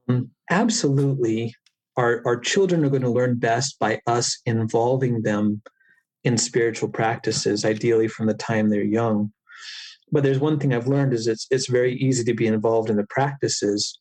um, 0.09 0.29
absolutely 0.49 1.53
our, 1.97 2.21
our 2.25 2.39
children 2.39 2.83
are 2.85 2.89
going 2.89 3.01
to 3.01 3.09
learn 3.09 3.37
best 3.37 3.77
by 3.79 3.99
us 4.07 4.39
involving 4.45 5.21
them 5.21 5.61
in 6.23 6.37
spiritual 6.37 6.89
practices, 6.89 7.65
ideally 7.65 8.07
from 8.07 8.27
the 8.27 8.33
time 8.33 8.69
they're 8.69 8.83
young. 8.83 9.31
But 10.11 10.23
there's 10.23 10.39
one 10.39 10.59
thing 10.59 10.73
I've 10.73 10.87
learned 10.87 11.13
is 11.13 11.27
it's 11.27 11.47
it's 11.51 11.67
very 11.67 11.95
easy 11.95 12.23
to 12.25 12.33
be 12.33 12.47
involved 12.47 12.89
in 12.89 12.97
the 12.97 13.07
practices, 13.09 13.99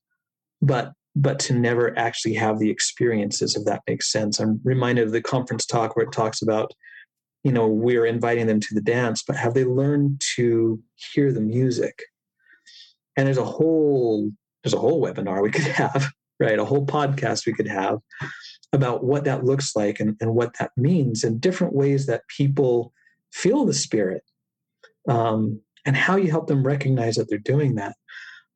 but 0.60 0.92
but 1.20 1.38
to 1.38 1.54
never 1.54 1.96
actually 1.98 2.34
have 2.34 2.58
the 2.58 2.70
experiences, 2.70 3.56
if 3.56 3.64
that 3.64 3.82
makes 3.88 4.10
sense. 4.10 4.40
I'm 4.40 4.60
reminded 4.64 5.06
of 5.06 5.12
the 5.12 5.22
conference 5.22 5.66
talk 5.66 5.96
where 5.96 6.06
it 6.06 6.12
talks 6.12 6.42
about, 6.42 6.72
you 7.44 7.52
know, 7.52 7.66
we're 7.66 8.06
inviting 8.06 8.46
them 8.46 8.60
to 8.60 8.74
the 8.74 8.80
dance, 8.80 9.22
but 9.26 9.36
have 9.36 9.54
they 9.54 9.64
learned 9.64 10.22
to 10.36 10.80
hear 10.94 11.32
the 11.32 11.40
music? 11.40 12.02
And 13.16 13.26
there's 13.26 13.38
a 13.38 13.44
whole 13.44 14.30
there's 14.62 14.74
a 14.74 14.78
whole 14.78 15.02
webinar 15.02 15.42
we 15.42 15.50
could 15.50 15.62
have 15.82 16.10
right? 16.40 16.58
A 16.58 16.64
whole 16.64 16.84
podcast 16.84 17.46
we 17.46 17.52
could 17.52 17.68
have 17.68 18.00
about 18.72 19.04
what 19.04 19.24
that 19.24 19.44
looks 19.44 19.76
like 19.76 20.00
and, 20.00 20.16
and 20.20 20.34
what 20.34 20.56
that 20.58 20.72
means 20.76 21.22
and 21.22 21.40
different 21.40 21.74
ways 21.74 22.06
that 22.06 22.22
people 22.28 22.92
feel 23.30 23.64
the 23.64 23.74
spirit 23.74 24.22
um, 25.08 25.60
and 25.84 25.96
how 25.96 26.16
you 26.16 26.30
help 26.30 26.46
them 26.46 26.64
recognize 26.64 27.16
that 27.16 27.28
they're 27.28 27.38
doing 27.38 27.74
that. 27.76 27.94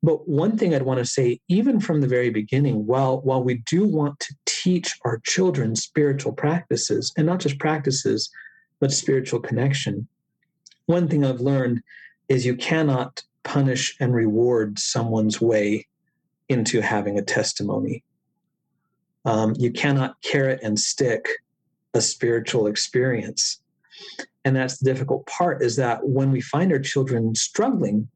But 0.05 0.29
one 0.29 0.55
thing 0.55 0.75
I'd 0.75 0.83
want 0.83 0.99
to 0.99 1.05
say, 1.05 1.39
even 1.47 1.79
from 1.79 1.99
the 1.99 2.07
very 2.07 2.29
beginning, 2.29 2.85
while 2.85 3.21
while 3.21 3.43
we 3.43 3.55
do 3.65 3.87
want 3.87 4.19
to 4.19 4.35
teach 4.45 4.99
our 5.03 5.19
children 5.25 5.75
spiritual 5.75 6.31
practices, 6.31 7.11
and 7.17 7.25
not 7.25 7.39
just 7.39 7.57
practices, 7.57 8.29
but 8.79 8.93
spiritual 8.93 9.39
connection, 9.39 10.07
one 10.85 11.07
thing 11.07 11.25
I've 11.25 11.41
learned 11.41 11.81
is 12.29 12.45
you 12.45 12.55
cannot 12.55 13.23
punish 13.43 13.97
and 13.99 14.13
reward 14.13 14.77
someone's 14.77 15.41
way 15.41 15.87
into 16.49 16.81
having 16.81 17.17
a 17.17 17.23
testimony. 17.23 18.03
Um, 19.25 19.55
you 19.57 19.71
cannot 19.71 20.21
carrot 20.21 20.59
and 20.61 20.79
stick 20.79 21.27
a 21.95 22.01
spiritual 22.01 22.67
experience. 22.67 23.59
And 24.43 24.55
that's 24.55 24.77
the 24.77 24.85
difficult 24.85 25.25
part 25.25 25.63
is 25.63 25.77
that 25.77 26.07
when 26.07 26.29
we 26.29 26.41
find 26.41 26.71
our 26.71 26.77
children 26.77 27.33
struggling 27.33 28.07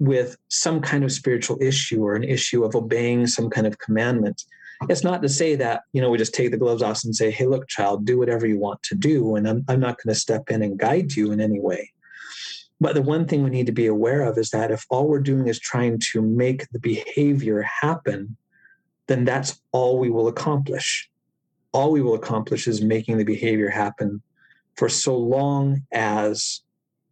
with 0.00 0.36
some 0.48 0.80
kind 0.80 1.04
of 1.04 1.12
spiritual 1.12 1.58
issue 1.60 2.02
or 2.02 2.16
an 2.16 2.24
issue 2.24 2.64
of 2.64 2.74
obeying 2.74 3.26
some 3.26 3.50
kind 3.50 3.66
of 3.66 3.78
commandment, 3.78 4.42
it's 4.88 5.04
not 5.04 5.20
to 5.20 5.28
say 5.28 5.54
that, 5.56 5.82
you 5.92 6.00
know, 6.00 6.08
we 6.08 6.16
just 6.16 6.34
take 6.34 6.50
the 6.50 6.56
gloves 6.56 6.82
off 6.82 7.04
and 7.04 7.14
say, 7.14 7.30
hey, 7.30 7.46
look, 7.46 7.68
child, 7.68 8.06
do 8.06 8.18
whatever 8.18 8.46
you 8.46 8.58
want 8.58 8.82
to 8.84 8.94
do. 8.94 9.36
And 9.36 9.46
I'm, 9.46 9.64
I'm 9.68 9.78
not 9.78 9.98
going 10.02 10.12
to 10.12 10.18
step 10.18 10.50
in 10.50 10.62
and 10.62 10.78
guide 10.78 11.12
you 11.12 11.32
in 11.32 11.40
any 11.40 11.60
way. 11.60 11.92
But 12.80 12.94
the 12.94 13.02
one 13.02 13.26
thing 13.26 13.44
we 13.44 13.50
need 13.50 13.66
to 13.66 13.72
be 13.72 13.86
aware 13.86 14.22
of 14.22 14.38
is 14.38 14.50
that 14.50 14.70
if 14.70 14.86
all 14.88 15.06
we're 15.06 15.20
doing 15.20 15.48
is 15.48 15.60
trying 15.60 16.00
to 16.12 16.22
make 16.22 16.66
the 16.70 16.78
behavior 16.78 17.62
happen, 17.62 18.38
then 19.06 19.26
that's 19.26 19.60
all 19.70 19.98
we 19.98 20.08
will 20.08 20.28
accomplish. 20.28 21.10
All 21.72 21.92
we 21.92 22.00
will 22.00 22.14
accomplish 22.14 22.66
is 22.66 22.80
making 22.80 23.18
the 23.18 23.24
behavior 23.24 23.68
happen 23.68 24.22
for 24.76 24.88
so 24.88 25.14
long 25.14 25.82
as 25.92 26.62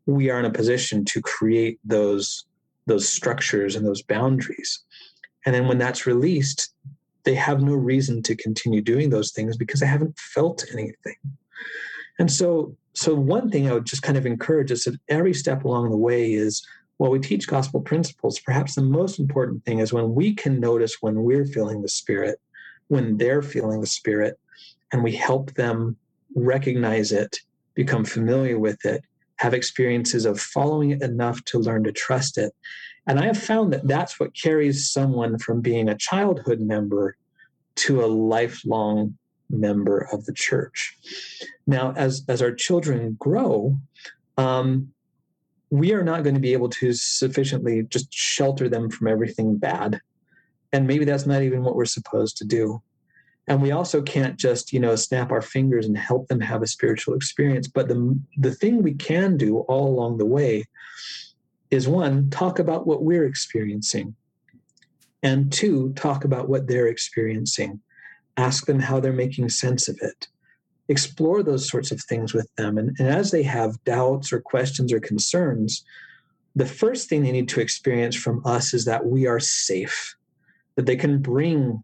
we 0.07 0.31
are 0.31 0.38
in 0.38 0.46
a 0.46 0.51
position 0.51 1.05
to 1.05 1.20
create 1.20 1.79
those 1.85 2.46
those 2.88 3.09
structures 3.09 3.77
and 3.77 3.87
those 3.87 4.03
boundaries. 4.03 4.81
And 5.44 5.55
then 5.55 5.68
when 5.68 5.79
that's 5.79 6.07
released, 6.07 6.72
they 7.24 7.35
have 7.35 7.62
no 7.62 7.74
reason 7.74 8.22
to 8.22 8.35
continue 8.35 8.81
doing 8.83 9.11
those 9.11 9.33
things 9.33 9.57
because 9.57 9.81
they 9.81 9.87
haven't 9.87 10.18
felt 10.18 10.64
anything. 10.72 11.16
And 12.18 12.31
so 12.31 12.77
so 12.94 13.14
one 13.14 13.48
thing 13.51 13.68
I 13.68 13.74
would 13.74 13.87
just 13.87 14.03
kind 14.03 14.18
of 14.18 14.27
encourage 14.27 14.72
is 14.72 14.85
that 14.85 14.98
every 15.09 15.33
step 15.33 15.64
along 15.64 15.90
the 15.90 15.96
way 15.96 16.33
is 16.33 16.66
While 16.98 17.12
we 17.12 17.20
teach 17.20 17.46
gospel 17.46 17.81
principles, 17.81 18.40
perhaps 18.40 18.74
the 18.74 18.83
most 18.83 19.18
important 19.20 19.64
thing 19.64 19.79
is 19.79 19.92
when 19.92 20.14
we 20.14 20.35
can 20.35 20.59
notice 20.59 20.96
when 21.01 21.22
we're 21.22 21.46
feeling 21.46 21.81
the 21.81 21.88
Spirit, 21.88 22.40
when 22.88 23.16
they're 23.16 23.42
feeling 23.42 23.81
the 23.81 23.87
Spirit, 23.87 24.38
and 24.92 25.05
we 25.05 25.12
help 25.12 25.55
them 25.55 25.96
recognize 26.35 27.12
it, 27.12 27.38
become 27.74 28.05
familiar 28.05 28.59
with 28.59 28.85
it, 28.85 29.05
have 29.38 29.55
experiences 29.55 30.24
of 30.24 30.40
following 30.40 30.90
it 30.90 31.03
enough 31.03 31.44
to 31.44 31.59
learn 31.59 31.85
to 31.85 31.92
trust 31.92 32.38
it. 32.38 32.53
And 33.07 33.18
I 33.18 33.27
have 33.27 33.38
found 33.38 33.72
that 33.72 33.87
that's 33.87 34.20
what 34.20 34.35
carries 34.35 34.90
someone 34.90 35.38
from 35.38 35.61
being 35.61 35.88
a 35.88 35.96
childhood 35.96 36.61
member 36.61 37.16
to 37.77 38.05
a 38.05 38.07
lifelong 38.07 39.16
member 39.48 40.09
of 40.12 40.27
the 40.27 40.35
church. 40.35 40.98
Now, 41.66 41.92
as, 41.96 42.24
as 42.29 42.42
our 42.42 42.53
children 42.53 43.16
grow, 43.18 43.77
um, 44.37 44.92
we 45.70 45.92
are 45.92 46.03
not 46.03 46.22
going 46.22 46.35
to 46.35 46.40
be 46.40 46.53
able 46.53 46.68
to 46.70 46.92
sufficiently 46.92 47.83
just 47.85 48.12
shelter 48.12 48.68
them 48.68 48.90
from 48.90 49.09
everything 49.09 49.57
bad. 49.57 50.01
And 50.72 50.87
maybe 50.87 51.05
that's 51.05 51.27
not 51.27 51.42
even 51.42 51.62
what 51.62 51.77
we're 51.77 51.85
supposed 51.87 52.37
to 52.38 52.44
do. 52.44 52.83
And 53.49 53.63
we 53.63 53.73
also 53.73 54.03
can't 54.03 54.39
just, 54.39 54.73
you 54.73 54.81
know, 54.81 54.95
snap 54.95 55.33
our 55.33 55.43
fingers 55.43 55.87
and 55.87 55.97
help 55.97 56.29
them 56.29 56.41
have 56.41 56.63
a 56.63 56.67
spiritual 56.67 57.15
experience. 57.15 57.67
But 57.67 57.89
the, 57.89 58.19
the 58.37 58.53
thing 58.53 58.83
we 58.83 58.95
can 58.95 59.37
do 59.37 59.59
all 59.61 59.89
along 59.89 60.19
the 60.19 60.27
way 60.27 60.65
is 61.71 61.89
one, 61.89 62.31
talk 62.31 62.59
about 62.59 62.87
what 62.87 63.03
we're 63.03 63.27
experiencing. 63.27 64.15
And 65.23 65.53
two, 65.53 65.93
talk 65.95 66.25
about 66.25 66.49
what 66.49 66.69
they're 66.69 66.87
experiencing. 66.87 67.81
Ask 68.37 68.67
them 68.67 68.79
how 68.79 69.01
they're 69.01 69.13
making 69.13 69.49
sense 69.49 69.89
of 69.89 69.99
it 70.01 70.29
explore 70.89 71.43
those 71.43 71.69
sorts 71.69 71.91
of 71.91 72.01
things 72.01 72.35
with 72.35 72.53
them. 72.57 72.79
And, 72.79 72.97
and 72.99 73.09
as 73.09 73.31
they 73.31 73.43
have 73.43 73.83
doubts 73.85 74.33
or 74.33 74.41
questions 74.41 74.93
or 74.93 75.01
concerns, 75.01 75.85
the 76.57 76.67
first 76.67 77.09
thing 77.09 77.23
they 77.23 77.33
need 77.33 77.49
to 77.51 77.61
experience 77.61 78.17
from 78.17 78.43
us 78.45 78.73
is 78.75 78.87
that 78.87 79.07
we 79.07 79.27
are 79.27 79.39
safe, 79.39 80.17
that 80.77 80.87
they 80.87 80.97
can 80.97 81.21
bring 81.21 81.83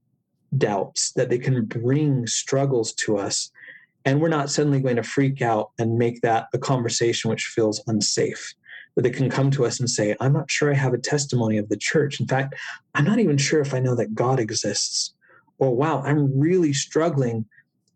doubts, 0.59 1.13
that 1.13 1.31
they 1.31 1.39
can 1.39 1.65
bring 1.65 2.27
struggles 2.27 2.93
to 2.95 3.17
us. 3.17 3.51
And 4.05 4.21
we're 4.21 4.29
not 4.29 4.51
suddenly 4.51 4.81
going 4.81 4.97
to 4.97 5.03
freak 5.03 5.41
out 5.41 5.71
and 5.79 5.99
make 5.99 6.21
that 6.23 6.49
a 6.53 6.59
conversation 6.59 7.31
which 7.31 7.45
feels 7.45 7.83
unsafe. 7.87 8.55
But 8.95 9.05
they 9.05 9.11
can 9.11 9.31
come 9.31 9.51
to 9.53 9.65
us 9.65 9.81
and 9.81 9.91
say, 9.91 10.15
I'm 10.21 10.33
not 10.33 10.51
sure 10.51 10.71
I 10.71 10.77
have 10.77 10.95
a 10.95 10.99
testimony 10.99 11.59
of 11.59 11.69
the 11.69 11.77
church. 11.77 12.21
In 12.21 12.27
fact, 12.27 12.55
I'm 12.95 13.05
not 13.05 13.19
even 13.19 13.39
sure 13.39 13.61
if 13.61 13.75
I 13.75 13.81
know 13.81 13.97
that 13.97 14.15
God 14.15 14.39
exists. 14.39 15.15
Or, 15.59 15.75
wow, 15.75 16.03
I'm 16.03 16.39
really 16.39 16.73
struggling 16.73 17.47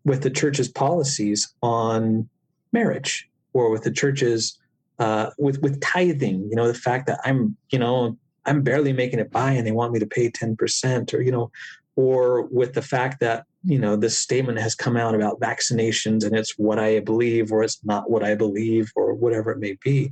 with 0.03 0.23
the 0.23 0.29
church's 0.29 0.67
policies 0.67 1.53
on 1.61 2.27
marriage 2.71 3.29
or 3.53 3.69
with 3.69 3.83
the 3.83 3.91
church's 3.91 4.57
uh, 4.99 5.29
with 5.37 5.61
with 5.61 5.79
tithing 5.81 6.47
you 6.49 6.55
know 6.55 6.67
the 6.67 6.73
fact 6.73 7.07
that 7.07 7.19
i'm 7.23 7.55
you 7.69 7.79
know 7.79 8.17
i'm 8.45 8.61
barely 8.61 8.91
making 8.91 9.19
it 9.19 9.31
by 9.31 9.51
and 9.51 9.65
they 9.65 9.71
want 9.71 9.93
me 9.93 9.99
to 9.99 10.05
pay 10.05 10.29
10% 10.29 11.13
or 11.13 11.21
you 11.21 11.31
know 11.31 11.51
or 11.99 12.43
with 12.43 12.75
the 12.75 12.81
fact 12.81 13.19
that 13.19 13.43
you 13.65 13.77
know 13.77 13.97
this 13.97 14.17
statement 14.17 14.57
has 14.57 14.73
come 14.73 14.95
out 14.95 15.13
about 15.13 15.41
vaccinations 15.41 16.23
and 16.25 16.33
it's 16.33 16.57
what 16.57 16.79
i 16.79 16.97
believe 17.01 17.51
or 17.51 17.61
it's 17.61 17.83
not 17.83 18.09
what 18.09 18.23
i 18.23 18.33
believe 18.33 18.89
or 18.95 19.13
whatever 19.13 19.51
it 19.51 19.59
may 19.59 19.75
be. 19.83 20.09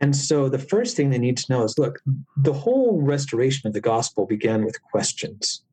And 0.00 0.14
so 0.14 0.48
the 0.48 0.66
first 0.74 0.94
thing 0.94 1.10
they 1.10 1.18
need 1.18 1.38
to 1.38 1.52
know 1.52 1.64
is 1.64 1.76
look 1.76 1.98
the 2.36 2.52
whole 2.52 3.00
restoration 3.00 3.66
of 3.66 3.72
the 3.72 3.80
gospel 3.80 4.26
began 4.26 4.64
with 4.64 4.80
questions. 4.92 5.64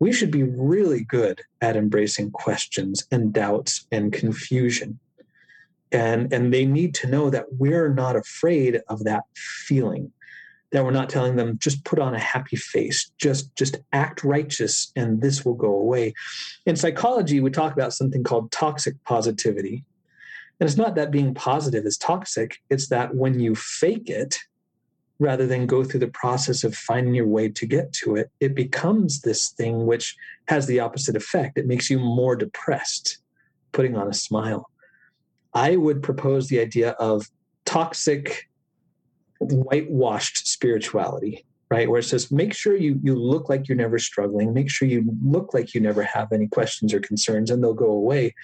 We 0.00 0.12
should 0.12 0.32
be 0.32 0.42
really 0.42 1.04
good 1.04 1.40
at 1.62 1.76
embracing 1.76 2.32
questions 2.32 3.06
and 3.10 3.32
doubts 3.32 3.86
and 3.90 4.12
confusion. 4.12 4.98
And, 5.92 6.32
and 6.32 6.52
they 6.52 6.66
need 6.66 6.94
to 6.96 7.06
know 7.06 7.30
that 7.30 7.46
we're 7.52 7.94
not 7.94 8.16
afraid 8.16 8.80
of 8.88 9.04
that 9.04 9.22
feeling 9.34 10.12
that 10.72 10.84
we're 10.84 10.90
not 10.90 11.08
telling 11.08 11.36
them 11.36 11.58
just 11.58 11.84
put 11.84 11.98
on 11.98 12.14
a 12.14 12.18
happy 12.18 12.56
face 12.56 13.10
just 13.18 13.54
just 13.56 13.78
act 13.92 14.24
righteous 14.24 14.92
and 14.96 15.20
this 15.20 15.44
will 15.44 15.54
go 15.54 15.74
away 15.74 16.14
in 16.66 16.76
psychology 16.76 17.40
we 17.40 17.50
talk 17.50 17.72
about 17.72 17.92
something 17.92 18.22
called 18.22 18.50
toxic 18.50 18.94
positivity 19.04 19.84
and 20.60 20.68
it's 20.68 20.78
not 20.78 20.94
that 20.94 21.10
being 21.10 21.34
positive 21.34 21.84
is 21.84 21.98
toxic 21.98 22.62
it's 22.70 22.88
that 22.88 23.14
when 23.14 23.38
you 23.38 23.54
fake 23.54 24.08
it 24.08 24.38
rather 25.22 25.46
than 25.46 25.66
go 25.66 25.84
through 25.84 26.00
the 26.00 26.08
process 26.08 26.64
of 26.64 26.74
finding 26.74 27.14
your 27.14 27.28
way 27.28 27.48
to 27.48 27.64
get 27.64 27.92
to 27.92 28.16
it, 28.16 28.30
it 28.40 28.54
becomes 28.54 29.20
this 29.20 29.50
thing 29.50 29.86
which 29.86 30.16
has 30.48 30.66
the 30.66 30.80
opposite 30.80 31.16
effect. 31.16 31.56
It 31.56 31.66
makes 31.66 31.88
you 31.88 31.98
more 31.98 32.34
depressed, 32.34 33.18
putting 33.70 33.96
on 33.96 34.08
a 34.08 34.12
smile. 34.12 34.68
I 35.54 35.76
would 35.76 36.02
propose 36.02 36.48
the 36.48 36.58
idea 36.58 36.90
of 36.92 37.30
toxic, 37.64 38.48
whitewashed 39.50 40.46
spirituality, 40.46 41.44
right? 41.70 41.88
Where 41.88 42.00
it 42.00 42.04
says, 42.04 42.30
make 42.30 42.54
sure 42.54 42.76
you, 42.76 42.98
you 43.02 43.14
look 43.14 43.48
like 43.48 43.68
you're 43.68 43.76
never 43.76 43.98
struggling, 43.98 44.52
make 44.52 44.70
sure 44.70 44.88
you 44.88 45.04
look 45.22 45.54
like 45.54 45.74
you 45.74 45.80
never 45.80 46.02
have 46.02 46.32
any 46.32 46.46
questions 46.46 46.94
or 46.94 47.00
concerns, 47.00 47.50
and 47.50 47.62
they'll 47.62 47.74
go 47.74 47.90
away. 47.90 48.34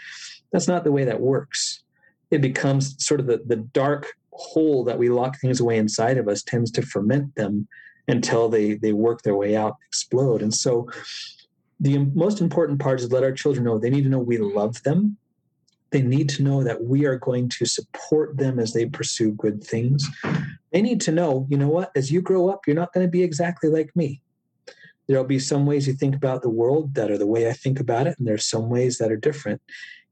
That's 0.52 0.68
not 0.68 0.84
the 0.84 0.92
way 0.92 1.04
that 1.04 1.20
works. 1.20 1.82
It 2.30 2.40
becomes 2.40 3.02
sort 3.04 3.20
of 3.20 3.26
the, 3.26 3.42
the 3.46 3.56
dark 3.56 4.12
hole 4.38 4.84
that 4.84 4.98
we 4.98 5.08
lock 5.08 5.38
things 5.38 5.60
away 5.60 5.78
inside 5.78 6.16
of 6.16 6.28
us 6.28 6.42
tends 6.42 6.70
to 6.70 6.82
ferment 6.82 7.34
them 7.34 7.66
until 8.06 8.48
they 8.48 8.74
they 8.74 8.92
work 8.92 9.22
their 9.22 9.34
way 9.34 9.56
out 9.56 9.76
explode 9.86 10.42
and 10.42 10.54
so 10.54 10.88
the 11.80 11.98
most 11.98 12.40
important 12.40 12.80
part 12.80 13.00
is 13.00 13.10
let 13.12 13.24
our 13.24 13.32
children 13.32 13.64
know 13.64 13.78
they 13.78 13.90
need 13.90 14.04
to 14.04 14.08
know 14.08 14.18
we 14.18 14.38
love 14.38 14.82
them 14.84 15.16
they 15.90 16.02
need 16.02 16.28
to 16.30 16.42
know 16.42 16.62
that 16.62 16.84
we 16.84 17.06
are 17.06 17.18
going 17.18 17.48
to 17.48 17.64
support 17.64 18.36
them 18.36 18.58
as 18.58 18.72
they 18.72 18.86
pursue 18.86 19.32
good 19.32 19.64
things. 19.64 20.08
They 20.72 20.82
need 20.82 21.00
to 21.02 21.12
know 21.12 21.46
you 21.48 21.56
know 21.56 21.68
what 21.68 21.90
as 21.96 22.12
you 22.12 22.20
grow 22.20 22.48
up 22.48 22.66
you're 22.66 22.76
not 22.76 22.92
going 22.92 23.06
to 23.06 23.10
be 23.10 23.22
exactly 23.22 23.70
like 23.70 23.94
me. 23.96 24.20
There'll 25.06 25.24
be 25.24 25.38
some 25.38 25.64
ways 25.64 25.86
you 25.86 25.94
think 25.94 26.14
about 26.14 26.42
the 26.42 26.50
world 26.50 26.94
that 26.94 27.10
are 27.10 27.18
the 27.18 27.26
way 27.26 27.48
i 27.48 27.52
think 27.52 27.80
about 27.80 28.06
it 28.06 28.18
and 28.18 28.28
there's 28.28 28.48
some 28.48 28.68
ways 28.68 28.98
that 28.98 29.10
are 29.10 29.16
different. 29.16 29.62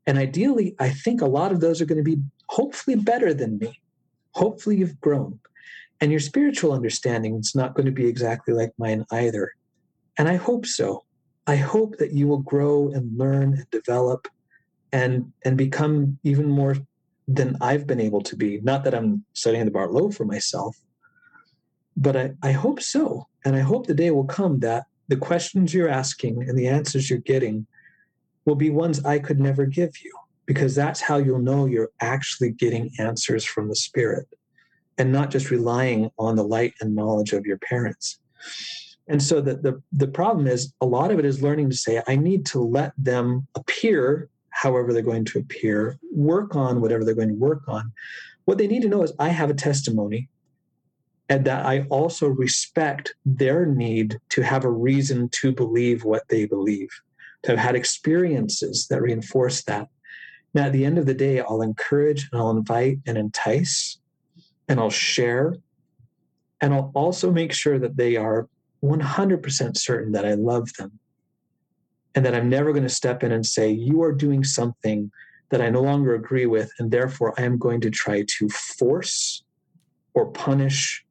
And 0.07 0.19
ideally 0.19 0.75
i 0.79 0.89
think 0.89 1.21
a 1.21 1.27
lot 1.27 1.53
of 1.53 1.61
those 1.61 1.81
are 1.81 1.87
going 1.87 2.05
to 2.05 2.17
be 2.17 2.23
hopefully 2.49 2.97
better 2.97 3.35
than 3.35 3.59
me. 3.59 3.81
Hopefully 4.33 4.77
you've 4.77 5.01
grown. 5.01 5.39
And 6.01 6.11
your 6.11 6.21
spiritual 6.21 6.73
understanding 6.73 7.37
is 7.37 7.55
not 7.55 7.75
going 7.75 7.87
to 7.87 7.93
be 7.93 8.07
exactly 8.07 8.53
like 8.55 8.73
mine 8.79 9.05
either. 9.13 9.53
And 10.19 10.29
i 10.29 10.37
hope 10.37 10.65
so. 10.65 11.05
I 11.47 11.57
hope 11.57 11.99
that 11.99 12.13
you 12.13 12.27
will 12.27 12.39
grow 12.39 12.89
and 12.89 13.17
learn 13.17 13.55
and 13.55 13.71
develop 13.71 14.27
and 14.97 15.31
and 15.45 15.59
become 15.59 16.19
even 16.25 16.49
more 16.49 16.75
than 17.29 17.57
i've 17.61 17.87
been 17.87 18.01
able 18.01 18.23
to 18.23 18.37
be. 18.37 18.61
Not 18.71 18.83
that 18.85 18.95
i'm 18.95 19.25
setting 19.35 19.65
the 19.65 19.71
bar 19.71 19.89
low 19.91 20.11
for 20.11 20.25
myself 20.25 20.75
but 21.97 22.17
i, 22.17 22.27
I 22.43 22.53
hope 22.53 22.81
so. 22.81 23.27
And 23.45 23.55
i 23.57 23.61
hope 23.61 23.87
the 23.87 24.01
day 24.03 24.11
will 24.11 24.31
come 24.41 24.61
that 24.61 24.85
the 25.09 25.23
questions 25.29 25.73
you're 25.75 25.97
asking 26.03 26.35
and 26.49 26.59
the 26.59 26.69
answers 26.69 27.09
you're 27.09 27.31
getting 27.35 27.67
will 28.47 28.61
be 28.65 28.71
ones 28.71 29.05
i 29.05 29.19
could 29.19 29.41
never 29.41 29.67
give 29.67 29.93
you 30.05 30.13
because 30.47 30.75
that's 30.75 31.01
how 31.01 31.17
you'll 31.17 31.49
know 31.51 31.67
you're 31.67 31.91
actually 32.01 32.53
getting 32.53 32.91
answers 32.99 33.45
from 33.45 33.69
the 33.69 33.77
spirit 33.77 34.27
and 34.99 35.13
not 35.13 35.31
just 35.31 35.51
relying 35.51 36.11
on 36.19 36.37
the 36.37 36.45
light 36.45 36.73
and 36.81 36.95
knowledge 36.95 37.33
of 37.35 37.45
your 37.45 37.59
parents. 37.59 38.19
And 39.09 39.23
so 39.23 39.41
the, 39.41 39.57
the, 39.57 39.83
the 39.93 40.09
problem 40.09 40.47
is 40.47 40.73
a 40.81 40.87
lot 40.87 41.11
of 41.11 41.19
it 41.19 41.25
is 41.25 41.43
learning 41.43 41.69
to 41.71 41.77
say 41.77 42.03
i 42.09 42.17
need 42.17 42.47
to 42.47 42.61
let 42.61 42.93
them 42.97 43.47
appear 43.55 44.31
however 44.57 44.93
they're 44.93 45.03
going 45.03 45.25
to 45.25 45.39
appear 45.39 45.99
work 46.13 46.57
on 46.57 46.81
whatever 46.81 47.05
they're 47.05 47.15
going 47.15 47.29
to 47.29 47.35
work 47.35 47.63
on 47.69 47.93
what 48.45 48.59
they 48.59 48.67
need 48.67 48.83
to 48.83 48.89
know 48.89 49.03
is 49.03 49.13
i 49.19 49.29
have 49.29 49.51
a 49.51 49.55
testimony 49.55 50.29
and 51.29 51.45
that 51.45 51.65
i 51.67 51.87
also 51.91 52.29
respect 52.29 53.15
their 53.25 53.67
need 53.67 54.19
to 54.29 54.43
have 54.43 54.65
a 54.65 54.71
reason 54.71 55.29
to 55.31 55.53
believe 55.53 56.05
what 56.05 56.29
they 56.29 56.45
believe 56.45 56.89
to 57.43 57.53
have 57.53 57.59
had 57.59 57.77
experiences 57.77 58.87
that 58.89 59.03
reinforce 59.03 59.63
that 59.65 59.89
now, 60.57 60.65
at 60.65 60.73
the 60.73 60.87
end 60.87 60.97
of 60.97 61.05
the 61.05 61.13
day, 61.13 61.41
I'll 61.41 61.61
encourage 61.61 62.31
and 62.33 62.41
I'll 62.41 62.49
invite 62.49 63.01
and 63.05 63.19
entice 63.19 63.99
and 64.71 64.81
I'll 64.81 64.89
share. 64.89 65.55
And 66.63 66.73
I'll 66.73 66.91
also 66.95 67.31
make 67.31 67.53
sure 67.53 67.79
that 67.79 67.99
they 67.99 68.17
are 68.17 68.49
100% 68.83 69.77
certain 69.77 70.13
that 70.13 70.25
I 70.25 70.33
love 70.33 70.73
them 70.79 70.99
and 72.17 72.25
that 72.25 72.35
I'm 72.35 72.49
never 72.49 72.73
going 72.73 72.83
to 72.83 72.89
step 72.89 73.23
in 73.23 73.31
and 73.31 73.45
say, 73.45 73.71
You 73.71 74.03
are 74.03 74.13
doing 74.13 74.43
something 74.43 75.13
that 75.51 75.61
I 75.61 75.69
no 75.69 75.83
longer 75.83 76.15
agree 76.15 76.47
with, 76.47 76.73
and 76.79 76.91
therefore 76.91 77.39
I 77.39 77.43
am 77.43 77.59
going 77.59 77.81
to 77.83 77.91
try 77.91 78.25
to 78.27 78.49
force 78.49 79.45
or 80.15 80.27
punish 80.27 81.05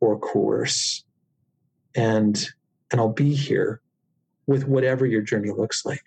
or 0.00 0.18
coerce. 0.18 1.04
And, 1.94 2.46
and 2.90 3.00
I'll 3.00 3.08
be 3.08 3.32
here 3.34 3.80
with 4.46 4.66
whatever 4.66 5.06
your 5.06 5.22
journey 5.22 5.50
looks 5.50 5.86
like. 5.86 6.02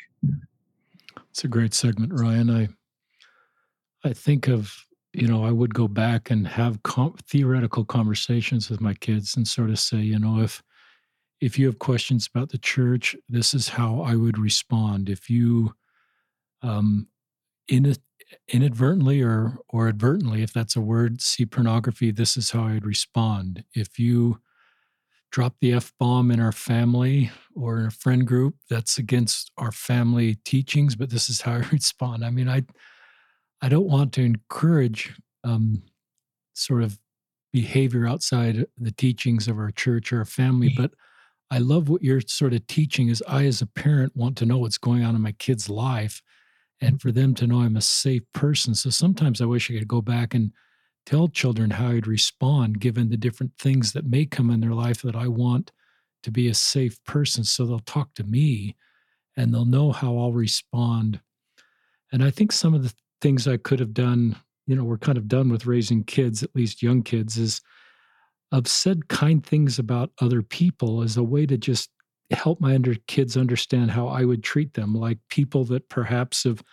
It's 1.32 1.44
a 1.44 1.48
great 1.48 1.74
segment, 1.74 2.14
Ryan. 2.14 2.50
I 2.52 2.68
I 4.06 4.12
think 4.14 4.50
of 4.50 4.86
you 5.14 5.28
know 5.28 5.46
I 5.46 5.52
would 5.52 5.74
go 5.74 5.88
back 5.88 6.30
and 6.30 6.48
have 6.48 6.84
com- 6.84 7.16
theoretical 7.26 7.86
conversations 7.86 8.70
with 8.70 8.82
my 8.82 8.94
kids 8.94 9.36
and 9.36 9.48
sort 9.48 9.70
of 9.70 9.80
say, 9.80 9.98
you 9.98 10.20
know, 10.20 10.42
if 10.42 10.62
if 11.44 11.60
you 11.60 11.66
have 11.66 11.78
questions 11.78 12.30
about 12.34 12.50
the 12.50 12.58
church, 12.58 13.18
this 13.28 13.54
is 13.54 13.68
how 13.68 14.00
I 14.00 14.16
would 14.16 14.38
respond. 14.38 15.10
If 15.10 15.30
you 15.30 15.76
um, 16.62 17.08
in 17.68 17.94
inadvertently 18.48 19.22
or 19.22 19.58
or 19.68 19.90
advertently, 19.90 20.42
if 20.42 20.54
that's 20.54 20.78
a 20.78 20.82
word, 20.82 21.22
see 21.22 21.46
pornography, 21.46 22.12
this 22.12 22.38
is 22.38 22.52
how 22.52 22.64
I'd 22.64 22.86
respond. 22.86 23.66
If 23.76 24.00
you 24.00 24.40
drop 25.32 25.56
the 25.60 25.74
F 25.74 25.92
bomb 26.00 26.32
in 26.32 26.40
our 26.40 26.54
family 26.54 27.30
or 27.56 27.80
in 27.80 27.88
a 27.88 27.92
friend 27.92 28.26
group, 28.26 28.56
that's 28.70 28.98
against 28.98 29.52
our 29.58 29.72
family 29.74 30.36
teachings, 30.46 30.96
but 30.96 31.10
this 31.10 31.30
is 31.30 31.42
how 31.42 31.54
I 31.56 31.68
respond. 31.74 32.24
I 32.24 32.30
mean, 32.30 32.48
I 32.48 32.64
I 33.62 33.68
don't 33.68 33.90
want 33.90 34.14
to 34.14 34.22
encourage 34.22 35.14
um, 35.44 35.84
sort 36.54 36.84
of 36.84 36.98
behavior 37.52 38.08
outside 38.08 38.66
the 38.78 38.92
teachings 38.92 39.50
of 39.50 39.58
our 39.58 39.72
church 39.72 40.14
or 40.14 40.20
our 40.20 40.26
family, 40.26 40.70
mm-hmm. 40.70 40.84
but 40.84 40.92
I 41.54 41.60
love 41.60 41.88
what 41.88 42.02
you're 42.02 42.22
sort 42.22 42.56
of 42.56 42.66
teaching 42.66 43.10
is 43.10 43.24
I 43.28 43.46
as 43.46 43.62
a 43.62 43.68
parent 43.68 44.16
want 44.16 44.38
to 44.38 44.46
know 44.48 44.58
what's 44.58 44.80
going 44.80 45.04
on 45.04 45.16
in 45.16 45.22
my 45.22 45.34
kid's 45.34 45.70
life 45.70 46.20
and 46.82 47.00
for 47.00 47.12
them 47.12 47.36
to 47.36 47.46
know 47.46 47.60
I'm 47.60 47.78
a 47.78 47.82
safe 47.82 48.24
person. 48.34 48.74
So 48.74 48.90
sometimes 48.90 49.40
I 49.40 49.46
wish 49.46 49.70
I 49.70 49.76
could 49.76 49.88
go 49.88 50.02
back 50.02 50.34
and 50.34 50.52
tell 51.06 51.28
children 51.28 51.70
how 51.70 51.90
I'd 51.90 52.08
respond 52.08 52.80
given 52.80 53.08
the 53.08 53.18
different 53.18 53.52
things 53.60 53.94
that 53.94 54.08
may 54.08 54.26
come 54.26 54.50
in 54.50 54.62
their 54.62 54.74
life 54.74 55.04
that 55.04 55.16
I 55.16 55.28
want 55.28 55.72
to 56.24 56.32
be 56.32 56.48
a 56.48 56.56
safe 56.56 56.98
person. 57.04 57.44
So 57.44 57.68
they'll 57.68 57.78
talk 57.82 58.16
to 58.16 58.24
me 58.24 58.76
and 59.38 59.54
they'll 59.54 59.64
know 59.64 59.92
how 59.92 60.18
I'll 60.18 60.34
respond. 60.34 61.20
And 62.12 62.24
I 62.24 62.32
think 62.32 62.52
some 62.52 62.74
of 62.74 62.82
the 62.82 62.96
things 63.22 63.48
I 63.48 63.58
could 63.58 63.80
have 63.80 63.94
done, 63.94 64.38
you 64.66 64.76
know, 64.76 64.84
we're 64.84 64.98
kind 64.98 65.20
of 65.20 65.28
done 65.28 65.50
with 65.50 65.68
raising 65.68 66.04
kids, 66.04 66.42
at 66.42 66.56
least 66.56 66.82
young 66.82 67.04
kids, 67.04 67.38
is 67.38 67.62
I've 68.54 68.68
said 68.68 69.08
kind 69.08 69.44
things 69.44 69.80
about 69.80 70.12
other 70.22 70.44
people 70.44 71.02
as 71.02 71.18
a 71.18 71.24
way 71.24 71.48
to 71.48 71.58
just 71.58 71.90
help 72.30 72.62
my 72.62 72.76
under 72.76 72.96
kids 73.08 73.36
understand 73.36 73.92
how 73.92 74.08
I 74.08 74.26
would 74.26 74.44
treat 74.44 74.76
them, 74.76 74.94
like 74.94 75.18
people 75.30 75.66
that 75.66 75.90
perhaps 75.90 76.44
have 76.44 76.64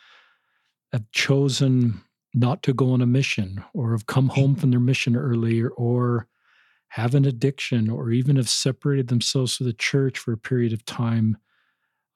have 0.92 1.10
chosen 1.12 2.02
not 2.34 2.62
to 2.64 2.74
go 2.74 2.92
on 2.92 3.00
a 3.00 3.06
mission 3.06 3.64
or 3.72 3.92
have 3.92 4.06
come 4.06 4.28
mm-hmm. 4.28 4.40
home 4.40 4.54
from 4.56 4.70
their 4.70 4.80
mission 4.80 5.16
earlier 5.16 5.70
or 5.70 6.26
have 6.88 7.14
an 7.14 7.24
addiction 7.24 7.88
or 7.88 8.10
even 8.10 8.36
have 8.36 8.48
separated 8.48 9.08
themselves 9.08 9.56
from 9.56 9.66
the 9.66 9.72
church 9.72 10.18
for 10.18 10.32
a 10.32 10.38
period 10.38 10.72
of 10.72 10.84
time. 10.84 11.36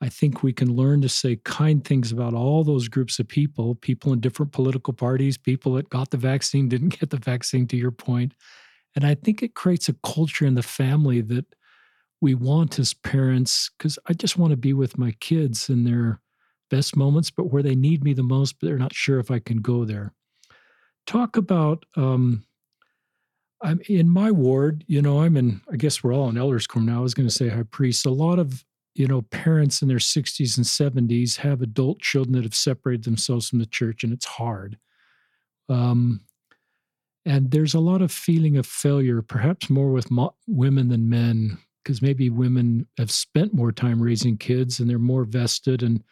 I 0.01 0.09
think 0.09 0.43
we 0.43 0.53
can 0.53 0.75
learn 0.75 1.01
to 1.03 1.09
say 1.09 1.37
kind 1.45 1.85
things 1.85 2.11
about 2.13 2.35
all 2.35 2.65
those 2.65 2.89
groups 2.89 3.19
of 3.21 3.29
people, 3.29 3.77
people 3.77 4.13
in 4.13 4.21
different 4.21 4.53
political 4.53 4.93
parties, 4.93 5.39
people 5.39 5.75
that 5.75 5.89
got 5.89 6.11
the 6.11 6.17
vaccine, 6.17 6.69
didn't 6.69 6.99
get 6.99 7.11
the 7.11 7.17
vaccine, 7.17 7.67
to 7.69 7.77
your 7.77 7.93
point, 7.93 8.35
and 8.95 9.05
I 9.05 9.15
think 9.15 9.43
it 9.43 9.55
creates 9.55 9.89
a 9.89 9.97
culture 10.05 10.47
in 10.47 10.55
the 10.55 10.63
family 10.63 11.21
that 11.23 11.47
we 12.21 12.35
want 12.35 12.79
as 12.79 12.95
parents, 12.95 13.71
because 13.77 13.99
I 14.07 14.13
just 14.13 14.39
want 14.39 14.53
to 14.53 14.57
be 14.57 14.73
with 14.73 14.97
my 14.99 15.13
kids 15.21 15.69
in 15.69 15.85
their 15.85 16.21
best 16.71 16.97
moments, 16.97 17.31
but 17.31 17.53
where 17.53 17.63
they 17.63 17.75
need 17.75 18.03
me 18.03 18.15
the 18.15 18.23
most, 18.23 18.59
but 18.59 18.67
they're 18.67 18.79
not 18.79 18.95
sure 18.95 19.19
if 19.19 19.31
I 19.31 19.39
can 19.39 19.59
go 19.59 19.85
there. 19.85 20.13
Talk 21.07 21.37
about 21.37 21.85
um, 21.97 22.45
I'm 23.65 23.81
in 23.89 24.09
my 24.11 24.31
ward, 24.31 24.85
you 24.87 25.01
know, 25.01 25.23
I'm 25.23 25.37
in, 25.37 25.63
I 25.73 25.77
guess 25.77 26.05
we're 26.05 26.15
all 26.15 26.29
in 26.29 26.37
elders 26.37 26.67
quorum 26.67 26.87
now. 26.87 26.99
I 26.99 27.03
was 27.03 27.15
going 27.15 27.29
to 27.29 27.35
say 27.35 27.49
high 27.49 27.63
priest. 27.63 28.05
A 28.05 28.11
lot 28.11 28.39
of, 28.39 28.65
you 28.95 29.07
know, 29.07 29.23
parents 29.23 29.81
in 29.81 29.89
their 29.89 29.97
60s 29.97 30.57
and 30.57 30.67
70s 31.09 31.39
have 31.39 31.63
adult 31.63 32.01
children 32.01 32.35
that 32.35 32.45
have 32.45 32.55
separated 32.55 33.05
themselves 33.05 33.49
from 33.49 33.59
the 33.59 33.67
church, 33.67 34.05
and 34.05 34.13
it's 34.13 34.27
hard. 34.27 34.79
Um, 35.71 36.21
and 37.27 37.51
there's 37.51 37.75
a 37.75 37.81
lot 37.81 38.03
of 38.03 38.13
feeling 38.13 38.57
of 38.57 38.67
failure, 38.67 39.23
perhaps 39.23 39.71
more 39.71 39.91
with 39.91 40.11
mo- 40.11 40.35
women 40.47 40.89
than 40.89 41.09
men, 41.09 41.59
because 41.83 42.03
maybe 42.03 42.29
women 42.31 42.87
have 42.99 43.11
spent 43.11 43.55
more 43.55 43.73
time 43.73 44.03
raising 44.03 44.37
kids 44.37 44.81
and 44.81 44.89
they're 44.89 44.99
more 44.99 45.25
vested 45.25 45.83
and 45.83 46.03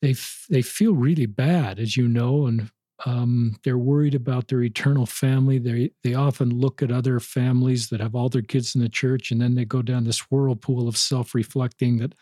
they 0.00 0.10
f- 0.10 0.46
they 0.48 0.62
feel 0.62 0.94
really 0.94 1.26
bad, 1.26 1.78
as 1.78 1.96
you 1.96 2.08
know, 2.08 2.46
and 2.46 2.70
um, 3.06 3.56
they're 3.64 3.78
worried 3.78 4.14
about 4.14 4.48
their 4.48 4.62
eternal 4.62 5.06
family. 5.06 5.58
They 5.58 5.90
they 6.02 6.14
often 6.14 6.50
look 6.50 6.82
at 6.82 6.92
other 6.92 7.20
families 7.20 7.88
that 7.88 8.00
have 8.00 8.14
all 8.14 8.28
their 8.28 8.42
kids 8.42 8.74
in 8.74 8.80
the 8.80 8.88
church, 8.88 9.30
and 9.30 9.40
then 9.40 9.54
they 9.54 9.64
go 9.64 9.82
down 9.82 10.04
this 10.04 10.30
whirlpool 10.30 10.88
of 10.88 10.96
self 10.96 11.34
reflecting 11.34 11.98
that, 11.98 12.14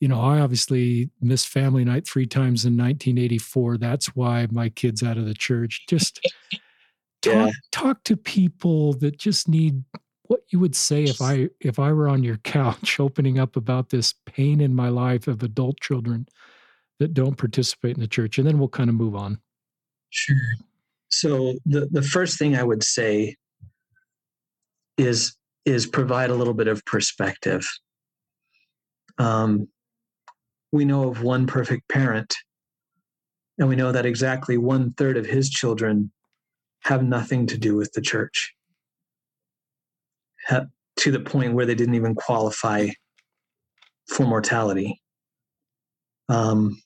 you 0.00 0.08
know, 0.08 0.20
I 0.20 0.40
obviously 0.40 1.10
missed 1.20 1.48
family 1.48 1.84
night 1.84 2.06
three 2.06 2.26
times 2.26 2.64
in 2.64 2.76
1984. 2.76 3.78
That's 3.78 4.14
why 4.16 4.46
my 4.50 4.68
kid's 4.68 5.02
out 5.02 5.18
of 5.18 5.26
the 5.26 5.34
church. 5.34 5.84
Just 5.88 6.20
talk 7.26 7.46
yeah. 7.46 7.52
talk 7.72 8.04
to 8.04 8.16
people 8.16 8.94
that 8.94 9.18
just 9.18 9.48
need 9.48 9.82
what 10.28 10.40
you 10.50 10.58
would 10.58 10.74
say 10.74 11.04
if 11.04 11.20
I 11.20 11.48
if 11.60 11.78
I 11.78 11.92
were 11.92 12.08
on 12.08 12.22
your 12.22 12.38
couch 12.38 12.98
opening 13.00 13.38
up 13.38 13.56
about 13.56 13.90
this 13.90 14.14
pain 14.26 14.60
in 14.60 14.74
my 14.74 14.88
life 14.88 15.28
of 15.28 15.42
adult 15.42 15.80
children 15.80 16.26
that 16.98 17.14
don't 17.14 17.36
participate 17.36 17.94
in 17.94 18.00
the 18.00 18.08
church 18.08 18.38
and 18.38 18.46
then 18.46 18.58
we'll 18.58 18.68
kind 18.68 18.88
of 18.88 18.96
move 18.96 19.14
on. 19.14 19.38
Sure. 20.10 20.36
So 21.10 21.54
the 21.66 21.88
the 21.90 22.02
first 22.02 22.38
thing 22.38 22.56
I 22.56 22.62
would 22.62 22.82
say 22.82 23.36
is 24.96 25.36
is 25.64 25.86
provide 25.86 26.30
a 26.30 26.34
little 26.34 26.54
bit 26.54 26.68
of 26.68 26.84
perspective. 26.84 27.66
Um, 29.18 29.68
we 30.72 30.84
know 30.84 31.08
of 31.08 31.22
one 31.22 31.46
perfect 31.46 31.88
parent, 31.88 32.34
and 33.58 33.68
we 33.68 33.76
know 33.76 33.92
that 33.92 34.06
exactly 34.06 34.58
one 34.58 34.92
third 34.92 35.16
of 35.16 35.26
his 35.26 35.50
children 35.50 36.12
have 36.86 37.02
nothing 37.02 37.46
to 37.48 37.58
do 37.58 37.76
with 37.76 37.92
the 37.92 38.00
church 38.00 38.54
to 40.96 41.10
the 41.10 41.20
point 41.20 41.54
where 41.54 41.66
they 41.66 41.74
didn't 41.74 41.94
even 41.94 42.14
qualify 42.14 42.88
for 44.08 44.24
mortality. 44.24 45.00
Um, 46.28 46.80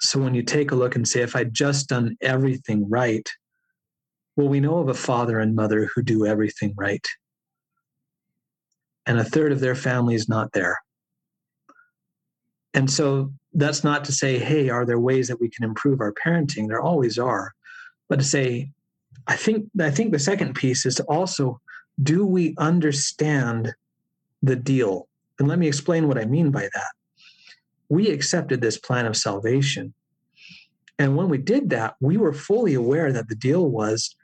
so 0.00 0.20
when 0.20 0.34
you 0.34 0.42
take 0.42 0.70
a 0.70 0.74
look 0.74 0.96
and 0.96 1.06
say, 1.06 1.20
if 1.20 1.36
I'd 1.36 1.54
just 1.54 1.88
done 1.88 2.16
everything 2.20 2.88
right, 2.88 3.28
well, 4.36 4.48
we 4.48 4.60
know 4.60 4.78
of 4.78 4.88
a 4.88 4.94
father 4.94 5.40
and 5.40 5.54
mother 5.54 5.90
who 5.94 6.02
do 6.02 6.26
everything 6.26 6.72
right. 6.76 7.04
And 9.06 9.18
a 9.18 9.24
third 9.24 9.52
of 9.52 9.60
their 9.60 9.74
family 9.74 10.14
is 10.14 10.28
not 10.28 10.52
there. 10.52 10.78
And 12.74 12.90
so 12.90 13.32
that's 13.52 13.82
not 13.82 14.04
to 14.04 14.12
say, 14.12 14.38
hey, 14.38 14.68
are 14.68 14.86
there 14.86 15.00
ways 15.00 15.28
that 15.28 15.40
we 15.40 15.48
can 15.48 15.64
improve 15.64 16.00
our 16.00 16.14
parenting? 16.24 16.68
There 16.68 16.80
always 16.80 17.18
are. 17.18 17.52
But 18.08 18.20
to 18.20 18.24
say, 18.24 18.70
I 19.28 19.36
think 19.36 19.68
I 19.80 19.90
think 19.90 20.12
the 20.12 20.18
second 20.18 20.54
piece 20.54 20.86
is 20.86 20.96
to 20.96 21.04
also 21.04 21.60
do 22.02 22.24
we 22.24 22.54
understand 22.58 23.74
the 24.42 24.56
deal? 24.56 25.08
And 25.38 25.46
let 25.48 25.58
me 25.58 25.68
explain 25.68 26.08
what 26.08 26.18
I 26.18 26.24
mean 26.24 26.50
by 26.50 26.62
that. 26.62 26.90
We 27.88 28.10
accepted 28.10 28.60
this 28.60 28.78
plan 28.78 29.06
of 29.06 29.16
salvation. 29.16 29.92
And 30.98 31.16
when 31.16 31.28
we 31.28 31.38
did 31.38 31.70
that, 31.70 31.96
we 32.00 32.16
were 32.16 32.32
fully 32.32 32.74
aware 32.74 33.12
that 33.12 33.28
the 33.28 33.34
deal 33.34 33.68
was 33.68 34.16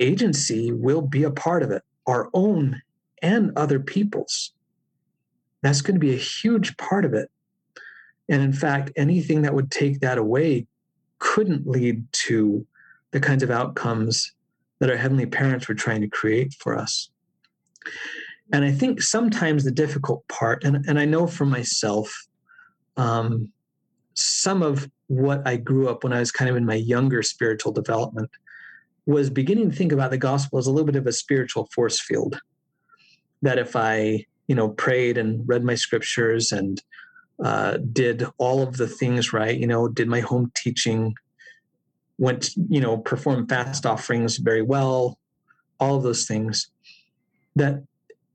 agency 0.00 0.72
will 0.72 1.02
be 1.02 1.22
a 1.22 1.30
part 1.30 1.62
of 1.62 1.70
it, 1.70 1.82
our 2.06 2.28
own 2.34 2.82
and 3.22 3.52
other 3.56 3.78
people's. 3.78 4.52
That's 5.62 5.80
going 5.80 5.94
to 5.94 6.00
be 6.00 6.14
a 6.14 6.18
huge 6.18 6.76
part 6.76 7.04
of 7.04 7.14
it. 7.14 7.30
And 8.28 8.42
in 8.42 8.52
fact, 8.52 8.90
anything 8.96 9.42
that 9.42 9.54
would 9.54 9.70
take 9.70 10.00
that 10.00 10.18
away 10.18 10.66
couldn't 11.18 11.68
lead 11.68 12.04
to 12.12 12.66
the 13.12 13.20
kinds 13.20 13.42
of 13.42 13.50
outcomes 13.50 14.32
that 14.80 14.90
our 14.90 14.96
heavenly 14.96 15.26
parents 15.26 15.68
were 15.68 15.74
trying 15.74 16.00
to 16.00 16.08
create 16.08 16.54
for 16.54 16.76
us. 16.76 17.10
And 18.52 18.64
I 18.64 18.72
think 18.72 19.00
sometimes 19.00 19.64
the 19.64 19.70
difficult 19.70 20.26
part, 20.28 20.64
and, 20.64 20.84
and 20.86 20.98
I 20.98 21.04
know 21.04 21.26
for 21.26 21.46
myself, 21.46 22.12
um, 22.96 23.50
some 24.14 24.62
of 24.62 24.90
what 25.06 25.46
I 25.46 25.56
grew 25.56 25.88
up 25.88 26.04
when 26.04 26.12
I 26.12 26.20
was 26.20 26.32
kind 26.32 26.50
of 26.50 26.56
in 26.56 26.66
my 26.66 26.74
younger 26.74 27.22
spiritual 27.22 27.72
development 27.72 28.30
was 29.06 29.30
beginning 29.30 29.70
to 29.70 29.76
think 29.76 29.92
about 29.92 30.10
the 30.10 30.18
gospel 30.18 30.58
as 30.58 30.66
a 30.66 30.70
little 30.70 30.86
bit 30.86 30.96
of 30.96 31.06
a 31.06 31.12
spiritual 31.12 31.68
force 31.74 32.00
field. 32.00 32.40
That 33.42 33.58
if 33.58 33.74
I, 33.74 34.26
you 34.46 34.54
know, 34.54 34.68
prayed 34.68 35.18
and 35.18 35.46
read 35.48 35.64
my 35.64 35.74
scriptures 35.74 36.52
and 36.52 36.80
uh, 37.42 37.78
did 37.92 38.24
all 38.38 38.62
of 38.62 38.76
the 38.76 38.86
things 38.86 39.32
right, 39.32 39.58
you 39.58 39.66
know, 39.66 39.88
did 39.88 40.08
my 40.08 40.20
home 40.20 40.52
teaching, 40.54 41.14
went, 42.18 42.50
you 42.68 42.80
know, 42.80 42.98
performed 42.98 43.48
fast 43.48 43.86
offerings 43.86 44.36
very 44.38 44.62
well, 44.62 45.18
all 45.80 45.96
of 45.96 46.02
those 46.02 46.26
things. 46.26 46.70
That 47.56 47.82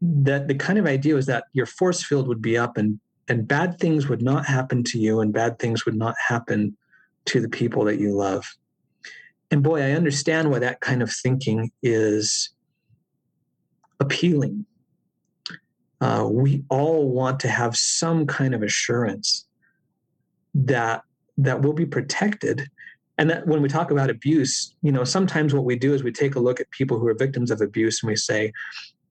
that 0.02 0.48
the 0.48 0.56
kind 0.56 0.78
of 0.78 0.86
idea 0.86 1.16
was 1.16 1.26
that 1.26 1.46
your 1.54 1.66
force 1.66 2.04
field 2.04 2.28
would 2.28 2.42
be 2.42 2.58
up 2.58 2.78
and 2.78 3.00
and 3.28 3.48
bad 3.48 3.80
things 3.80 4.08
would 4.08 4.22
not 4.22 4.46
happen 4.46 4.84
to 4.84 5.00
you 5.00 5.20
and 5.20 5.34
bad 5.34 5.60
things 5.60 5.86
would 5.86 5.96
not 5.96 6.16
happen 6.28 6.78
to 7.26 7.42
the 7.42 7.50
people 7.50 7.84
that 7.86 8.00
you 8.00 8.14
love. 8.14 8.46
And 9.52 9.64
boy, 9.64 9.82
I 9.82 9.92
understand 9.92 10.50
why 10.50 10.60
that 10.60 10.80
kind 10.80 11.02
of 11.02 11.12
thinking 11.12 11.72
is 11.84 12.50
appealing. 14.00 14.66
Uh, 16.00 16.28
we 16.30 16.64
all 16.70 17.10
want 17.10 17.40
to 17.42 17.48
have 17.48 17.76
some 17.76 18.28
kind 18.28 18.54
of 18.54 18.62
assurance 18.62 19.46
that 20.54 21.04
that 21.38 21.62
we'll 21.62 21.74
be 21.74 21.86
protected 21.86 22.70
and 23.18 23.30
that 23.30 23.48
when 23.48 23.62
we 23.62 23.70
talk 23.70 23.92
about 23.92 24.10
abuse 24.10 24.76
you 24.82 24.92
know 24.92 25.04
sometimes 25.04 25.54
what 25.54 25.66
we 25.66 25.76
do 25.76 25.94
is 25.94 26.04
we 26.04 26.12
take 26.12 26.36
a 26.36 26.40
look 26.40 26.60
at 26.60 26.70
people 26.72 27.00
who 27.00 27.08
are 27.08 27.14
victims 27.14 27.52
of 27.52 27.62
abuse 27.62 28.02
and 28.02 28.10
we 28.10 28.16
say 28.16 28.52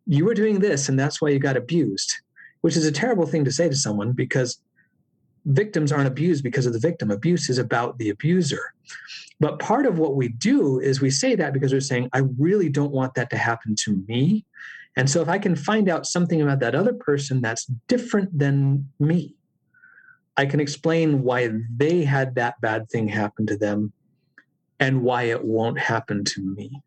you 0.07 0.25
were 0.25 0.35
doing 0.35 0.61
this 0.61 0.89
and 0.89 0.99
that's 0.99 1.21
why 1.21 1.29
you 1.29 1.39
got 1.39 1.57
abused 1.57 2.13
which 2.61 2.77
is 2.77 2.87
a 2.87 2.93
terrible 2.93 3.27
thing 3.27 3.45
to 3.45 3.53
say 3.53 3.69
to 3.69 3.77
someone 3.77 4.13
because 4.13 4.61
victims 5.47 5.93
aren't 5.93 6.09
abused 6.09 6.43
because 6.43 6.67
of 6.67 6.73
the 6.73 6.79
victim. 6.79 7.11
Abuse 7.11 7.49
is 7.49 7.59
about 7.59 7.99
the 7.99 8.11
abuser. 8.11 8.75
But 9.39 9.59
part 9.59 9.87
of 9.87 9.99
what 9.99 10.17
we 10.17 10.29
do 10.29 10.81
is 10.81 11.01
we 11.01 11.11
say 11.11 11.35
that 11.37 11.53
because 11.53 11.73
we're 11.73 11.81
saying, 11.81 12.11
I 12.13 12.23
really 12.39 12.69
don't 12.69 12.93
want 12.93 13.15
that 13.15 13.31
to 13.31 13.37
happen 13.37 13.75
to 13.85 14.05
me. 14.09 14.45
And 14.97 15.09
so 15.09 15.21
if 15.21 15.29
I 15.29 15.39
can 15.39 15.55
find 15.55 15.89
out 15.89 16.07
something 16.07 16.41
about 16.41 16.61
that 16.61 16.75
other 16.75 16.95
person 16.95 17.41
that's 17.41 17.67
different 17.87 18.37
than 18.37 18.89
me, 18.99 19.37
I 20.37 20.47
can 20.47 20.61
explain 20.61 21.23
why 21.23 21.51
they 21.75 22.05
had 22.05 22.35
that 22.35 22.61
bad 22.61 22.89
thing 22.91 23.09
happen 23.09 23.47
to 23.47 23.57
them 23.57 23.93
and 24.79 25.03
why 25.03 25.25
it 25.25 25.45
won't 25.45 25.79
happen 25.79 26.25
to 26.25 26.43
me. 26.43 26.83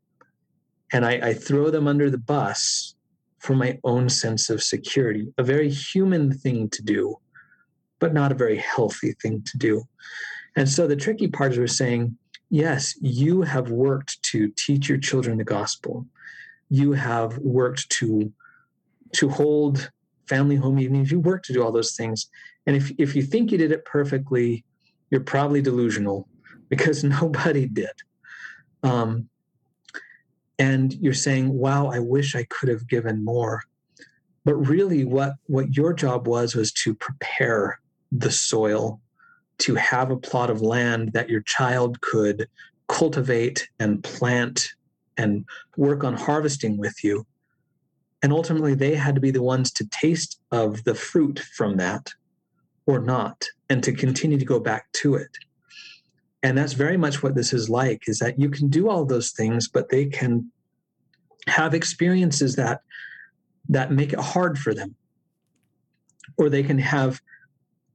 And 0.92 1.06
I, 1.06 1.30
I 1.30 1.34
throw 1.34 1.70
them 1.70 1.88
under 1.88 2.10
the 2.10 2.18
bus 2.18 2.96
for 3.40 3.56
my 3.56 3.80
own 3.84 4.10
sense 4.10 4.50
of 4.50 4.62
security, 4.62 5.34
a 5.38 5.44
very 5.44 5.70
human 5.70 6.34
thing 6.34 6.70
to 6.70 6.82
do, 6.82 7.16
but 8.00 8.14
not 8.14 8.32
a 8.32 8.36
very 8.36 8.58
healthy 8.58 9.14
thing 9.22 9.44
to 9.44 9.58
do. 9.58 9.84
And 10.56 10.68
so 10.68 10.88
the 10.88 10.96
tricky 10.96 11.28
part 11.28 11.54
is 11.54 11.58
we're 11.58 11.68
saying, 11.68 12.18
yes, 12.50 12.96
you 13.02 13.42
have 13.44 13.72
worked 13.72 14.22
to 14.24 14.52
teach 14.58 14.90
your 14.90 14.98
children 14.98 15.38
the 15.38 15.44
gospel. 15.44 16.06
You 16.70 16.92
have 16.94 17.38
worked 17.40 17.90
to 17.92 18.32
to 19.14 19.28
hold 19.28 19.90
family 20.28 20.56
home 20.56 20.78
evenings. 20.78 21.12
You 21.12 21.20
worked 21.20 21.46
to 21.46 21.54
do 21.54 21.64
all 21.64 21.72
those 21.72 21.96
things. 21.96 22.30
And 22.70 22.78
if 22.78 22.92
if 23.00 23.16
you 23.16 23.24
think 23.24 23.52
you 23.52 23.58
did 23.58 23.72
it 23.72 23.84
perfectly, 23.84 24.64
you're 25.10 25.22
probably 25.22 25.60
delusional 25.60 26.30
because 26.70 27.04
nobody 27.20 27.66
did. 27.66 27.96
Um, 28.84 29.28
and 30.60 30.94
you're 30.94 31.16
saying, 31.16 31.52
"Wow, 31.52 31.88
I 31.88 31.98
wish 31.98 32.36
I 32.36 32.44
could 32.44 32.70
have 32.70 32.88
given 32.88 33.26
more." 33.26 33.64
But 34.46 34.54
really, 34.54 35.04
what 35.04 35.34
what 35.48 35.76
your 35.76 35.94
job 35.94 36.28
was 36.28 36.54
was 36.54 36.72
to 36.84 36.94
prepare 36.94 37.80
the 38.12 38.30
soil 38.30 39.02
to 39.66 39.74
have 39.74 40.12
a 40.12 40.18
plot 40.18 40.52
of 40.52 40.62
land 40.62 41.14
that 41.14 41.28
your 41.28 41.42
child 41.42 42.00
could 42.02 42.48
cultivate 42.88 43.68
and 43.80 44.04
plant 44.04 44.70
and 45.18 45.44
work 45.76 46.04
on 46.04 46.14
harvesting 46.14 46.78
with 46.78 47.04
you. 47.04 47.26
And 48.22 48.32
ultimately, 48.32 48.76
they 48.76 48.94
had 48.94 49.16
to 49.16 49.22
be 49.22 49.32
the 49.32 49.42
ones 49.42 49.72
to 49.72 49.90
taste 49.90 50.40
of 50.52 50.84
the 50.84 50.94
fruit 50.94 51.40
from 51.40 51.78
that 51.78 52.14
or 52.90 52.98
not, 53.00 53.46
and 53.70 53.84
to 53.84 53.92
continue 53.92 54.40
to 54.40 54.46
go 54.46 54.60
back 54.60 54.92
to 54.94 55.14
it. 55.14 55.30
And 56.42 56.58
that's 56.58 56.74
very 56.74 56.98
much 56.98 57.22
what 57.22 57.36
this 57.36 57.54
is 57.54 57.70
like 57.70 58.04
is 58.08 58.18
that 58.18 58.40
you 58.40 58.50
can 58.50 58.68
do 58.68 58.90
all 58.90 59.06
those 59.06 59.30
things, 59.32 59.68
but 59.68 59.90
they 59.90 60.08
can 60.08 60.52
have 61.48 61.76
experiences 61.76 62.56
that 62.56 62.82
that 63.70 63.92
make 63.92 64.12
it 64.12 64.20
hard 64.20 64.58
for 64.58 64.74
them. 64.74 64.96
Or 66.36 66.50
they 66.50 66.64
can 66.64 66.80
have 66.80 67.22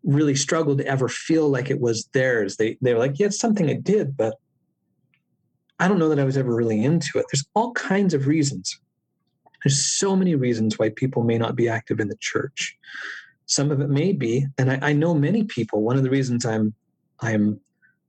really 0.04 0.37
struggled 0.37 0.78
to 0.78 0.87
ever 0.87 1.09
feel 1.09 1.48
like 1.48 1.70
it 1.70 1.80
was 1.80 2.09
theirs. 2.12 2.57
They 2.57 2.78
they're 2.80 2.98
like, 2.98 3.18
yeah, 3.18 3.26
it's 3.26 3.40
something 3.40 3.68
I 3.68 3.74
did, 3.74 4.16
but 4.16 4.35
I 5.80 5.88
don't 5.88 5.98
know 5.98 6.11
that 6.11 6.20
I 6.20 6.24
was 6.24 6.37
ever 6.37 6.54
really 6.54 6.85
into 6.85 7.18
it. 7.18 7.26
There's 7.33 7.46
all 7.54 7.72
kinds 7.72 8.14
of 8.14 8.28
reasons. 8.28 8.78
There's 9.64 9.85
so 9.85 10.14
many 10.14 10.37
reasons 10.37 10.78
why 10.78 10.90
people 10.90 11.24
may 11.24 11.37
not 11.37 11.57
be 11.57 11.68
active 11.68 11.98
in 11.98 12.07
the 12.07 12.18
church. 12.20 12.76
Some 13.46 13.70
of 13.70 13.80
it 13.80 13.90
may 13.90 14.12
be, 14.12 14.46
and 14.59 14.70
I, 14.70 14.78
I 14.83 14.92
know 14.92 15.14
many 15.14 15.44
people. 15.44 15.83
One 15.83 15.96
of 15.96 16.02
the 16.02 16.11
reasons 16.11 16.46
I'm 16.46 16.74
I'm 17.20 17.61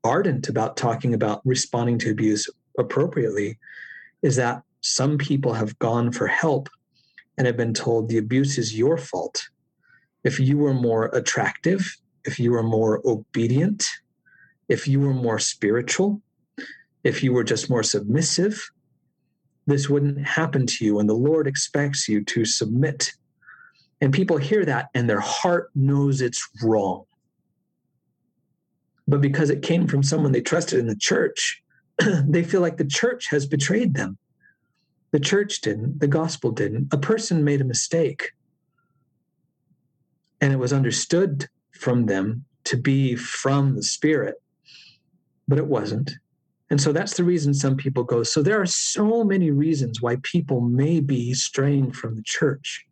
ardent 0.04 0.50
about 0.50 0.78
talking 0.78 1.14
about 1.14 1.42
responding 1.46 1.98
to 2.00 2.12
abuse 2.12 2.48
appropriately 2.78 3.58
is 4.22 4.36
that 4.36 4.62
some 4.82 5.18
people 5.18 5.54
have 5.54 5.78
gone 5.80 6.12
for 6.12 6.28
help 6.28 6.70
and 7.38 7.48
have 7.48 7.58
been 7.58 7.74
told 7.74 8.08
the 8.08 8.18
abuse 8.18 8.58
is 8.58 8.78
your 8.78 8.98
fault 8.98 9.50
if 10.26 10.40
you 10.40 10.58
were 10.58 10.74
more 10.74 11.06
attractive, 11.14 11.98
if 12.26 12.40
you 12.40 12.52
were 12.52 12.64
more 12.64 13.00
obedient, 13.06 13.86
if 14.68 14.88
you 14.88 15.00
were 15.00 15.14
more 15.14 15.38
spiritual, 15.38 16.20
if 17.04 17.24
you 17.24 17.32
were 17.32 17.44
just 17.44 17.70
more 17.70 17.84
submissive, 17.84 18.72
this 19.68 19.88
wouldn't 19.88 20.26
happen 20.26 20.66
to 20.66 20.84
you. 20.84 21.00
And 21.00 21.08
the 21.08 21.14
Lord 21.14 21.48
expects 21.48 22.10
you 22.10 22.24
to 22.26 22.44
submit. 22.44 23.12
And 24.02 24.14
people 24.14 24.38
hear 24.38 24.66
that 24.66 24.90
and 24.94 25.10
their 25.10 25.20
heart 25.20 25.70
knows 25.74 26.22
it's 26.22 26.48
wrong. 26.64 27.06
But 29.08 29.22
because 29.22 29.50
it 29.50 29.62
came 29.62 29.88
from 29.88 30.04
someone 30.04 30.32
they 30.32 30.42
trusted 30.42 30.80
in 30.80 30.88
the 30.88 30.96
church, 30.96 31.64
they 32.28 32.44
feel 32.44 32.62
like 32.62 32.78
the 32.78 32.86
church 32.86 33.30
has 33.30 33.46
betrayed 33.46 33.94
them. 33.94 34.18
The 35.12 35.20
church 35.20 35.62
didn't, 35.62 36.00
the 36.00 36.08
gospel 36.08 36.52
didn't. 36.52 36.94
A 36.94 36.98
person 36.98 37.44
made 37.44 37.62
a 37.62 37.66
mistake 37.66 38.32
and 40.42 40.54
it 40.54 40.58
was 40.58 40.74
understood 40.74 41.48
from 41.72 42.06
them 42.06 42.46
to 42.66 42.78
be 42.78 43.16
from 43.16 43.76
the 43.76 43.84
spirit 43.84 44.36
but 45.48 45.58
it 45.58 45.68
wasn't 45.68 46.12
and 46.70 46.82
so 46.82 46.92
that's 46.92 47.16
the 47.16 47.24
reason 47.24 47.54
some 47.54 47.76
people 47.76 48.04
go 48.04 48.24
so 48.24 48.42
there 48.42 48.60
are 48.60 48.66
so 48.66 49.24
many 49.24 49.52
reasons 49.52 50.02
why 50.02 50.18
people 50.24 50.62
may 50.62 51.00
be 51.00 51.34
straying 51.34 51.92
from 51.92 52.16
the 52.16 52.24
church 52.24 52.86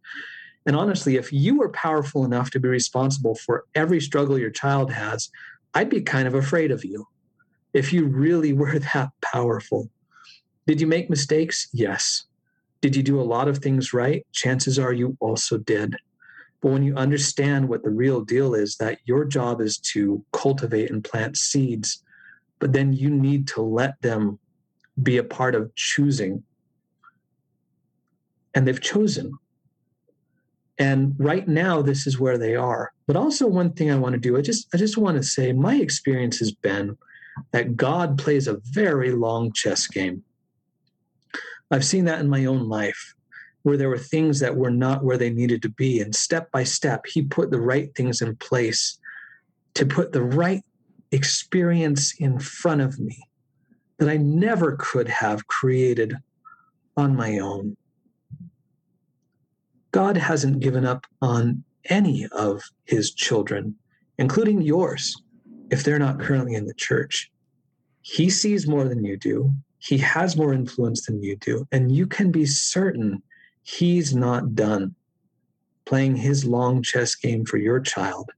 and 0.65 0.76
honestly 0.76 1.15
if 1.15 1.32
you 1.32 1.58
were 1.58 1.69
powerful 1.69 2.26
enough 2.26 2.49
to 2.52 2.60
be 2.60 2.67
responsible 2.67 3.36
for 3.36 3.65
every 3.76 3.99
struggle 3.99 4.38
your 4.38 4.49
child 4.49 4.91
has 4.91 5.30
i'd 5.73 5.89
be 5.89 6.02
kind 6.02 6.28
of 6.28 6.34
afraid 6.34 6.71
of 6.71 6.84
you 6.84 7.08
if 7.73 7.91
you 7.91 8.06
really 8.06 8.54
were 8.62 8.80
that 8.80 9.10
powerful. 9.21 9.89
Did 10.65 10.80
you 10.80 10.88
make 10.88 11.10
mistakes? 11.10 11.67
Yes. 11.73 12.26
Did 12.82 12.95
you 12.95 13.04
do 13.04 13.19
a 13.19 13.23
lot 13.23 13.47
of 13.47 13.58
things 13.58 13.93
right? 13.93 14.26
Chances 14.32 14.80
are 14.80 14.93
you 14.93 15.17
also 15.19 15.58
did. 15.58 15.95
But 16.62 16.71
when 16.71 16.84
you 16.84 16.95
understand 16.95 17.67
what 17.67 17.84
the 17.84 17.89
real 17.89 18.21
deal 18.21 18.54
is, 18.54 18.78
that 18.78 18.99
your 19.06 19.26
job 19.26 19.60
is 19.60 19.78
to 19.80 20.23
cultivate 20.32 20.89
and 20.89 21.04
plant 21.04 21.38
seeds, 21.38 22.02
but 22.60 22.71
then 22.71 22.93
you 22.93 23.10
need 23.10 23.47
to 23.49 23.62
let 23.62 24.02
them 24.02 24.39
be 25.02 25.17
a 25.17 25.23
part 25.23 25.56
of 25.56 25.73
choosing. 25.76 26.43
And 28.54 28.65
they've 28.65 28.80
chosen. 28.80 29.34
And 30.79 31.15
right 31.19 31.47
now, 31.47 31.81
this 31.81 32.07
is 32.07 32.19
where 32.19 32.38
they 32.38 32.55
are. 32.55 32.93
But 33.05 33.15
also, 33.15 33.47
one 33.47 33.73
thing 33.73 33.91
I 33.91 33.95
want 33.95 34.13
to 34.13 34.19
do, 34.19 34.38
I 34.38 34.41
just, 34.41 34.67
I 34.73 34.77
just 34.77 34.97
want 34.97 35.17
to 35.17 35.23
say, 35.23 35.53
my 35.53 35.75
experience 35.75 36.39
has 36.39 36.51
been 36.51 36.97
that 37.51 37.75
God 37.75 38.17
plays 38.17 38.47
a 38.47 38.59
very 38.71 39.12
long 39.12 39.51
chess 39.53 39.88
game. 39.88 40.23
I've 41.71 41.86
seen 41.86 42.05
that 42.05 42.19
in 42.19 42.29
my 42.29 42.45
own 42.45 42.69
life 42.69 43.15
where 43.63 43.77
there 43.77 43.89
were 43.89 43.97
things 43.97 44.39
that 44.39 44.55
were 44.55 44.69
not 44.69 45.03
where 45.03 45.17
they 45.17 45.29
needed 45.29 45.62
to 45.63 45.69
be. 45.69 46.01
And 46.01 46.13
step 46.13 46.51
by 46.51 46.63
step, 46.63 47.05
he 47.07 47.23
put 47.23 47.49
the 47.49 47.62
right 47.62 47.93
things 47.95 48.21
in 48.21 48.36
place 48.36 48.99
to 49.75 49.86
put 49.86 50.12
the 50.12 50.21
right 50.21 50.63
experience 51.12 52.13
in 52.19 52.39
front 52.39 52.81
of 52.81 52.99
me 52.99 53.17
that 53.97 54.09
I 54.09 54.17
never 54.17 54.75
could 54.77 55.07
have 55.07 55.47
created 55.47 56.15
on 56.97 57.15
my 57.15 57.39
own. 57.39 57.77
God 59.93 60.17
hasn't 60.17 60.60
given 60.60 60.86
up 60.86 61.06
on 61.21 61.63
any 61.86 62.27
of 62.32 62.63
his 62.86 63.13
children, 63.13 63.75
including 64.17 64.62
yours, 64.62 65.15
if 65.69 65.84
they're 65.84 65.99
not 65.99 66.19
currently 66.19 66.56
in 66.56 66.65
the 66.65 66.73
church. 66.73 67.32
He 68.01 68.29
sees 68.29 68.67
more 68.67 68.86
than 68.86 69.06
you 69.06 69.17
do. 69.17 69.53
He 69.77 69.99
has 69.99 70.36
more 70.36 70.51
influence 70.51 71.06
than 71.06 71.21
you 71.21 71.38
do. 71.38 71.67
And 71.71 71.95
you 71.95 72.08
can 72.08 72.32
be 72.32 72.45
certain 72.45 73.21
he's 73.62 74.15
not 74.15 74.56
done 74.56 74.95
playing 75.86 76.15
his 76.15 76.43
long 76.43 76.82
chess 76.82 77.13
game 77.13 77.45
for 77.45 77.58
your 77.58 77.79
child. 77.79 78.32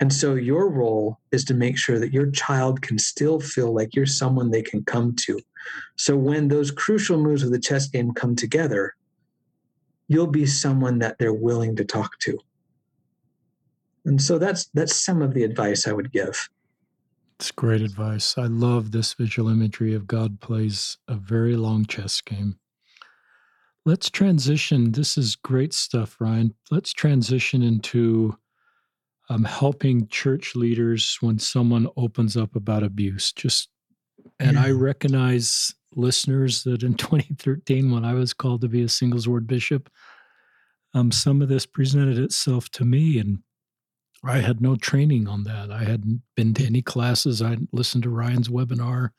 And 0.00 0.12
so 0.12 0.34
your 0.34 0.68
role 0.68 1.18
is 1.32 1.44
to 1.46 1.54
make 1.54 1.78
sure 1.78 1.98
that 1.98 2.12
your 2.12 2.30
child 2.30 2.82
can 2.82 2.98
still 2.98 3.40
feel 3.40 3.72
like 3.72 3.94
you're 3.96 4.06
someone 4.06 4.50
they 4.50 4.62
can 4.62 4.84
come 4.84 5.16
to. 5.26 5.40
So 5.96 6.14
when 6.14 6.48
those 6.48 6.70
crucial 6.70 7.18
moves 7.18 7.42
of 7.42 7.52
the 7.52 7.58
chess 7.58 7.88
game 7.88 8.12
come 8.12 8.36
together, 8.36 8.94
you'll 10.08 10.26
be 10.26 10.46
someone 10.46 10.98
that 10.98 11.18
they're 11.18 11.32
willing 11.32 11.76
to 11.76 11.84
talk 11.84 12.18
to. 12.20 12.38
And 14.04 14.20
so 14.20 14.38
that's 14.38 14.66
that's 14.74 14.96
some 14.96 15.22
of 15.22 15.34
the 15.34 15.44
advice 15.44 15.86
I 15.86 15.92
would 15.92 16.10
give. 16.10 16.48
It's 17.38 17.50
great 17.52 17.82
advice. 17.82 18.36
I 18.36 18.46
love 18.46 18.90
this 18.90 19.14
visual 19.14 19.48
imagery 19.48 19.94
of 19.94 20.08
God 20.08 20.40
plays 20.40 20.96
a 21.06 21.14
very 21.14 21.56
long 21.56 21.86
chess 21.86 22.20
game. 22.20 22.58
Let's 23.84 24.10
transition. 24.10 24.92
This 24.92 25.16
is 25.16 25.36
great 25.36 25.72
stuff, 25.72 26.16
Ryan. 26.18 26.54
Let's 26.70 26.92
transition 26.92 27.62
into 27.62 28.36
um, 29.30 29.44
helping 29.44 30.08
church 30.08 30.56
leaders 30.56 31.18
when 31.20 31.38
someone 31.38 31.86
opens 31.96 32.36
up 32.36 32.56
about 32.56 32.82
abuse. 32.82 33.32
Just 33.32 33.68
and. 34.40 34.58
I 34.58 34.70
recognize 34.70 35.74
listeners 35.98 36.64
that 36.64 36.82
in 36.82 36.94
2013, 36.96 37.90
when 37.90 38.04
I 38.04 38.14
was 38.14 38.32
called 38.32 38.62
to 38.62 38.68
be 38.68 38.82
a 38.82 38.88
singles 38.88 39.28
ward 39.28 39.46
bishop, 39.46 39.90
um, 40.94 41.12
some 41.12 41.42
of 41.42 41.48
this 41.48 41.66
presented 41.66 42.18
itself 42.18 42.70
to 42.70 42.84
me, 42.84 43.18
and 43.18 43.40
I 44.24 44.38
had 44.38 44.60
no 44.60 44.76
training 44.76 45.28
on 45.28 45.44
that. 45.44 45.70
I 45.70 45.84
hadn't 45.84 46.22
been 46.34 46.54
to 46.54 46.64
any 46.64 46.80
classes. 46.80 47.42
I 47.42 47.58
listened 47.72 48.04
to 48.04 48.10
Ryan's 48.10 48.48
webinar. 48.48 49.10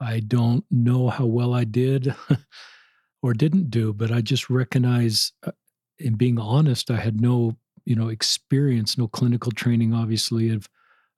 I 0.00 0.20
don't 0.20 0.64
know 0.70 1.08
how 1.08 1.26
well 1.26 1.52
I 1.52 1.64
did. 1.64 2.14
or 3.22 3.34
didn't 3.34 3.70
do, 3.70 3.92
but 3.92 4.12
I 4.12 4.20
just 4.20 4.48
recognize, 4.48 5.32
uh, 5.46 5.52
in 5.98 6.14
being 6.14 6.38
honest, 6.38 6.90
I 6.90 6.96
had 6.96 7.20
no 7.20 7.56
you 7.84 7.96
know 7.96 8.08
experience, 8.08 8.98
no 8.98 9.08
clinical 9.08 9.52
training, 9.52 9.94
obviously 9.94 10.50
of 10.50 10.68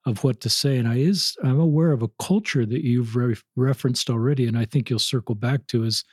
of 0.05 0.23
what 0.23 0.41
to 0.41 0.49
say. 0.49 0.77
And 0.77 0.87
I 0.87 0.97
is 0.97 1.35
I'm 1.43 1.59
aware 1.59 1.91
of 1.91 2.01
a 2.01 2.09
culture 2.19 2.65
that 2.65 2.83
you've 2.83 3.15
re- 3.15 3.35
referenced 3.55 4.09
already, 4.09 4.47
and 4.47 4.57
I 4.57 4.65
think 4.65 4.89
you'll 4.89 4.99
circle 4.99 5.35
back 5.35 5.67
to 5.67 5.83
is 5.83 6.03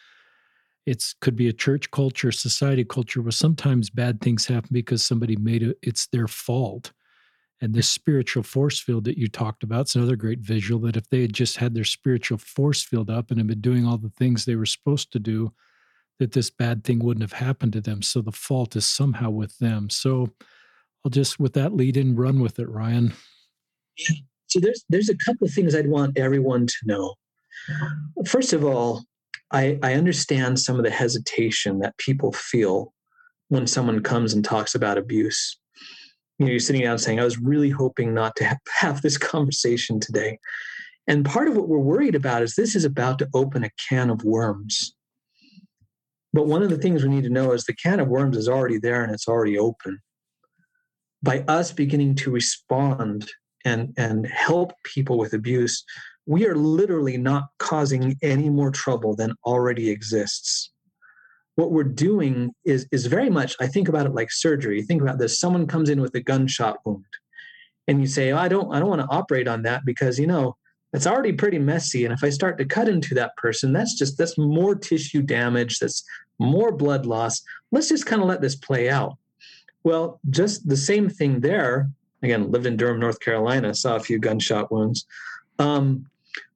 it's 0.87 1.15
could 1.21 1.37
be 1.37 1.49
a 1.49 1.53
church 1.53 1.91
culture, 1.91 2.33
society 2.33 2.85
culture, 2.85 3.21
where 3.21 3.31
sometimes 3.31 3.91
bad 3.91 4.21
things 4.21 4.47
happen 4.47 4.71
because 4.73 5.05
somebody 5.05 5.37
made 5.37 5.63
it. 5.63 5.79
It's 5.83 6.07
their 6.07 6.29
fault. 6.29 6.93
And 7.61 7.75
this 7.75 7.89
spiritual 7.89 8.45
force 8.45 8.79
field 8.79 9.05
that 9.05 9.19
you 9.19 9.29
talked 9.29 9.63
about, 9.65 9.83
it's 9.83 9.97
another 9.97 10.17
great 10.17 10.39
visual 10.39 10.81
that 10.83 10.97
if 10.97 11.09
they 11.11 11.23
had 11.23 11.33
just 11.33 11.57
had 11.57 11.75
their 11.75 11.85
spiritual 11.85 12.39
force 12.39 12.83
field 12.83 13.11
up 13.11 13.31
and 13.31 13.39
had 13.39 13.49
been 13.49 13.61
doing 13.61 13.85
all 13.85 13.99
the 13.99 14.13
things 14.17 14.45
they 14.45 14.55
were 14.55 14.65
supposed 14.65 15.13
to 15.13 15.19
do, 15.19 15.53
that 16.21 16.33
this 16.33 16.51
bad 16.51 16.85
thing 16.85 17.01
wouldn't 17.01 17.29
have 17.29 17.41
happened 17.41 17.73
to 17.73 17.81
them. 17.81 18.01
So 18.01 18.21
the 18.21 18.33
fault 18.33 18.77
is 18.77 18.87
somehow 18.87 19.31
with 19.31 19.59
them. 19.59 19.91
So 19.91 20.31
I'll 21.05 21.11
just, 21.11 21.41
with 21.41 21.53
that 21.55 21.75
lead 21.75 21.97
in, 21.97 22.17
run 22.17 22.41
with 22.41 22.59
it, 22.59 22.69
Ryan. 22.69 23.13
Yeah. 23.99 24.17
So 24.47 24.61
there's 24.61 24.85
there's 24.89 25.09
a 25.11 25.17
couple 25.17 25.47
of 25.47 25.53
things 25.53 25.75
I'd 25.75 25.89
want 25.89 26.19
everyone 26.19 26.67
to 26.67 26.77
know. 26.85 27.15
First 28.27 28.53
of 28.53 28.65
all, 28.65 29.05
I, 29.51 29.79
I 29.83 29.95
understand 29.95 30.59
some 30.59 30.77
of 30.77 30.85
the 30.85 30.91
hesitation 30.91 31.79
that 31.81 31.97
people 31.99 32.33
feel 32.33 32.93
when 33.49 33.67
someone 33.67 34.03
comes 34.03 34.35
and 34.35 34.45
talks 34.45 34.75
about 34.75 34.99
abuse. 34.99 35.59
You 36.39 36.47
know, 36.47 36.51
you're 36.51 36.61
sitting 36.61 36.83
down 36.83 36.99
saying, 36.99 37.19
I 37.19 37.25
was 37.25 37.39
really 37.39 37.71
hoping 37.71 38.15
not 38.15 38.37
to 38.37 38.45
have, 38.45 38.59
have 38.81 39.03
this 39.03 39.19
conversation 39.19 40.01
today. 40.01 40.39
And 41.07 41.25
part 41.25 41.49
of 41.49 41.57
what 41.57 41.69
we're 41.69 41.79
worried 41.79 42.15
about 42.15 42.43
is 42.43 42.55
this 42.55 42.77
is 42.77 42.85
about 42.85 43.19
to 43.21 43.29
open 43.33 43.65
a 43.65 43.71
can 43.89 44.11
of 44.11 44.25
worms. 44.25 44.95
But 46.35 46.47
one 46.47 46.63
of 46.63 46.69
the 46.69 46.77
things 46.77 47.03
we 47.03 47.09
need 47.09 47.25
to 47.25 47.31
know 47.31 47.53
is 47.53 47.65
the 47.65 47.73
can 47.73 48.01
of 48.01 48.09
worms 48.09 48.37
is 48.37 48.49
already 48.49 48.79
there 48.79 49.03
and 49.03 49.13
it's 49.13 49.27
already 49.27 49.59
open. 49.59 49.99
By 51.23 51.41
us 51.49 51.73
beginning 51.73 52.17
to 52.17 52.31
respond 52.31 53.31
and, 53.65 53.93
and 53.97 54.27
help 54.27 54.73
people 54.85 55.19
with 55.19 55.33
abuse, 55.33 55.85
we 56.27 56.47
are 56.47 56.55
literally 56.55 57.17
not 57.17 57.49
causing 57.59 58.17
any 58.23 58.51
more 58.51 58.71
trouble 58.71 59.17
than 59.17 59.35
already 59.45 59.91
exists. 59.91 60.71
What 61.57 61.73
we're 61.73 61.85
doing 61.85 62.53
is, 62.65 62.87
is 62.93 63.07
very 63.07 63.31
much, 63.31 63.57
I 63.61 63.67
think 63.67 63.89
about 63.89 64.07
it 64.07 64.15
like 64.15 64.31
surgery. 64.31 64.83
Think 64.83 65.03
about 65.03 65.19
this 65.19 65.41
someone 65.41 65.67
comes 65.67 65.91
in 65.91 66.01
with 66.01 66.15
a 66.15 66.21
gunshot 66.21 66.79
wound, 66.85 67.05
and 67.89 68.01
you 68.01 68.07
say, 68.07 68.31
oh, 68.31 68.39
I 68.39 68.49
don't, 68.49 68.73
I 68.73 68.79
don't 68.79 68.91
want 68.91 69.01
to 69.01 69.09
operate 69.09 69.49
on 69.49 69.63
that 69.63 69.85
because, 69.85 70.19
you 70.19 70.27
know, 70.27 70.57
it's 70.93 71.07
already 71.07 71.33
pretty 71.33 71.59
messy. 71.59 72.05
And 72.05 72.15
if 72.15 72.23
I 72.23 72.31
start 72.31 72.59
to 72.59 72.65
cut 72.65 72.89
into 72.89 73.15
that 73.15 73.37
person, 73.37 73.73
that's 73.73 73.99
just, 73.99 74.17
that's 74.17 74.39
more 74.39 74.75
tissue 74.75 75.23
damage, 75.23 75.79
that's 75.79 76.05
more 76.39 76.73
blood 76.73 77.07
loss. 77.07 77.43
Let's 77.73 77.89
just 77.89 78.07
kind 78.07 78.23
of 78.23 78.29
let 78.29 78.41
this 78.41 78.57
play 78.57 78.89
out. 78.89 79.17
Well, 79.85 80.21
just 80.31 80.69
the 80.69 80.77
same 80.77 81.09
thing 81.09 81.41
there. 81.41 81.91
Again, 82.23 82.51
lived 82.51 82.67
in 82.67 82.77
Durham, 82.77 82.99
North 82.99 83.21
Carolina, 83.21 83.75
saw 83.75 83.97
a 83.97 84.01
few 84.01 84.19
gunshot 84.19 84.73
wounds. 84.73 85.07
Um, 85.59 86.07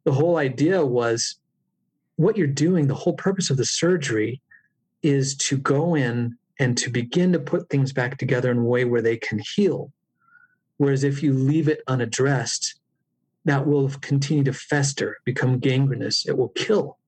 the 0.04 0.12
whole 0.12 0.36
idea 0.36 0.84
was 0.84 1.36
what 2.16 2.36
you're 2.36 2.46
doing, 2.46 2.86
the 2.86 2.94
whole 2.94 3.14
purpose 3.14 3.50
of 3.50 3.56
the 3.56 3.64
surgery 3.64 4.40
is 5.02 5.36
to 5.36 5.56
go 5.56 5.94
in 5.94 6.36
and 6.58 6.76
to 6.78 6.90
begin 6.90 7.32
to 7.32 7.38
put 7.38 7.68
things 7.68 7.92
back 7.92 8.18
together 8.18 8.50
in 8.50 8.58
a 8.58 8.64
way 8.64 8.84
where 8.84 9.02
they 9.02 9.16
can 9.16 9.40
heal. 9.54 9.92
Whereas 10.76 11.04
if 11.04 11.22
you 11.22 11.32
leave 11.32 11.68
it 11.68 11.82
unaddressed, 11.86 12.80
that 13.44 13.66
will 13.66 13.88
continue 14.00 14.44
to 14.44 14.52
fester, 14.52 15.18
become 15.24 15.58
gangrenous, 15.58 16.26
it 16.26 16.36
will 16.36 16.50
kill. 16.50 16.98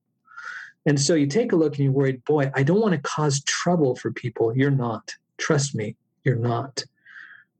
And 0.85 0.99
so 0.99 1.15
you 1.15 1.27
take 1.27 1.51
a 1.51 1.55
look 1.55 1.75
and 1.75 1.85
you're 1.85 1.93
worried, 1.93 2.23
boy, 2.25 2.51
I 2.53 2.63
don't 2.63 2.81
want 2.81 2.93
to 2.93 2.99
cause 2.99 3.43
trouble 3.43 3.95
for 3.95 4.11
people. 4.11 4.55
You're 4.55 4.71
not. 4.71 5.15
Trust 5.37 5.73
me, 5.73 5.95
you're 6.23 6.35
not. 6.35 6.83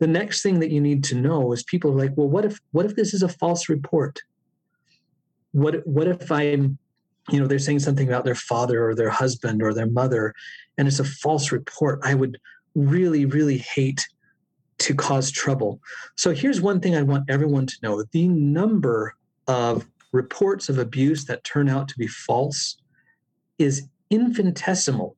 The 0.06 0.12
next 0.12 0.44
thing 0.44 0.60
that 0.60 0.70
you 0.70 0.80
need 0.80 1.04
to 1.06 1.16
know 1.16 1.52
is 1.52 1.64
people 1.64 1.90
are 1.90 1.96
like, 1.96 2.12
well, 2.16 2.30
what 2.30 2.46
if 2.46 2.60
what 2.74 2.86
if 2.86 2.96
this 2.96 3.12
is 3.12 3.24
a 3.24 3.28
false 3.28 3.70
report? 3.70 4.22
what 5.56 5.88
what 5.88 6.06
if 6.06 6.30
i'm 6.32 6.78
you 7.32 7.40
know 7.40 7.48
they're 7.48 7.58
saying 7.58 7.80
something 7.80 8.08
about 8.10 8.26
their 8.26 8.36
father 8.36 8.88
or 8.88 8.94
their 8.94 9.10
husband 9.10 9.64
or 9.64 9.74
their 9.74 9.88
mother 9.88 10.34
and 10.78 10.88
it's 10.88 11.00
a 11.00 11.04
false 11.04 11.52
report? 11.52 12.00
I 12.04 12.14
would 12.14 12.38
really 12.76 13.26
really 13.26 13.58
hate 13.58 14.06
to 14.78 14.94
cause 14.94 15.32
trouble. 15.32 15.80
So 16.18 16.34
here's 16.34 16.60
one 16.60 16.82
thing 16.82 16.96
i 16.96 17.02
want 17.02 17.30
everyone 17.30 17.66
to 17.66 17.76
know. 17.82 18.04
The 18.12 18.28
number 18.28 19.16
of 19.48 19.88
reports 20.12 20.68
of 20.68 20.78
abuse 20.78 21.24
that 21.26 21.46
turn 21.46 21.70
out 21.70 21.88
to 21.88 21.98
be 21.98 22.08
false 22.08 22.78
is 23.58 23.88
infinitesimal. 24.10 25.16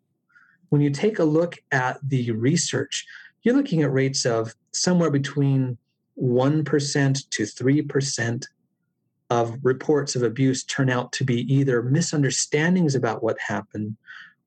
When 0.69 0.81
you 0.81 0.91
take 0.91 1.17
a 1.17 1.23
look 1.23 1.57
at 1.71 1.97
the 2.07 2.31
research 2.31 3.05
you're 3.47 3.55
looking 3.55 3.81
at 3.81 3.93
rates 3.93 4.25
of 4.25 4.53
somewhere 4.77 5.11
between 5.11 5.77
1% 6.21 7.29
to 7.29 7.43
3% 7.43 8.45
of 9.29 9.57
reports 9.61 10.15
of 10.15 10.23
abuse 10.23 10.63
turn 10.63 10.89
out 10.89 11.11
to 11.11 11.23
be 11.23 11.41
either 11.53 11.83
misunderstandings 11.83 12.95
about 12.95 13.21
what 13.21 13.37
happened 13.39 13.97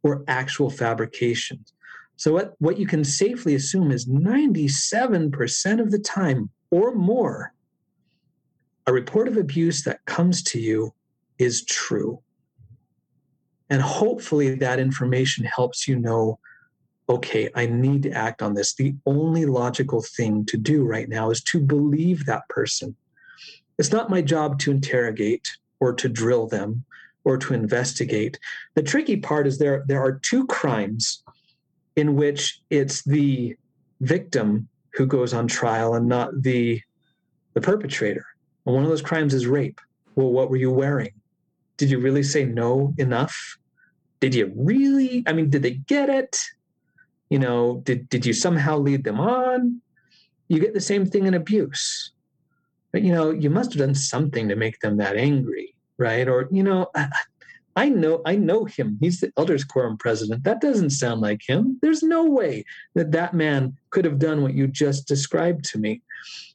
or 0.02 0.24
actual 0.26 0.70
fabrications. 0.70 1.74
So, 2.16 2.32
what, 2.32 2.54
what 2.58 2.78
you 2.78 2.86
can 2.86 3.04
safely 3.04 3.54
assume 3.54 3.90
is 3.90 4.06
97% 4.06 5.80
of 5.80 5.90
the 5.90 5.98
time 5.98 6.50
or 6.70 6.94
more, 6.94 7.52
a 8.86 8.92
report 8.92 9.28
of 9.28 9.36
abuse 9.36 9.84
that 9.84 10.04
comes 10.04 10.42
to 10.44 10.60
you 10.60 10.94
is 11.38 11.64
true. 11.64 12.20
And 13.68 13.80
hopefully, 13.80 14.54
that 14.56 14.80
information 14.80 15.44
helps 15.44 15.86
you 15.86 15.98
know 15.98 16.38
okay, 17.10 17.50
I 17.54 17.66
need 17.66 18.04
to 18.04 18.12
act 18.12 18.40
on 18.40 18.54
this. 18.54 18.74
The 18.74 18.94
only 19.04 19.44
logical 19.44 20.00
thing 20.00 20.46
to 20.46 20.56
do 20.56 20.84
right 20.84 21.08
now 21.08 21.30
is 21.30 21.42
to 21.44 21.60
believe 21.60 22.24
that 22.26 22.48
person 22.48 22.96
it's 23.80 23.90
not 23.90 24.10
my 24.10 24.20
job 24.20 24.58
to 24.58 24.70
interrogate 24.70 25.56
or 25.80 25.94
to 25.94 26.06
drill 26.06 26.46
them 26.46 26.84
or 27.24 27.38
to 27.38 27.54
investigate. 27.54 28.38
The 28.74 28.82
tricky 28.82 29.16
part 29.16 29.46
is 29.46 29.56
there, 29.56 29.84
there 29.88 30.02
are 30.02 30.18
two 30.18 30.46
crimes 30.48 31.22
in 31.96 32.14
which 32.14 32.60
it's 32.68 33.02
the 33.04 33.56
victim 34.02 34.68
who 34.92 35.06
goes 35.06 35.32
on 35.32 35.48
trial 35.48 35.94
and 35.94 36.06
not 36.06 36.42
the, 36.42 36.82
the 37.54 37.62
perpetrator. 37.62 38.26
And 38.66 38.74
one 38.74 38.84
of 38.84 38.90
those 38.90 39.00
crimes 39.00 39.32
is 39.32 39.46
rape. 39.46 39.80
Well, 40.14 40.30
what 40.30 40.50
were 40.50 40.58
you 40.58 40.70
wearing? 40.70 41.12
Did 41.78 41.90
you 41.90 42.00
really 42.00 42.22
say 42.22 42.44
no 42.44 42.92
enough? 42.98 43.56
Did 44.20 44.34
you 44.34 44.52
really? 44.54 45.24
I 45.26 45.32
mean, 45.32 45.48
did 45.48 45.62
they 45.62 45.70
get 45.70 46.10
it? 46.10 46.38
You 47.30 47.38
know, 47.38 47.80
did, 47.84 48.08
did 48.08 48.26
you 48.26 48.32
somehow 48.32 48.76
lead 48.78 49.04
them 49.04 49.20
on? 49.20 49.80
You 50.48 50.60
get 50.60 50.74
the 50.74 50.80
same 50.80 51.06
thing 51.06 51.26
in 51.26 51.34
abuse 51.34 52.12
but 52.92 53.02
you 53.02 53.12
know 53.12 53.30
you 53.30 53.50
must 53.50 53.72
have 53.72 53.80
done 53.80 53.94
something 53.94 54.48
to 54.48 54.56
make 54.56 54.80
them 54.80 54.96
that 54.96 55.16
angry 55.16 55.74
right 55.98 56.28
or 56.28 56.48
you 56.50 56.62
know 56.62 56.90
I, 57.76 57.88
know 57.88 58.20
I 58.26 58.36
know 58.36 58.64
him. 58.64 58.98
He's 59.00 59.20
the 59.20 59.32
elders 59.38 59.64
quorum 59.64 59.96
president. 59.96 60.44
That 60.44 60.60
doesn't 60.60 60.90
sound 60.90 61.22
like 61.22 61.40
him. 61.48 61.78
There's 61.80 62.02
no 62.02 62.24
way 62.24 62.64
that 62.94 63.12
that 63.12 63.32
man 63.32 63.74
could 63.88 64.04
have 64.04 64.18
done 64.18 64.42
what 64.42 64.52
you 64.52 64.66
just 64.66 65.08
described 65.08 65.64
to 65.66 65.78
me. 65.78 66.02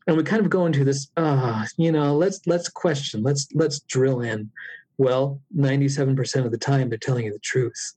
And 0.06 0.18
we 0.18 0.24
kind 0.24 0.42
of 0.42 0.52
go 0.52 0.68
into 0.68 0.84
this, 0.84 1.10
ah, 1.18 1.64
uh, 1.64 1.66
you 1.78 1.92
know, 1.92 2.16
let's 2.16 2.42
let's 2.46 2.70
question, 2.70 3.24
let's 3.24 3.48
let's 3.56 3.80
drill 3.80 4.22
in. 4.22 4.52
Well, 4.98 5.42
97% 5.58 6.46
of 6.46 6.52
the 6.52 6.58
time 6.60 6.90
they're 6.90 6.98
telling 7.00 7.26
you 7.26 7.34
the 7.34 7.40
truth. 7.40 7.94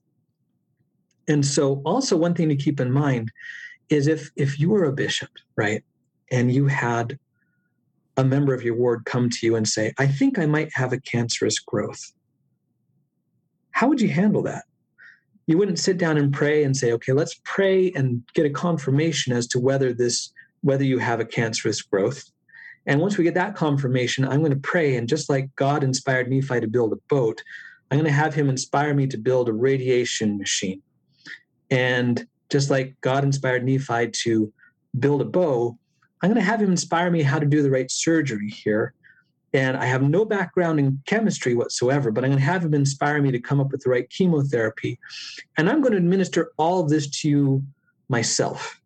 And 1.29 1.45
so 1.45 1.81
also 1.85 2.17
one 2.17 2.33
thing 2.33 2.49
to 2.49 2.55
keep 2.55 2.79
in 2.79 2.91
mind 2.91 3.31
is 3.89 4.07
if 4.07 4.31
if 4.35 4.59
you 4.59 4.69
were 4.69 4.85
a 4.85 4.91
bishop, 4.91 5.29
right, 5.55 5.83
and 6.31 6.51
you 6.53 6.67
had 6.67 7.17
a 8.17 8.23
member 8.23 8.53
of 8.53 8.63
your 8.63 8.75
ward 8.75 9.05
come 9.05 9.29
to 9.29 9.45
you 9.45 9.55
and 9.55 9.67
say, 9.67 9.93
I 9.97 10.07
think 10.07 10.37
I 10.37 10.45
might 10.45 10.69
have 10.73 10.91
a 10.91 10.99
cancerous 10.99 11.59
growth. 11.59 12.11
How 13.71 13.87
would 13.87 14.01
you 14.01 14.09
handle 14.09 14.41
that? 14.43 14.65
You 15.47 15.57
wouldn't 15.57 15.79
sit 15.79 15.97
down 15.97 16.17
and 16.17 16.33
pray 16.33 16.63
and 16.63 16.75
say, 16.75 16.91
okay, 16.91 17.13
let's 17.13 17.39
pray 17.45 17.91
and 17.95 18.21
get 18.33 18.45
a 18.45 18.49
confirmation 18.49 19.31
as 19.31 19.47
to 19.47 19.59
whether 19.59 19.93
this, 19.93 20.33
whether 20.61 20.83
you 20.83 20.99
have 20.99 21.19
a 21.19 21.25
cancerous 21.25 21.81
growth. 21.81 22.23
And 22.85 22.99
once 22.99 23.17
we 23.17 23.23
get 23.23 23.35
that 23.35 23.55
confirmation, 23.55 24.27
I'm 24.27 24.39
going 24.39 24.51
to 24.51 24.59
pray. 24.59 24.97
And 24.97 25.07
just 25.07 25.29
like 25.29 25.55
God 25.55 25.83
inspired 25.83 26.29
Nephi 26.29 26.59
to 26.59 26.67
build 26.67 26.91
a 26.91 26.99
boat, 27.07 27.41
I'm 27.89 27.97
going 27.97 28.05
to 28.05 28.11
have 28.11 28.33
him 28.33 28.49
inspire 28.49 28.93
me 28.93 29.07
to 29.07 29.17
build 29.17 29.47
a 29.47 29.53
radiation 29.53 30.37
machine. 30.37 30.81
And 31.71 32.25
just 32.49 32.69
like 32.69 32.95
God 33.01 33.23
inspired 33.23 33.63
Nephi 33.63 34.09
to 34.23 34.51
build 34.99 35.21
a 35.21 35.25
bow, 35.25 35.77
I'm 36.21 36.29
going 36.29 36.41
to 36.41 36.45
have 36.45 36.61
him 36.61 36.71
inspire 36.71 37.11
me 37.11 37.21
how 37.21 37.39
to 37.39 37.45
do 37.45 37.61
the 37.61 37.71
right 37.71 37.89
surgery 37.89 38.49
here. 38.49 38.93
And 39.53 39.77
I 39.77 39.85
have 39.85 40.03
no 40.03 40.25
background 40.25 40.79
in 40.79 41.01
chemistry 41.05 41.55
whatsoever, 41.55 42.11
but 42.11 42.23
I'm 42.23 42.31
going 42.31 42.39
to 42.39 42.45
have 42.45 42.63
him 42.63 42.73
inspire 42.73 43.21
me 43.21 43.31
to 43.31 43.39
come 43.39 43.59
up 43.59 43.71
with 43.71 43.81
the 43.81 43.89
right 43.89 44.07
chemotherapy. 44.09 44.99
And 45.57 45.69
I'm 45.69 45.81
going 45.81 45.93
to 45.93 45.97
administer 45.97 46.51
all 46.57 46.81
of 46.81 46.89
this 46.89 47.09
to 47.21 47.29
you 47.29 47.63
myself 48.09 48.79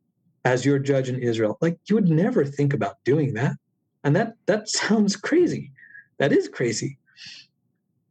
as 0.45 0.65
your 0.65 0.79
judge 0.79 1.09
in 1.09 1.19
Israel. 1.19 1.57
Like 1.61 1.79
you 1.87 1.95
would 1.95 2.09
never 2.09 2.45
think 2.45 2.73
about 2.73 3.03
doing 3.03 3.33
that. 3.33 3.55
And 4.03 4.15
that 4.15 4.33
that 4.45 4.69
sounds 4.69 5.15
crazy. 5.15 5.71
That 6.19 6.31
is 6.31 6.47
crazy. 6.47 6.97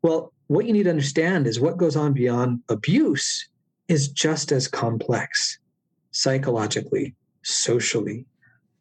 Well, 0.02 0.32
what 0.48 0.66
you 0.66 0.72
need 0.72 0.84
to 0.84 0.90
understand 0.90 1.46
is 1.46 1.60
what 1.60 1.76
goes 1.76 1.96
on 1.96 2.12
beyond 2.12 2.60
abuse 2.68 3.48
is 3.92 4.08
just 4.08 4.52
as 4.52 4.66
complex 4.66 5.58
psychologically 6.12 7.14
socially, 7.42 8.24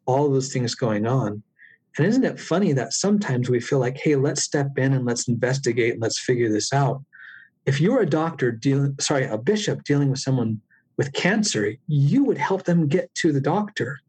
all 0.06 0.30
those 0.30 0.54
things 0.54 0.74
going 0.74 1.06
on. 1.06 1.44
And 1.98 2.08
isn't 2.08 2.24
it 2.24 2.40
funny 2.40 2.72
that 2.72 2.94
sometimes 2.94 3.50
we 3.50 3.60
feel 3.60 3.80
like, 3.80 3.98
hey, 3.98 4.16
let's 4.16 4.42
step 4.42 4.78
in 4.78 4.94
and 4.94 5.06
let's 5.06 5.28
investigate 5.28 5.92
and 5.92 6.02
let's 6.02 6.18
figure 6.18 6.50
this 6.50 6.72
out. 6.72 7.04
If 7.66 7.82
you're 7.82 8.00
a 8.00 8.10
doctor 8.10 8.54
dealing, 8.54 8.96
sorry, 9.02 9.26
a 9.26 9.38
bishop 9.38 9.84
dealing 9.84 10.10
with 10.10 10.20
someone 10.20 10.62
with 10.96 11.12
cancer, 11.12 11.74
you 11.88 12.24
would 12.24 12.38
help 12.38 12.64
them 12.64 12.88
get 12.88 13.14
to 13.16 13.34
the 13.34 13.42
doctor. 13.42 14.00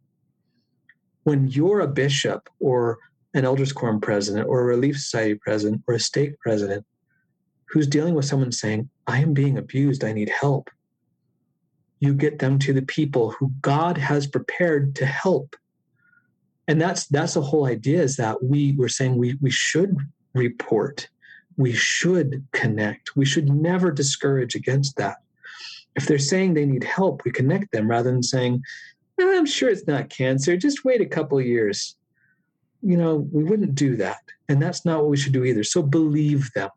When 1.25 1.49
you're 1.49 1.81
a 1.81 1.89
bishop 1.89 2.49
or 2.61 2.99
an 3.35 3.45
elders 3.45 3.73
quorum 3.73 4.01
president 4.01 4.47
or 4.47 4.61
a 4.61 4.65
relief 4.65 4.97
society 4.97 5.35
president 5.35 5.83
or 5.89 5.95
a 5.95 6.01
stake 6.01 6.39
president 6.39 6.87
who's 7.71 7.89
dealing 7.89 8.15
with 8.15 8.25
someone 8.25 8.53
saying, 8.53 8.89
I 9.09 9.19
am 9.19 9.35
being 9.35 9.59
abused, 9.59 10.05
I 10.05 10.13
need 10.13 10.29
help, 10.29 10.71
you 12.03 12.13
get 12.13 12.41
them 12.41 12.59
to 12.59 12.73
the 12.73 12.83
people 12.83 13.31
who 13.31 13.53
God 13.61 13.97
has 13.97 14.27
prepared 14.27 14.97
to 14.97 15.07
help. 15.07 15.55
And 16.67 16.81
that's 16.81 17.07
that's 17.07 17.35
the 17.35 17.43
whole 17.43 17.67
idea 17.67 18.03
is 18.03 18.17
that 18.17 18.43
we 18.43 18.75
were 18.77 18.89
saying 18.89 19.17
we 19.17 19.39
we 19.41 19.53
should 19.53 19.97
report, 20.35 21.09
we 21.57 21.73
should 21.73 22.45
connect, 22.51 23.15
we 23.15 23.25
should 23.25 23.49
never 23.49 23.93
discourage 23.93 24.57
against 24.57 24.97
that. 24.97 25.19
If 25.95 26.07
they're 26.07 26.19
saying 26.19 26.55
they 26.55 26.67
need 26.67 26.83
help, 26.83 27.25
we 27.25 27.31
connect 27.31 27.71
them 27.71 27.89
rather 27.89 28.11
than 28.11 28.25
saying, 28.25 28.63
oh, 29.21 29.39
I'm 29.39 29.47
sure 29.47 29.69
it's 29.69 29.87
not 29.87 30.11
cancer, 30.11 30.57
just 30.57 30.85
wait 30.85 31.01
a 31.01 31.07
couple 31.07 31.41
years. 31.41 31.97
You 32.83 32.97
know, 32.97 33.29
we 33.31 33.45
wouldn't 33.45 33.77
do 33.77 33.95
that. 33.99 34.23
And 34.49 34.61
that's 34.61 34.85
not 34.85 35.03
what 35.03 35.11
we 35.11 35.17
should 35.17 35.35
do 35.35 35.45
either. 35.45 35.63
So 35.63 35.83
believe 35.83 36.53
them 36.55 36.71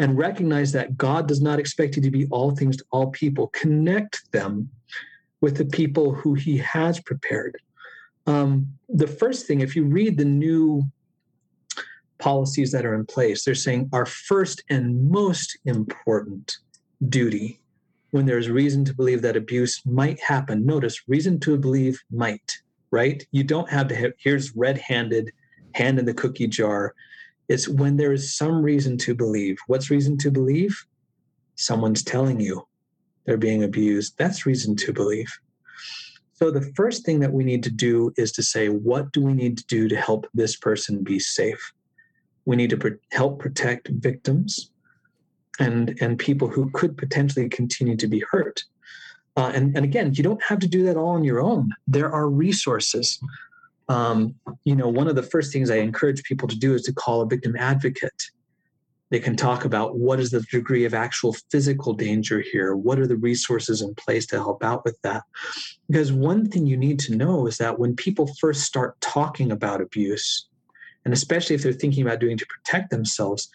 and 0.00 0.16
recognize 0.16 0.72
that 0.72 0.96
God 0.96 1.28
does 1.28 1.42
not 1.42 1.60
expect 1.60 1.94
you 1.94 2.02
to 2.02 2.10
be 2.10 2.26
all 2.30 2.56
things 2.56 2.78
to 2.78 2.84
all 2.90 3.08
people. 3.10 3.48
Connect 3.48 4.32
them 4.32 4.70
with 5.42 5.58
the 5.58 5.66
people 5.66 6.12
who 6.12 6.32
He 6.34 6.56
has 6.56 6.98
prepared. 7.00 7.58
Um, 8.26 8.66
the 8.88 9.06
first 9.06 9.46
thing, 9.46 9.60
if 9.60 9.76
you 9.76 9.84
read 9.84 10.16
the 10.16 10.24
new 10.24 10.82
policies 12.18 12.72
that 12.72 12.86
are 12.86 12.94
in 12.94 13.04
place, 13.04 13.44
they're 13.44 13.54
saying 13.54 13.90
our 13.92 14.06
first 14.06 14.64
and 14.70 15.10
most 15.10 15.58
important 15.66 16.56
duty 17.08 17.60
when 18.12 18.24
there's 18.24 18.48
reason 18.48 18.84
to 18.86 18.94
believe 18.94 19.20
that 19.22 19.36
abuse 19.36 19.82
might 19.84 20.18
happen. 20.20 20.64
Notice 20.64 21.08
reason 21.08 21.38
to 21.40 21.58
believe 21.58 22.00
might, 22.10 22.58
right? 22.90 23.22
You 23.32 23.44
don't 23.44 23.68
have 23.68 23.88
to 23.88 23.94
have, 23.94 24.12
here's 24.18 24.56
red 24.56 24.78
handed, 24.78 25.30
hand 25.74 25.98
in 25.98 26.06
the 26.06 26.14
cookie 26.14 26.48
jar. 26.48 26.94
It's 27.50 27.68
when 27.68 27.96
there 27.96 28.12
is 28.12 28.36
some 28.36 28.62
reason 28.62 28.96
to 28.98 29.12
believe. 29.12 29.58
What's 29.66 29.90
reason 29.90 30.16
to 30.18 30.30
believe? 30.30 30.86
Someone's 31.56 32.04
telling 32.04 32.38
you 32.38 32.64
they're 33.24 33.36
being 33.36 33.64
abused. 33.64 34.16
That's 34.16 34.46
reason 34.46 34.76
to 34.76 34.92
believe. 34.92 35.28
So, 36.32 36.52
the 36.52 36.70
first 36.76 37.04
thing 37.04 37.18
that 37.18 37.32
we 37.32 37.42
need 37.42 37.64
to 37.64 37.70
do 37.70 38.14
is 38.16 38.30
to 38.32 38.42
say, 38.44 38.68
what 38.68 39.10
do 39.10 39.20
we 39.20 39.32
need 39.34 39.58
to 39.58 39.66
do 39.66 39.88
to 39.88 39.96
help 39.96 40.28
this 40.32 40.54
person 40.54 41.02
be 41.02 41.18
safe? 41.18 41.72
We 42.44 42.54
need 42.54 42.70
to 42.70 42.98
help 43.10 43.40
protect 43.40 43.88
victims 43.88 44.70
and, 45.58 45.98
and 46.00 46.20
people 46.20 46.46
who 46.46 46.70
could 46.70 46.96
potentially 46.96 47.48
continue 47.48 47.96
to 47.96 48.06
be 48.06 48.22
hurt. 48.30 48.62
Uh, 49.36 49.50
and, 49.52 49.76
and 49.76 49.84
again, 49.84 50.14
you 50.14 50.22
don't 50.22 50.42
have 50.44 50.60
to 50.60 50.68
do 50.68 50.84
that 50.84 50.96
all 50.96 51.08
on 51.08 51.24
your 51.24 51.40
own. 51.40 51.70
There 51.88 52.12
are 52.12 52.28
resources 52.30 53.18
um, 53.90 54.36
you 54.62 54.76
know, 54.76 54.88
one 54.88 55.08
of 55.08 55.16
the 55.16 55.22
first 55.22 55.52
things 55.52 55.68
I 55.68 55.78
encourage 55.78 56.22
people 56.22 56.46
to 56.46 56.56
do 56.56 56.74
is 56.74 56.82
to 56.82 56.92
call 56.92 57.22
a 57.22 57.26
victim 57.26 57.56
advocate. 57.56 58.22
They 59.10 59.18
can 59.18 59.34
talk 59.34 59.64
about 59.64 59.98
what 59.98 60.20
is 60.20 60.30
the 60.30 60.42
degree 60.42 60.84
of 60.84 60.94
actual 60.94 61.34
physical 61.50 61.92
danger 61.92 62.40
here? 62.40 62.76
What 62.76 63.00
are 63.00 63.08
the 63.08 63.16
resources 63.16 63.82
in 63.82 63.96
place 63.96 64.26
to 64.26 64.36
help 64.36 64.62
out 64.62 64.84
with 64.84 64.96
that? 65.02 65.24
Because 65.88 66.12
one 66.12 66.48
thing 66.48 66.68
you 66.68 66.76
need 66.76 67.00
to 67.00 67.16
know 67.16 67.48
is 67.48 67.58
that 67.58 67.80
when 67.80 67.96
people 67.96 68.32
first 68.38 68.62
start 68.62 69.00
talking 69.00 69.50
about 69.50 69.80
abuse, 69.80 70.46
and 71.04 71.12
especially 71.12 71.56
if 71.56 71.64
they're 71.64 71.72
thinking 71.72 72.06
about 72.06 72.20
doing 72.20 72.38
to 72.38 72.46
protect 72.46 72.90
themselves, 72.90 73.48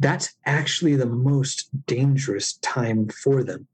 that's 0.00 0.34
actually 0.46 0.96
the 0.96 1.06
most 1.06 1.68
dangerous 1.86 2.54
time 2.54 3.08
for 3.08 3.44
them. 3.44 3.68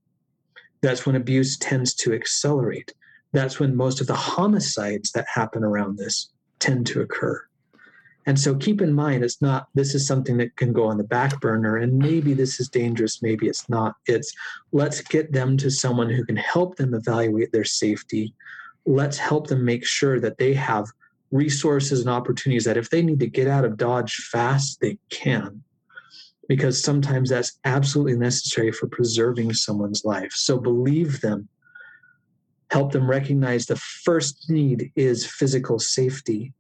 That's 0.83 1.07
when 1.07 1.17
abuse 1.17 1.57
tends 1.57 1.95
to 1.95 2.13
accelerate 2.13 2.93
that's 3.33 3.59
when 3.59 3.75
most 3.75 4.01
of 4.01 4.07
the 4.07 4.15
homicides 4.15 5.13
that 5.13 5.27
happen 5.33 5.65
around 5.65 5.97
this 5.97 6.31
tend 6.59 6.87
to 6.89 7.01
occur. 7.01 7.43
And 8.25 8.39
so 8.39 8.55
keep 8.55 8.81
in 8.81 8.93
mind, 8.93 9.25
it's 9.25 9.43
not, 9.43 9.67
this 9.75 9.95
is 9.95 10.07
something 10.07 10.37
that 10.37 10.55
can 10.57 10.73
go 10.73 10.85
on 10.85 10.97
the 10.97 11.05
back 11.05 11.41
burner, 11.41 11.79
and 11.79 11.99
maybe 11.99 12.35
this 12.35 12.61
is 12.61 12.69
dangerous, 12.69 13.21
maybe 13.21 13.49
it's 13.49 13.69
not. 13.69 13.97
It's 14.07 14.33
let's 14.71 15.01
get 15.01 15.33
them 15.33 15.57
to 15.57 15.71
someone 15.71 16.09
who 16.09 16.25
can 16.25 16.37
help 16.37 16.77
them 16.77 16.95
evaluate 16.95 17.51
their 17.51 17.65
safety. 17.65 18.33
Let's 18.87 19.19
help 19.19 19.49
them 19.49 19.65
make 19.65 19.85
sure 19.85 20.21
that 20.21 20.39
they 20.39 20.55
have 20.55 20.87
resources 21.33 22.01
and 22.01 22.11
opportunities 22.11 22.65
that 22.65 22.77
if 22.77 22.91
they 22.91 23.03
need 23.03 23.19
to 23.21 23.27
get 23.27 23.49
out 23.49 23.65
of 23.65 23.77
Dodge 23.77 24.15
fast, 24.31 24.81
they 24.81 24.99
can. 25.11 25.63
Because 26.49 26.83
sometimes 26.83 27.31
that's 27.31 27.59
absolutely 27.65 28.17
necessary 28.17 28.71
for 28.71 28.87
preserving 28.87 29.55
someone's 29.55 30.05
life. 30.05 30.33
So 30.33 30.59
believe 30.59 31.21
them 31.23 31.49
help 32.73 32.91
them 32.91 33.09
recognize 33.09 33.67
the 33.67 33.77
first 33.77 34.49
need 34.49 34.91
is 34.97 35.27
physical 35.27 35.79
safety. 35.79 36.53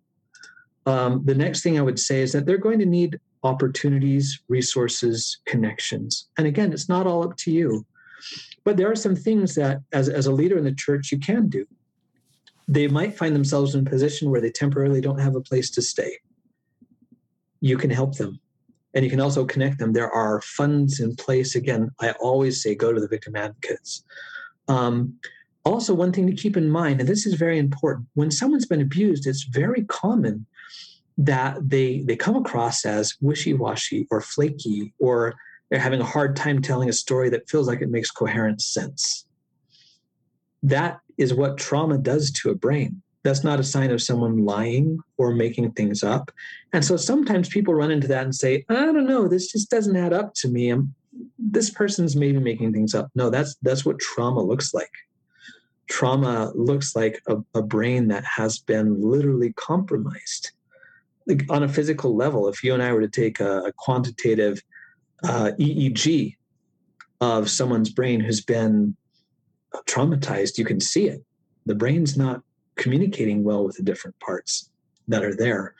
Um, 0.84 1.22
the 1.24 1.34
next 1.34 1.62
thing 1.62 1.78
I 1.78 1.82
would 1.82 1.98
say 1.98 2.20
is 2.20 2.32
that 2.32 2.44
they're 2.44 2.58
going 2.58 2.78
to 2.80 2.86
need 2.86 3.18
opportunities, 3.42 4.40
resources, 4.48 5.38
connections. 5.46 6.28
And 6.36 6.46
again, 6.46 6.72
it's 6.72 6.88
not 6.88 7.06
all 7.06 7.24
up 7.24 7.36
to 7.38 7.50
you. 7.50 7.86
But 8.62 8.76
there 8.76 8.90
are 8.90 8.96
some 8.96 9.16
things 9.16 9.54
that, 9.54 9.80
as, 9.92 10.08
as 10.08 10.26
a 10.26 10.32
leader 10.32 10.58
in 10.58 10.64
the 10.64 10.74
church, 10.74 11.10
you 11.10 11.18
can 11.18 11.48
do. 11.48 11.66
They 12.68 12.86
might 12.88 13.16
find 13.16 13.34
themselves 13.34 13.74
in 13.74 13.86
a 13.86 13.90
position 13.90 14.30
where 14.30 14.40
they 14.40 14.50
temporarily 14.50 15.00
don't 15.00 15.18
have 15.18 15.34
a 15.34 15.40
place 15.40 15.70
to 15.70 15.82
stay. 15.82 16.18
You 17.60 17.76
can 17.78 17.90
help 17.90 18.16
them. 18.16 18.38
And 18.94 19.02
you 19.04 19.10
can 19.10 19.20
also 19.20 19.46
connect 19.46 19.78
them. 19.78 19.92
There 19.92 20.10
are 20.10 20.42
funds 20.42 21.00
in 21.00 21.16
place. 21.16 21.56
Again, 21.56 21.90
I 22.00 22.10
always 22.20 22.62
say 22.62 22.74
go 22.74 22.92
to 22.92 23.00
the 23.00 23.08
victim 23.08 23.34
advocates. 23.34 24.04
Um, 24.68 25.14
also, 25.64 25.94
one 25.94 26.12
thing 26.12 26.26
to 26.26 26.34
keep 26.34 26.56
in 26.56 26.68
mind, 26.68 27.00
and 27.00 27.08
this 27.08 27.24
is 27.24 27.34
very 27.34 27.58
important, 27.58 28.08
when 28.14 28.30
someone's 28.30 28.66
been 28.66 28.80
abused, 28.80 29.26
it's 29.26 29.44
very 29.44 29.84
common 29.84 30.46
that 31.18 31.68
they 31.68 32.02
they 32.06 32.16
come 32.16 32.36
across 32.36 32.84
as 32.84 33.14
wishy-washy 33.20 34.06
or 34.10 34.20
flaky 34.20 34.94
or 34.98 35.34
they're 35.70 35.78
having 35.78 36.00
a 36.00 36.04
hard 36.04 36.36
time 36.36 36.60
telling 36.60 36.88
a 36.88 36.92
story 36.92 37.28
that 37.30 37.48
feels 37.48 37.68
like 37.68 37.80
it 37.80 37.90
makes 37.90 38.10
coherent 38.10 38.60
sense. 38.60 39.26
That 40.62 41.00
is 41.18 41.34
what 41.34 41.58
trauma 41.58 41.98
does 41.98 42.30
to 42.32 42.50
a 42.50 42.54
brain. 42.54 43.02
That's 43.24 43.44
not 43.44 43.60
a 43.60 43.64
sign 43.64 43.90
of 43.90 44.02
someone 44.02 44.44
lying 44.44 44.98
or 45.16 45.32
making 45.32 45.72
things 45.72 46.02
up. 46.02 46.32
And 46.72 46.84
so 46.84 46.96
sometimes 46.96 47.48
people 47.48 47.74
run 47.74 47.90
into 47.90 48.08
that 48.08 48.24
and 48.24 48.34
say, 48.34 48.64
I 48.68 48.74
don't 48.74 49.06
know, 49.06 49.28
this 49.28 49.52
just 49.52 49.70
doesn't 49.70 49.96
add 49.96 50.12
up 50.12 50.34
to 50.36 50.48
me. 50.48 50.70
I'm, 50.70 50.94
this 51.38 51.70
person's 51.70 52.16
maybe 52.16 52.38
making 52.40 52.72
things 52.72 52.94
up. 52.94 53.10
No, 53.14 53.30
that's 53.30 53.54
that's 53.62 53.84
what 53.84 53.98
trauma 53.98 54.42
looks 54.42 54.74
like 54.74 54.90
trauma 55.89 56.53
looks 56.55 56.95
like 56.97 57.22
a, 57.26 57.37
a 57.55 57.62
brain 57.62 58.09
that 58.09 58.24
has 58.24 58.59
been 58.59 59.01
literally 59.01 59.53
compromised. 59.55 60.53
Like 61.26 61.45
on 61.51 61.62
a 61.62 61.68
physical 61.68 62.16
level, 62.16 62.49
if 62.49 62.64
you 62.64 62.74
and 62.74 62.83
I 62.83 62.93
were 62.93 63.01
to 63.01 63.09
take 63.09 63.41
a, 63.41 63.62
a 63.64 63.72
quantitative 63.72 64.62
uh, 65.22 65.53
EEG 65.59 66.37
of 67.20 67.49
someone's 67.49 67.91
brain 67.91 68.20
who's 68.20 68.41
been 68.41 68.97
traumatized, 69.89 70.59
you 70.59 70.64
can 70.64 70.80
see 70.80 71.09
it. 71.09 71.22
The 71.66 71.76
brain's 71.76 72.16
not 72.16 72.43
communicating 72.76 73.45
well 73.45 73.64
with 73.64 73.76
the 73.76 73.83
different 73.83 74.18
parts 74.18 74.68
that 75.09 75.24
are 75.24 75.34
there. 75.34 75.74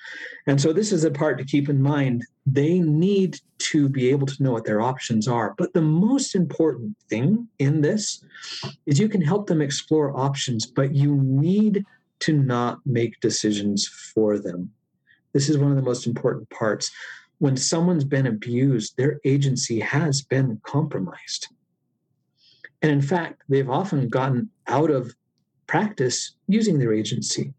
And 0.46 0.60
so 0.60 0.72
this 0.72 0.92
is 0.92 1.04
a 1.04 1.10
part 1.10 1.38
to 1.38 1.44
keep 1.44 1.68
in 1.68 1.80
mind. 1.80 2.24
They 2.46 2.80
need 2.80 3.40
to 3.58 3.88
be 3.88 4.10
able 4.10 4.26
to 4.26 4.42
know 4.42 4.52
what 4.52 4.64
their 4.64 4.80
options 4.80 5.28
are. 5.28 5.54
But 5.56 5.72
the 5.72 5.82
most 5.82 6.34
important 6.34 6.96
thing 7.08 7.48
in 7.58 7.80
this 7.80 8.24
is 8.86 8.98
you 8.98 9.08
can 9.08 9.22
help 9.22 9.46
them 9.46 9.62
explore 9.62 10.16
options, 10.18 10.66
but 10.66 10.94
you 10.94 11.16
need 11.22 11.84
to 12.20 12.32
not 12.32 12.78
make 12.84 13.20
decisions 13.20 13.86
for 14.14 14.38
them. 14.38 14.70
This 15.32 15.48
is 15.48 15.58
one 15.58 15.70
of 15.70 15.76
the 15.76 15.82
most 15.82 16.06
important 16.06 16.48
parts. 16.50 16.90
When 17.38 17.56
someone's 17.56 18.04
been 18.04 18.26
abused, 18.26 18.96
their 18.96 19.20
agency 19.24 19.80
has 19.80 20.22
been 20.22 20.60
compromised. 20.64 21.48
And 22.82 22.90
in 22.90 23.02
fact, 23.02 23.42
they've 23.48 23.70
often 23.70 24.08
gotten 24.08 24.50
out 24.66 24.90
of 24.90 25.14
practice 25.66 26.34
using 26.48 26.78
their 26.78 26.92
agency. 26.92 27.54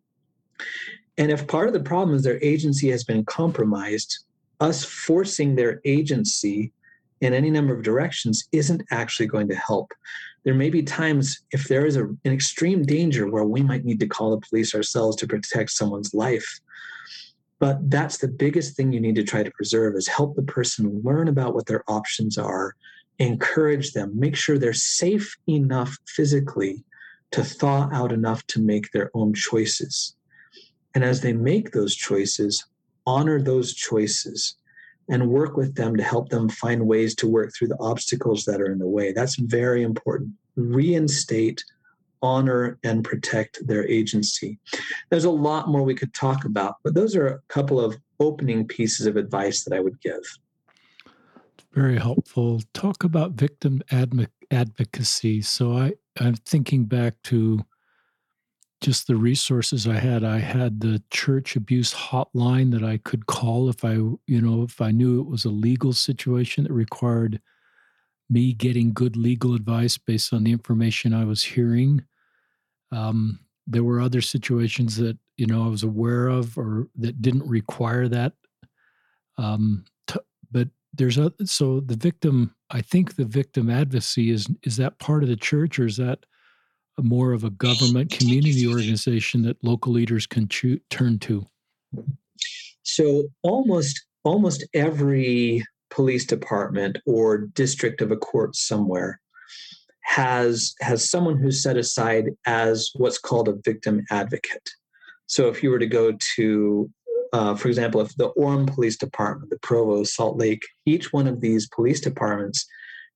And 1.18 1.32
if 1.32 1.48
part 1.48 1.68
of 1.68 1.74
the 1.74 1.80
problem 1.80 2.16
is 2.16 2.24
their 2.24 2.44
agency 2.44 2.90
has 2.90 3.04
been 3.04 3.24
compromised, 3.26 4.26
us 4.60 4.84
forcing 4.84 5.56
their 5.56 5.82
agency 5.86 6.72
in 7.22 7.34
any 7.34 7.50
number 7.50 7.74
of 7.74 7.84
directions 7.84 8.48
isn't 8.52 8.84
actually 8.92 9.28
going 9.28 9.48
to 9.48 9.56
help. 9.56 9.94
There 10.44 10.54
may 10.54 10.70
be 10.70 10.84
times 10.84 11.42
if 11.52 11.68
there 11.68 11.86
is 11.86 11.96
a, 11.96 12.06
an 12.06 12.34
extreme 12.34 12.84
danger 12.84 13.30
where 13.30 13.46
we 13.46 13.64
might 13.64 13.86
need 13.86 14.00
to 14.02 14.08
call 14.08 14.32
the 14.32 14.46
police 14.46 14.76
ourselves 14.76 15.16
to 15.18 15.28
protect 15.28 15.72
someone's 15.72 16.14
life. 16.14 16.60
But 17.60 17.90
that's 17.90 18.18
the 18.18 18.28
biggest 18.28 18.76
thing 18.76 18.92
you 18.92 19.00
need 19.00 19.16
to 19.16 19.24
try 19.24 19.42
to 19.44 19.52
preserve 19.52 19.96
is 19.96 20.08
help 20.08 20.36
the 20.36 20.44
person 20.44 21.02
learn 21.04 21.30
about 21.30 21.54
what 21.54 21.66
their 21.66 21.90
options 21.90 22.38
are, 22.38 22.76
encourage 23.20 23.94
them, 23.94 24.12
make 24.20 24.36
sure 24.36 24.58
they're 24.58 24.74
safe 24.74 25.38
enough 25.48 25.98
physically 26.08 26.84
to 27.32 27.44
thaw 27.44 27.90
out 27.94 28.12
enough 28.12 28.46
to 28.48 28.62
make 28.62 28.92
their 28.92 29.12
own 29.14 29.34
choices. 29.34 30.16
And 30.96 31.04
as 31.04 31.22
they 31.22 31.34
make 31.34 31.72
those 31.72 31.96
choices, 31.96 32.66
honor 33.06 33.42
those 33.42 33.74
choices 33.74 34.56
and 35.10 35.30
work 35.30 35.58
with 35.58 35.76
them 35.76 35.98
to 35.98 36.04
help 36.04 36.30
them 36.30 36.48
find 36.48 36.88
ways 36.88 37.16
to 37.16 37.28
work 37.28 37.54
through 37.54 37.68
the 37.68 37.80
obstacles 37.80 38.46
that 38.46 38.62
are 38.62 38.72
in 38.72 38.80
the 38.80 38.88
way. 38.88 39.12
That's 39.12 39.36
very 39.36 39.84
important. 39.84 40.32
Reinstate, 40.56 41.64
honor, 42.22 42.78
and 42.84 43.04
protect 43.04 43.68
their 43.68 43.86
agency. 43.88 44.60
There's 45.10 45.26
a 45.26 45.30
lot 45.30 45.68
more 45.68 45.84
we 45.84 45.96
could 45.96 46.14
talk 46.14 46.46
about, 46.46 46.76
but 46.84 46.94
those 46.94 47.16
are 47.16 47.28
a 47.28 47.40
couple 47.50 47.82
of 47.82 47.98
opening 48.20 48.66
pieces 48.66 49.06
of 49.06 49.18
advice 49.18 49.64
that 49.66 49.76
I 49.76 49.82
would 49.82 50.00
give. 50.00 50.24
Very 51.74 51.98
helpful. 51.98 52.62
Talk 52.74 53.04
about 53.04 53.32
victim 53.32 53.82
advocacy. 54.52 55.42
So 55.42 55.74
I, 55.74 55.94
I'm 56.20 56.36
thinking 56.36 56.86
back 56.86 57.16
to 57.24 57.66
just 58.84 59.08
the 59.08 59.16
resources 59.16 59.88
I 59.88 59.96
had. 59.96 60.26
I 60.26 60.40
had 60.40 60.82
the 60.82 61.02
church 61.10 61.56
abuse 61.56 61.94
hotline 61.94 62.72
that 62.72 62.84
I 62.84 62.98
could 62.98 63.26
call 63.28 63.70
if 63.70 63.86
I, 63.86 63.94
you 63.94 64.42
know, 64.42 64.64
if 64.64 64.82
I 64.82 64.92
knew 64.92 65.22
it 65.22 65.28
was 65.28 65.46
a 65.46 65.50
legal 65.50 65.94
situation 65.94 66.66
that 66.66 66.74
required 66.74 67.42
me 68.30 68.52
getting 68.52 68.94
good 68.94 69.16
legal 69.16 69.56
advice 69.56 69.98
based 69.98 70.34
on 70.34 70.44
the 70.44 70.52
information 70.52 71.14
I 71.14 71.24
was 71.24 71.44
hearing. 71.44 72.04
Um, 72.92 73.40
there 73.66 73.84
were 73.86 74.02
other 74.02 74.22
situations 74.22 74.98
that 74.98 75.18
you 75.38 75.48
know 75.48 75.64
I 75.64 75.70
was 75.70 75.84
aware 75.84 76.28
of 76.28 76.58
or 76.58 76.90
that 76.98 77.22
didn't 77.22 77.48
require 77.48 78.10
that. 78.10 78.34
Um, 79.38 79.86
t- 80.08 80.20
but 80.52 80.68
there's 80.94 81.18
a 81.18 81.32
so 81.46 81.80
the 81.80 81.96
victim. 81.96 82.54
I 82.70 82.82
think 82.82 83.16
the 83.16 83.26
victim 83.26 83.70
advocacy 83.70 84.30
is 84.30 84.48
is 84.64 84.78
that 84.78 85.00
part 85.00 85.24
of 85.24 85.30
the 85.30 85.38
church 85.38 85.80
or 85.80 85.86
is 85.86 85.98
that 85.98 86.26
more 87.02 87.34
of 87.34 87.44
a 87.44 87.50
government 87.50 88.12
community 88.12 88.68
organization 88.68 89.42
that 89.44 89.64
local 89.64 89.92
leaders 89.92 90.28
can 90.28 90.48
cho- 90.48 90.78
turn 90.90 91.20
to? 91.20 91.46
So 92.84 93.24
almost 93.42 94.06
almost 94.24 94.66
every 94.74 95.64
police 95.90 96.26
department 96.26 96.98
or 97.06 97.38
district 97.38 98.02
of 98.02 98.12
a 98.12 98.18
court 98.18 98.56
somewhere 98.56 99.20
has 100.04 100.74
has 100.82 101.10
someone 101.10 101.38
who's 101.38 101.64
set 101.64 101.78
aside 101.78 102.26
as 102.46 102.90
what's 102.96 103.18
called 103.18 103.48
a 103.48 103.58
victim 103.64 104.04
advocate. 104.12 104.70
So 105.28 105.48
if 105.48 105.64
you 105.64 105.70
were 105.72 105.80
to 105.80 105.88
go 105.88 106.14
to 106.36 106.90
uh, 107.32 107.56
for 107.56 107.68
example, 107.68 108.00
if 108.00 108.16
the 108.16 108.32
Orem 108.34 108.68
Police 108.72 108.96
Department, 108.96 109.50
the 109.50 109.58
Provo, 109.58 110.04
Salt 110.04 110.38
Lake, 110.38 110.62
each 110.86 111.12
one 111.12 111.26
of 111.26 111.42
these 111.42 111.68
police 111.68 112.00
departments 112.00 112.64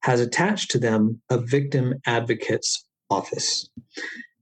has 0.02 0.20
attached 0.20 0.72
to 0.72 0.80
them 0.80 1.22
a 1.30 1.38
victim 1.38 1.94
advocate's 2.08 2.87
office. 3.10 3.70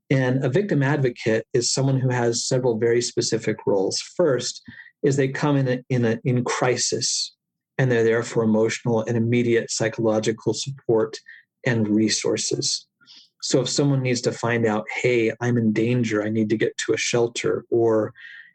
And 0.09 0.43
a 0.43 0.49
victim 0.49 0.83
advocate 0.83 1.47
is 1.53 1.73
someone 1.73 1.99
who 1.99 2.09
has 2.09 2.47
several 2.47 2.77
very 2.77 3.01
specific 3.01 3.57
roles. 3.65 3.99
First 3.99 4.61
is 5.03 5.17
they 5.17 5.27
come 5.27 5.57
in 5.57 5.67
a, 5.67 5.83
in 5.89 6.05
a 6.05 6.19
in 6.23 6.43
crisis 6.43 7.33
and 7.77 7.91
they're 7.91 8.03
there 8.03 8.23
for 8.23 8.43
emotional 8.43 9.01
and 9.01 9.17
immediate 9.17 9.71
psychological 9.71 10.53
support 10.53 11.17
and 11.65 11.87
resources. 11.87 12.87
So 13.41 13.61
if 13.61 13.69
someone 13.69 14.01
needs 14.01 14.21
to 14.21 14.31
find 14.31 14.65
out, 14.65 14.85
hey, 15.01 15.31
I'm 15.41 15.57
in 15.57 15.73
danger, 15.73 16.23
I 16.23 16.29
need 16.29 16.49
to 16.49 16.57
get 16.57 16.77
to 16.85 16.93
a 16.93 16.97
shelter, 16.97 17.65
or 17.69 18.13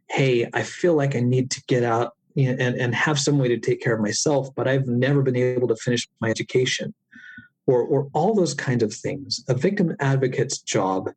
hey, 0.08 0.48
I 0.52 0.62
feel 0.62 0.94
like 0.94 1.14
I 1.14 1.20
need 1.20 1.50
to 1.52 1.62
get 1.68 1.84
out 1.84 2.14
and, 2.36 2.60
and 2.60 2.94
have 2.94 3.18
some 3.18 3.38
way 3.38 3.48
to 3.48 3.58
take 3.58 3.80
care 3.80 3.94
of 3.94 4.00
myself, 4.00 4.48
but 4.56 4.66
I've 4.66 4.86
never 4.86 5.22
been 5.22 5.36
able 5.36 5.68
to 5.68 5.76
finish 5.76 6.08
my 6.20 6.30
education 6.30 6.94
or, 7.70 7.82
or 7.82 8.08
all 8.12 8.34
those 8.34 8.52
kinds 8.52 8.82
of 8.82 8.92
things. 8.92 9.44
A 9.48 9.54
victim 9.54 9.94
advocate's 10.00 10.58
job 10.58 11.10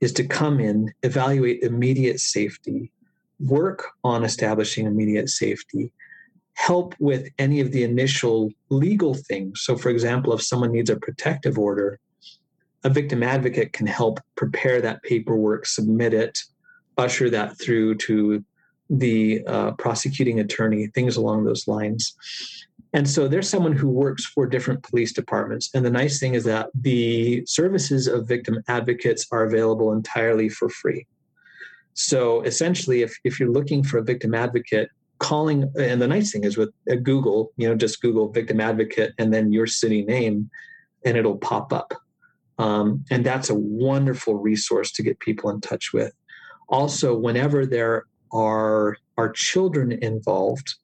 is 0.00 0.12
to 0.14 0.24
come 0.24 0.58
in, 0.58 0.92
evaluate 1.02 1.62
immediate 1.62 2.18
safety, 2.18 2.90
work 3.40 3.88
on 4.04 4.24
establishing 4.24 4.86
immediate 4.86 5.28
safety, 5.28 5.92
help 6.54 6.94
with 6.98 7.28
any 7.38 7.60
of 7.60 7.72
the 7.72 7.84
initial 7.84 8.50
legal 8.70 9.14
things. 9.14 9.60
So, 9.60 9.76
for 9.76 9.90
example, 9.90 10.32
if 10.32 10.42
someone 10.42 10.72
needs 10.72 10.88
a 10.88 10.96
protective 10.96 11.58
order, 11.58 12.00
a 12.84 12.88
victim 12.88 13.22
advocate 13.22 13.74
can 13.74 13.86
help 13.86 14.18
prepare 14.34 14.80
that 14.80 15.02
paperwork, 15.02 15.66
submit 15.66 16.14
it, 16.14 16.38
usher 16.96 17.28
that 17.30 17.60
through 17.60 17.96
to 17.96 18.42
the 18.88 19.44
uh, 19.46 19.72
prosecuting 19.72 20.40
attorney, 20.40 20.86
things 20.86 21.16
along 21.16 21.44
those 21.44 21.68
lines. 21.68 22.14
And 22.94 23.08
so 23.08 23.28
there's 23.28 23.48
someone 23.48 23.72
who 23.72 23.88
works 23.88 24.24
for 24.24 24.46
different 24.46 24.82
police 24.82 25.12
departments. 25.12 25.70
And 25.74 25.84
the 25.84 25.90
nice 25.90 26.18
thing 26.18 26.34
is 26.34 26.44
that 26.44 26.70
the 26.74 27.44
services 27.46 28.06
of 28.06 28.26
victim 28.26 28.62
advocates 28.68 29.26
are 29.30 29.44
available 29.44 29.92
entirely 29.92 30.48
for 30.48 30.68
free. 30.70 31.06
So 31.92 32.42
essentially, 32.42 33.02
if, 33.02 33.14
if 33.24 33.38
you're 33.38 33.50
looking 33.50 33.82
for 33.82 33.98
a 33.98 34.04
victim 34.04 34.34
advocate, 34.34 34.88
calling, 35.18 35.70
and 35.78 36.00
the 36.00 36.06
nice 36.06 36.30
thing 36.32 36.44
is 36.44 36.56
with 36.56 36.70
Google, 37.02 37.52
you 37.56 37.68
know, 37.68 37.74
just 37.74 38.00
Google 38.00 38.30
victim 38.30 38.60
advocate 38.60 39.12
and 39.18 39.34
then 39.34 39.52
your 39.52 39.66
city 39.66 40.04
name, 40.04 40.48
and 41.04 41.16
it'll 41.16 41.38
pop 41.38 41.72
up. 41.72 41.92
Um, 42.58 43.04
and 43.10 43.24
that's 43.24 43.50
a 43.50 43.54
wonderful 43.54 44.34
resource 44.34 44.92
to 44.92 45.02
get 45.02 45.20
people 45.20 45.50
in 45.50 45.60
touch 45.60 45.92
with. 45.92 46.12
Also, 46.68 47.16
whenever 47.16 47.66
there 47.66 48.04
are, 48.32 48.96
are 49.16 49.30
children 49.30 49.92
involved, 49.92 50.74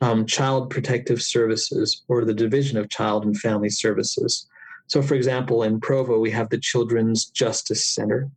um, 0.00 0.26
Child 0.26 0.70
Protective 0.70 1.22
Services 1.22 2.04
or 2.08 2.24
the 2.24 2.34
Division 2.34 2.78
of 2.78 2.88
Child 2.88 3.24
and 3.24 3.38
Family 3.38 3.70
Services. 3.70 4.46
So, 4.86 5.02
for 5.02 5.14
example, 5.14 5.62
in 5.62 5.80
Provo, 5.80 6.18
we 6.18 6.30
have 6.30 6.48
the 6.48 6.58
Children's 6.58 7.26
Justice 7.26 7.86
Center. 7.86 8.30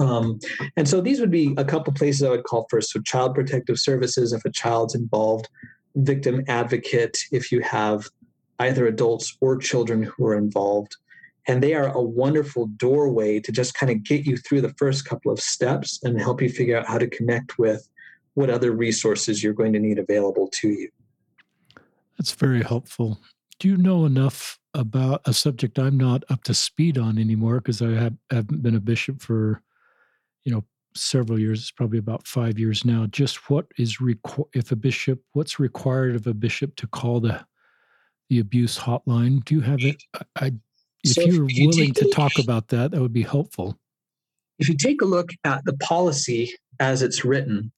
Um, 0.00 0.40
and 0.76 0.88
so 0.88 1.00
these 1.00 1.20
would 1.20 1.30
be 1.30 1.54
a 1.56 1.64
couple 1.64 1.92
places 1.92 2.22
I 2.22 2.30
would 2.30 2.44
call 2.44 2.66
first. 2.68 2.90
So, 2.90 3.00
Child 3.00 3.34
Protective 3.34 3.78
Services, 3.78 4.32
if 4.32 4.44
a 4.44 4.50
child's 4.50 4.94
involved, 4.94 5.48
victim 5.94 6.42
advocate, 6.48 7.18
if 7.30 7.52
you 7.52 7.60
have 7.60 8.08
either 8.58 8.86
adults 8.86 9.36
or 9.40 9.56
children 9.56 10.02
who 10.02 10.26
are 10.26 10.36
involved. 10.36 10.96
And 11.48 11.62
they 11.62 11.74
are 11.74 11.88
a 11.88 12.00
wonderful 12.00 12.66
doorway 12.76 13.40
to 13.40 13.50
just 13.50 13.74
kind 13.74 13.90
of 13.90 14.04
get 14.04 14.24
you 14.24 14.36
through 14.36 14.60
the 14.60 14.74
first 14.78 15.04
couple 15.04 15.32
of 15.32 15.40
steps 15.40 16.00
and 16.04 16.20
help 16.20 16.40
you 16.40 16.48
figure 16.48 16.78
out 16.78 16.86
how 16.86 16.98
to 16.98 17.08
connect 17.08 17.58
with 17.58 17.88
what 18.34 18.50
other 18.50 18.72
resources 18.72 19.42
you're 19.42 19.52
going 19.52 19.72
to 19.72 19.78
need 19.78 19.98
available 19.98 20.48
to 20.60 20.68
you. 20.68 20.88
That's 22.18 22.32
very 22.32 22.62
helpful. 22.62 23.20
Do 23.58 23.68
you 23.68 23.76
know 23.76 24.04
enough 24.04 24.58
about 24.74 25.20
a 25.26 25.32
subject 25.32 25.78
I'm 25.78 25.98
not 25.98 26.24
up 26.30 26.42
to 26.44 26.54
speed 26.54 26.98
on 26.98 27.18
anymore 27.18 27.56
because 27.56 27.82
I 27.82 27.90
have, 27.90 28.14
haven't 28.30 28.62
been 28.62 28.74
a 28.74 28.80
bishop 28.80 29.20
for, 29.20 29.62
you 30.44 30.52
know, 30.52 30.64
several 30.94 31.38
years. 31.38 31.60
It's 31.60 31.70
probably 31.70 31.98
about 31.98 32.26
five 32.26 32.58
years 32.58 32.84
now. 32.84 33.06
Just 33.06 33.50
what 33.50 33.66
is 33.78 33.98
requ- 33.98 34.48
if 34.54 34.72
a 34.72 34.76
bishop? 34.76 35.22
What's 35.32 35.58
required 35.58 36.14
of 36.14 36.26
a 36.26 36.34
bishop 36.34 36.76
to 36.76 36.86
call 36.86 37.20
the 37.20 37.44
the 38.30 38.38
abuse 38.38 38.78
hotline? 38.78 39.44
Do 39.44 39.54
you 39.54 39.60
have 39.60 39.80
it? 39.80 40.02
I, 40.36 40.52
if 41.04 41.12
so 41.12 41.22
you're 41.22 41.44
if 41.44 41.56
you 41.56 41.68
willing 41.68 41.94
to 41.94 42.10
talk 42.10 42.32
about 42.38 42.68
that, 42.68 42.92
that 42.92 43.00
would 43.00 43.12
be 43.12 43.22
helpful. 43.22 43.78
If 44.58 44.68
you 44.68 44.76
take 44.76 45.02
a 45.02 45.06
look 45.06 45.30
at 45.44 45.64
the 45.64 45.76
policy 45.78 46.52
as 46.78 47.02
it's 47.02 47.24
written, 47.24 47.72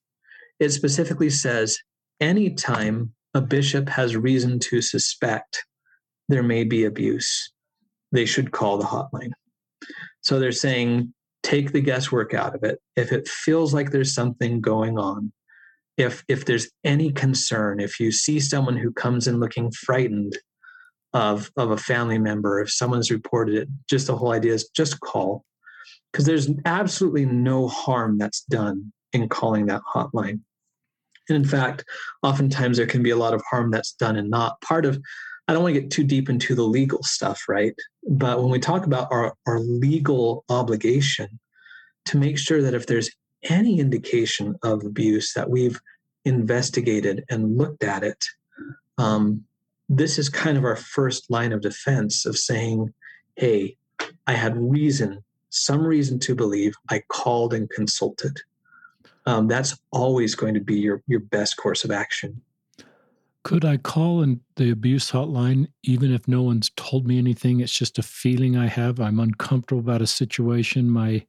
it 0.64 0.72
specifically 0.72 1.30
says 1.30 1.78
anytime 2.20 3.12
a 3.34 3.40
bishop 3.40 3.88
has 3.88 4.16
reason 4.16 4.58
to 4.58 4.80
suspect 4.80 5.64
there 6.28 6.42
may 6.42 6.64
be 6.64 6.84
abuse, 6.84 7.52
they 8.12 8.24
should 8.24 8.50
call 8.52 8.78
the 8.78 8.84
hotline. 8.84 9.32
So 10.22 10.38
they're 10.38 10.52
saying 10.52 11.12
take 11.42 11.72
the 11.72 11.82
guesswork 11.82 12.32
out 12.32 12.54
of 12.54 12.64
it. 12.64 12.80
If 12.96 13.12
it 13.12 13.28
feels 13.28 13.74
like 13.74 13.90
there's 13.90 14.14
something 14.14 14.60
going 14.60 14.98
on, 14.98 15.32
if 15.98 16.24
if 16.28 16.46
there's 16.46 16.70
any 16.82 17.12
concern, 17.12 17.78
if 17.78 18.00
you 18.00 18.10
see 18.10 18.40
someone 18.40 18.76
who 18.76 18.90
comes 18.90 19.28
in 19.28 19.40
looking 19.40 19.70
frightened 19.70 20.38
of 21.12 21.50
of 21.56 21.70
a 21.70 21.76
family 21.76 22.18
member, 22.18 22.60
if 22.60 22.72
someone's 22.72 23.10
reported 23.10 23.54
it, 23.54 23.68
just 23.88 24.06
the 24.06 24.16
whole 24.16 24.32
idea 24.32 24.54
is 24.54 24.68
just 24.70 24.98
call. 25.00 25.44
Because 26.10 26.24
there's 26.24 26.48
absolutely 26.64 27.26
no 27.26 27.68
harm 27.68 28.18
that's 28.18 28.42
done 28.44 28.92
in 29.12 29.28
calling 29.28 29.66
that 29.66 29.82
hotline. 29.94 30.40
And 31.28 31.36
in 31.36 31.44
fact, 31.44 31.84
oftentimes 32.22 32.76
there 32.76 32.86
can 32.86 33.02
be 33.02 33.10
a 33.10 33.16
lot 33.16 33.34
of 33.34 33.42
harm 33.50 33.70
that's 33.70 33.92
done 33.92 34.16
and 34.16 34.30
not. 34.30 34.60
Part 34.60 34.84
of, 34.84 35.00
I 35.48 35.52
don't 35.52 35.62
want 35.62 35.74
to 35.74 35.80
get 35.80 35.90
too 35.90 36.04
deep 36.04 36.28
into 36.28 36.54
the 36.54 36.62
legal 36.62 37.02
stuff, 37.02 37.42
right? 37.48 37.74
But 38.08 38.40
when 38.40 38.50
we 38.50 38.58
talk 38.58 38.86
about 38.86 39.08
our, 39.10 39.34
our 39.46 39.60
legal 39.60 40.44
obligation 40.48 41.38
to 42.06 42.18
make 42.18 42.38
sure 42.38 42.62
that 42.62 42.74
if 42.74 42.86
there's 42.86 43.10
any 43.44 43.78
indication 43.78 44.56
of 44.62 44.84
abuse 44.84 45.32
that 45.34 45.50
we've 45.50 45.80
investigated 46.24 47.24
and 47.30 47.58
looked 47.58 47.84
at 47.84 48.02
it, 48.02 48.22
um, 48.98 49.44
this 49.88 50.18
is 50.18 50.28
kind 50.28 50.56
of 50.56 50.64
our 50.64 50.76
first 50.76 51.30
line 51.30 51.52
of 51.52 51.60
defense 51.60 52.24
of 52.24 52.38
saying, 52.38 52.92
hey, 53.36 53.76
I 54.26 54.32
had 54.32 54.56
reason, 54.56 55.22
some 55.50 55.86
reason 55.86 56.18
to 56.20 56.34
believe 56.34 56.74
I 56.90 57.02
called 57.08 57.52
and 57.52 57.68
consulted 57.68 58.40
um, 59.26 59.48
that's 59.48 59.78
always 59.90 60.34
going 60.34 60.54
to 60.54 60.60
be 60.60 60.76
your 60.76 61.02
your 61.06 61.20
best 61.20 61.56
course 61.56 61.84
of 61.84 61.90
action. 61.90 62.40
Could 63.42 63.64
I 63.64 63.76
call 63.76 64.22
in 64.22 64.40
the 64.56 64.70
abuse 64.70 65.10
hotline 65.10 65.68
even 65.82 66.12
if 66.12 66.26
no 66.26 66.42
one's 66.42 66.70
told 66.76 67.06
me 67.06 67.18
anything? 67.18 67.60
It's 67.60 67.76
just 67.76 67.98
a 67.98 68.02
feeling 68.02 68.56
I 68.56 68.68
have. 68.68 69.00
I'm 69.00 69.20
uncomfortable 69.20 69.80
about 69.80 70.00
a 70.02 70.06
situation. 70.06 70.88
My 70.88 71.26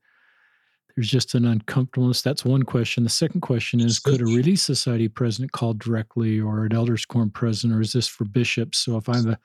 there's 0.96 1.12
just 1.12 1.36
an 1.36 1.46
uncomfortableness. 1.46 2.22
That's 2.22 2.46
one 2.46 2.64
question. 2.64 3.04
The 3.04 3.10
second 3.10 3.42
question 3.42 3.82
is 3.82 4.00
could 4.00 4.22
a 4.22 4.26
Relief 4.26 4.60
Society 4.60 5.10
president 5.10 5.52
call 5.52 5.74
directly 5.74 6.40
or 6.40 6.66
an 6.66 6.74
Elders 6.74 7.06
Quorum 7.06 7.32
president, 7.32 7.78
or 7.78 7.82
is 7.82 7.92
this 7.92 8.08
for 8.08 8.24
bishops? 8.24 8.78
So 8.78 8.96
if 8.96 9.10
I'm 9.10 9.30
a 9.30 9.38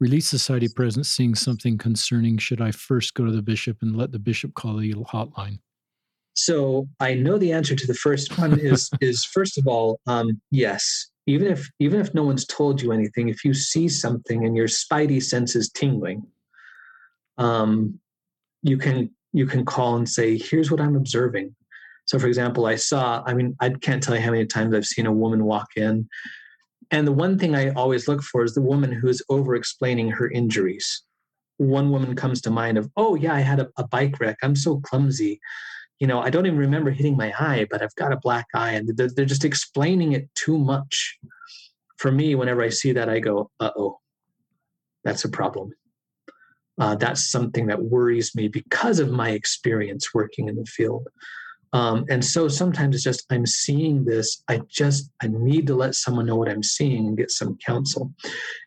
Relief 0.00 0.24
Society 0.24 0.68
president 0.68 1.06
seeing 1.06 1.34
something 1.34 1.76
concerning, 1.76 2.38
should 2.38 2.62
I 2.62 2.70
first 2.70 3.12
go 3.12 3.26
to 3.26 3.32
the 3.32 3.42
bishop 3.42 3.78
and 3.82 3.94
let 3.94 4.12
the 4.12 4.18
bishop 4.18 4.54
call 4.54 4.76
the 4.78 4.94
hotline? 4.94 5.58
So 6.36 6.88
I 7.00 7.14
know 7.14 7.38
the 7.38 7.52
answer 7.52 7.74
to 7.74 7.86
the 7.86 7.94
first 7.94 8.38
one 8.38 8.58
is 8.60 8.90
is 9.00 9.24
first 9.24 9.58
of 9.58 9.66
all, 9.66 10.00
um, 10.06 10.40
yes. 10.50 11.08
Even 11.28 11.48
if 11.48 11.68
even 11.80 12.00
if 12.00 12.14
no 12.14 12.22
one's 12.22 12.46
told 12.46 12.80
you 12.80 12.92
anything, 12.92 13.28
if 13.28 13.44
you 13.44 13.52
see 13.52 13.88
something 13.88 14.44
and 14.46 14.56
your 14.56 14.68
spidey 14.68 15.20
senses 15.20 15.70
tingling, 15.70 16.24
um, 17.36 17.98
you 18.62 18.78
can 18.78 19.10
you 19.32 19.46
can 19.46 19.64
call 19.64 19.96
and 19.96 20.08
say, 20.08 20.38
here's 20.38 20.70
what 20.70 20.80
I'm 20.80 20.96
observing. 20.96 21.54
So, 22.06 22.18
for 22.18 22.26
example, 22.26 22.66
I 22.66 22.76
saw, 22.76 23.22
I 23.26 23.34
mean, 23.34 23.56
I 23.60 23.70
can't 23.70 24.02
tell 24.02 24.14
you 24.14 24.22
how 24.22 24.30
many 24.30 24.46
times 24.46 24.74
I've 24.74 24.86
seen 24.86 25.06
a 25.06 25.12
woman 25.12 25.44
walk 25.44 25.68
in. 25.76 26.08
And 26.90 27.06
the 27.06 27.12
one 27.12 27.38
thing 27.38 27.54
I 27.54 27.70
always 27.70 28.06
look 28.06 28.22
for 28.22 28.44
is 28.44 28.54
the 28.54 28.62
woman 28.62 28.92
who 28.92 29.08
is 29.08 29.22
over 29.28 29.54
explaining 29.54 30.10
her 30.12 30.30
injuries. 30.30 31.02
One 31.58 31.90
woman 31.90 32.14
comes 32.14 32.40
to 32.42 32.50
mind 32.50 32.78
of, 32.78 32.88
oh, 32.96 33.14
yeah, 33.16 33.34
I 33.34 33.40
had 33.40 33.60
a, 33.60 33.68
a 33.76 33.86
bike 33.86 34.20
wreck. 34.20 34.38
I'm 34.42 34.54
so 34.54 34.78
clumsy. 34.80 35.40
You 35.98 36.06
know, 36.06 36.20
I 36.20 36.30
don't 36.30 36.46
even 36.46 36.58
remember 36.58 36.90
hitting 36.90 37.16
my 37.16 37.32
eye, 37.38 37.66
but 37.70 37.82
I've 37.82 37.94
got 37.94 38.12
a 38.12 38.18
black 38.18 38.46
eye. 38.54 38.72
And 38.72 38.96
they're, 38.96 39.24
just 39.24 39.44
explaining 39.44 40.12
it 40.12 40.28
too 40.34 40.58
much. 40.58 41.18
For 41.96 42.12
me, 42.12 42.34
whenever 42.34 42.62
I 42.62 42.68
see 42.68 42.92
that, 42.92 43.08
I 43.08 43.18
go, 43.20 43.50
uh 43.60 43.70
oh, 43.76 44.00
that's 45.04 45.24
a 45.24 45.30
problem 45.30 45.72
uh, 46.78 46.94
that's 46.94 47.30
something 47.30 47.66
that 47.66 47.82
worries 47.82 48.34
me 48.34 48.48
because 48.48 48.98
of 48.98 49.10
my 49.10 49.30
experience 49.30 50.12
working 50.12 50.48
in 50.48 50.56
the 50.56 50.64
field. 50.66 51.08
Um, 51.72 52.04
and 52.08 52.24
so 52.24 52.48
sometimes 52.48 52.94
it's 52.94 53.04
just 53.04 53.26
I'm 53.30 53.44
seeing 53.44 54.04
this. 54.04 54.42
I 54.48 54.60
just 54.68 55.10
I 55.22 55.28
need 55.28 55.66
to 55.66 55.74
let 55.74 55.94
someone 55.94 56.26
know 56.26 56.36
what 56.36 56.48
I'm 56.48 56.62
seeing 56.62 57.08
and 57.08 57.16
get 57.16 57.30
some 57.30 57.58
counsel. 57.64 58.12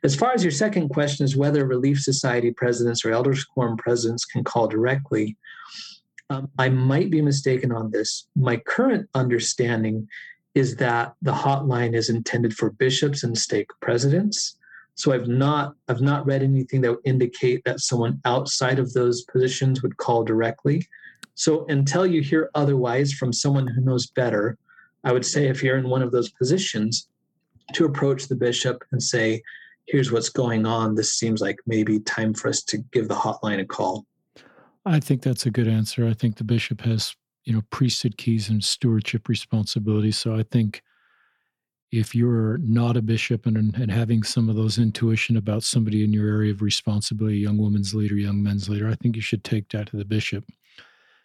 As 0.04 0.16
far 0.16 0.34
as 0.34 0.44
your 0.44 0.52
second 0.52 0.90
question 0.90 1.24
is 1.24 1.36
whether 1.36 1.66
Relief 1.66 2.00
Society 2.02 2.52
presidents 2.52 3.06
or 3.06 3.12
Elders 3.12 3.46
Quorum 3.46 3.78
presidents 3.78 4.26
can 4.26 4.44
call 4.44 4.68
directly, 4.68 5.38
um, 6.30 6.50
I 6.58 6.70
might 6.70 7.10
be 7.10 7.22
mistaken 7.22 7.72
on 7.72 7.92
this. 7.92 8.28
My 8.36 8.58
current 8.58 9.10
understanding 9.16 10.08
is 10.56 10.76
that 10.78 11.14
the 11.22 11.34
hotline 11.34 11.96
is 11.96 12.10
intended 12.10 12.54
for 12.56 12.72
bishops 12.72 13.24
and 13.24 13.38
stake 13.38 13.70
presidents. 13.82 14.58
So 14.96 15.14
I've 15.14 15.28
not 15.28 15.76
I've 15.88 16.02
not 16.02 16.26
read 16.26 16.44
anything 16.44 16.82
that 16.82 16.92
would 16.92 17.06
indicate 17.06 17.64
that 17.64 17.80
someone 17.80 18.20
outside 18.26 18.80
of 18.80 18.94
those 18.94 19.24
positions 19.24 19.82
would 19.82 19.98
call 19.98 20.24
directly. 20.24 20.88
So 21.36 21.66
until 21.68 22.06
you 22.06 22.22
hear 22.22 22.50
otherwise 22.54 23.14
from 23.14 23.32
someone 23.32 23.68
who 23.68 23.82
knows 23.82 24.08
better, 24.08 24.58
I 25.04 25.14
would 25.14 25.26
say 25.26 25.48
if 25.48 25.64
you're 25.64 25.78
in 25.78 25.88
one 25.88 26.02
of 26.02 26.12
those 26.12 26.30
positions, 26.32 27.08
to 27.74 27.86
approach 27.86 28.28
the 28.28 28.36
bishop 28.36 28.84
and 28.92 29.02
say, 29.02 29.42
here's 29.86 30.12
what's 30.12 30.30
going 30.30 30.66
on. 30.66 30.96
This 30.96 31.14
seems 31.14 31.42
like 31.42 31.58
maybe 31.66 32.00
time 32.00 32.34
for 32.34 32.50
us 32.50 32.62
to 32.64 32.78
give 32.92 33.08
the 33.08 33.16
hotline 33.16 33.60
a 33.60 33.66
call. 33.66 34.06
I 34.90 35.00
think 35.00 35.22
that's 35.22 35.46
a 35.46 35.52
good 35.52 35.68
answer. 35.68 36.08
I 36.08 36.14
think 36.14 36.38
the 36.38 36.44
bishop 36.44 36.82
has, 36.82 37.16
you 37.46 37.54
know, 37.54 37.62
priesthood 37.70 38.18
keys 38.18 38.50
and 38.50 38.64
stewardship 38.64 39.30
responsibilities. 39.30 40.18
So 40.18 40.36
I 40.36 40.44
think 40.44 40.82
if 41.92 42.16
you're 42.16 42.58
not 42.60 42.98
a 42.98 43.02
bishop 43.02 43.46
and, 43.46 43.58
and 43.76 43.92
having 43.92 44.24
some 44.24 44.50
of 44.50 44.56
those 44.56 44.78
intuition 44.78 45.38
about 45.38 45.64
somebody 45.64 46.04
in 46.04 46.14
your 46.14 46.28
area 46.28 46.52
of 46.52 46.62
responsibility, 46.62 47.38
young 47.38 47.58
woman's 47.58 47.94
leader, 47.94 48.16
young 48.16 48.42
men's 48.42 48.70
leader, 48.70 48.90
I 48.90 48.96
think 48.96 49.16
you 49.16 49.22
should 49.22 49.44
take 49.44 49.70
that 49.70 49.88
to 49.88 49.98
the 49.98 50.06
bishop 50.06 50.44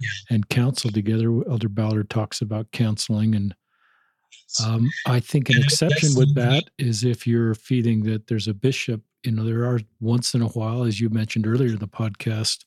yeah. 0.00 0.08
and 0.30 0.48
counsel 0.48 0.90
together. 0.90 1.28
Elder 1.48 1.68
Ballard 1.68 2.10
talks 2.10 2.40
about 2.40 2.70
counseling. 2.72 3.34
And 3.34 3.54
um, 4.64 4.90
I 5.06 5.20
think 5.20 5.50
an 5.50 5.62
exception 5.62 6.14
with 6.16 6.34
that 6.34 6.64
is 6.78 7.04
if 7.04 7.26
you're 7.26 7.54
feeling 7.54 8.02
that 8.04 8.26
there's 8.26 8.48
a 8.48 8.54
bishop, 8.54 9.02
you 9.22 9.32
know, 9.32 9.44
there 9.44 9.64
are 9.64 9.80
once 10.00 10.34
in 10.34 10.42
a 10.42 10.48
while, 10.48 10.84
as 10.84 11.00
you 11.00 11.08
mentioned 11.08 11.46
earlier 11.46 11.70
in 11.70 11.78
the 11.78 11.88
podcast, 11.88 12.64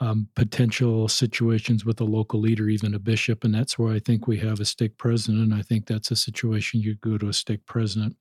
um, 0.00 0.28
potential 0.34 1.08
situations 1.08 1.84
with 1.84 2.00
a 2.00 2.04
local 2.04 2.40
leader, 2.40 2.68
even 2.68 2.94
a 2.94 2.98
bishop. 2.98 3.44
And 3.44 3.54
that's 3.54 3.78
where 3.78 3.92
I 3.92 3.98
think 3.98 4.26
we 4.26 4.38
have 4.38 4.58
a 4.58 4.64
stake 4.64 4.96
president. 4.96 5.52
I 5.52 5.62
think 5.62 5.86
that's 5.86 6.10
a 6.10 6.16
situation 6.16 6.80
you 6.80 6.94
go 6.96 7.18
to 7.18 7.28
a 7.28 7.34
stake 7.34 7.66
president. 7.66 8.16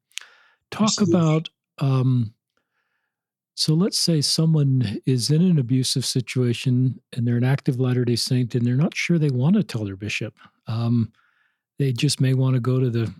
Talk 0.72 0.90
Absolutely. 1.00 1.20
about, 1.20 1.50
um, 1.80 2.34
so 3.56 3.74
let's 3.74 3.98
say 3.98 4.22
someone 4.22 5.02
is 5.06 5.32
in 5.32 5.42
an 5.42 5.58
abusive 5.58 6.06
situation 6.06 7.00
and 7.16 7.26
they're 7.26 7.38
an 7.38 7.44
active 7.44 7.80
Latter 7.80 8.06
day 8.06 8.16
Saint 8.16 8.56
and 8.56 8.66
they're 8.66 8.76
not 8.76 8.96
sure 8.96 9.18
they 9.18 9.30
want 9.30 9.56
to 9.56 9.64
tell 9.64 9.86
their 9.86 9.96
bishop. 9.96 10.34
Um, 10.68 11.12
they 11.78 11.94
just 11.94 12.20
may 12.20 12.34
want 12.34 12.56
to 12.56 12.60
go 12.60 12.80
to 12.80 12.90
the 12.90 13.14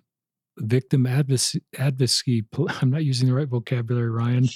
victim 0.58 1.08
advocacy, 1.08 1.62
advocacy. 1.78 2.44
I'm 2.82 2.92
not 2.92 3.06
using 3.06 3.30
the 3.30 3.34
right 3.34 3.48
vocabulary, 3.48 4.10
Ryan. 4.10 4.48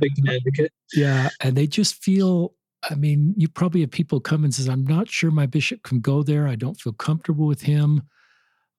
Victim 0.00 0.28
advocate. 0.28 0.72
Yeah. 0.92 1.28
And 1.40 1.56
they 1.56 1.68
just 1.68 2.02
feel 2.02 2.54
I 2.90 2.94
mean, 2.94 3.34
you 3.36 3.48
probably 3.48 3.80
have 3.80 3.90
people 3.90 4.20
come 4.20 4.44
and 4.44 4.54
says, 4.54 4.68
I'm 4.68 4.86
not 4.86 5.08
sure 5.08 5.30
my 5.30 5.46
bishop 5.46 5.82
can 5.82 6.00
go 6.00 6.22
there. 6.22 6.46
I 6.46 6.56
don't 6.56 6.80
feel 6.80 6.92
comfortable 6.92 7.46
with 7.46 7.62
him. 7.62 8.02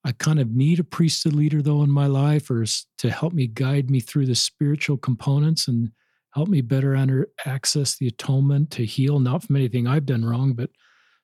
I 0.03 0.11
kind 0.11 0.39
of 0.39 0.51
need 0.51 0.79
a 0.79 0.83
priesthood 0.83 1.33
leader 1.33 1.61
though 1.63 1.81
in 1.81 1.89
my 1.89 2.05
life 2.05 2.51
or 2.51 2.63
to 2.99 3.09
help 3.09 3.33
me 3.33 3.47
guide 3.47 3.89
me 3.89 3.99
through 3.99 4.27
the 4.27 4.35
spiritual 4.35 4.97
components 4.97 5.67
and 5.67 5.91
help 6.35 6.47
me 6.47 6.61
better 6.61 6.95
under, 6.95 7.29
access 7.45 7.97
the 7.97 8.07
atonement 8.07 8.69
to 8.71 8.85
heal, 8.85 9.19
not 9.19 9.43
from 9.43 9.55
anything 9.55 9.87
I've 9.87 10.05
done 10.05 10.23
wrong, 10.23 10.53
but 10.53 10.69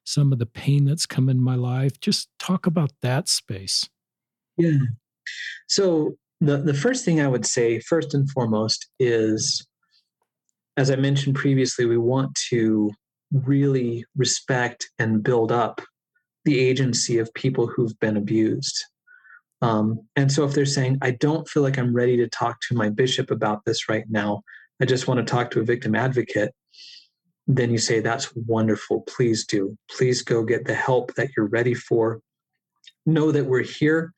some 0.03 0.33
of 0.33 0.39
the 0.39 0.47
pain 0.47 0.85
that's 0.85 1.05
come 1.05 1.29
in 1.29 1.39
my 1.39 1.55
life. 1.55 1.99
Just 1.99 2.29
talk 2.39 2.65
about 2.65 2.91
that 3.01 3.29
space. 3.29 3.87
Yeah. 4.57 4.79
So 5.67 6.15
the, 6.39 6.57
the 6.57 6.73
first 6.73 7.05
thing 7.05 7.21
I 7.21 7.27
would 7.27 7.45
say, 7.45 7.79
first 7.81 8.15
and 8.15 8.29
foremost, 8.31 8.89
is 8.99 9.67
as 10.81 10.89
I 10.89 10.95
mentioned 10.95 11.35
previously, 11.35 11.85
we 11.85 11.99
want 11.99 12.33
to 12.49 12.89
really 13.31 14.03
respect 14.17 14.89
and 14.97 15.21
build 15.21 15.51
up 15.51 15.79
the 16.43 16.59
agency 16.59 17.19
of 17.19 17.31
people 17.35 17.67
who've 17.67 17.97
been 17.99 18.17
abused. 18.17 18.83
Um, 19.61 19.99
and 20.15 20.31
so 20.31 20.43
if 20.43 20.55
they're 20.55 20.65
saying, 20.65 20.97
I 21.03 21.11
don't 21.11 21.47
feel 21.47 21.61
like 21.61 21.77
I'm 21.77 21.93
ready 21.93 22.17
to 22.17 22.27
talk 22.27 22.57
to 22.67 22.75
my 22.75 22.89
bishop 22.89 23.29
about 23.29 23.63
this 23.63 23.87
right 23.87 24.05
now, 24.09 24.41
I 24.81 24.85
just 24.85 25.07
want 25.07 25.19
to 25.19 25.23
talk 25.23 25.51
to 25.51 25.59
a 25.59 25.63
victim 25.63 25.93
advocate, 25.93 26.51
then 27.45 27.69
you 27.69 27.77
say, 27.77 27.99
That's 27.99 28.35
wonderful. 28.35 29.01
Please 29.01 29.45
do. 29.45 29.77
Please 29.91 30.23
go 30.23 30.43
get 30.43 30.65
the 30.65 30.73
help 30.73 31.13
that 31.13 31.29
you're 31.37 31.45
ready 31.45 31.75
for. 31.75 32.21
Know 33.05 33.31
that 33.31 33.45
we're 33.45 33.61
here 33.61 34.13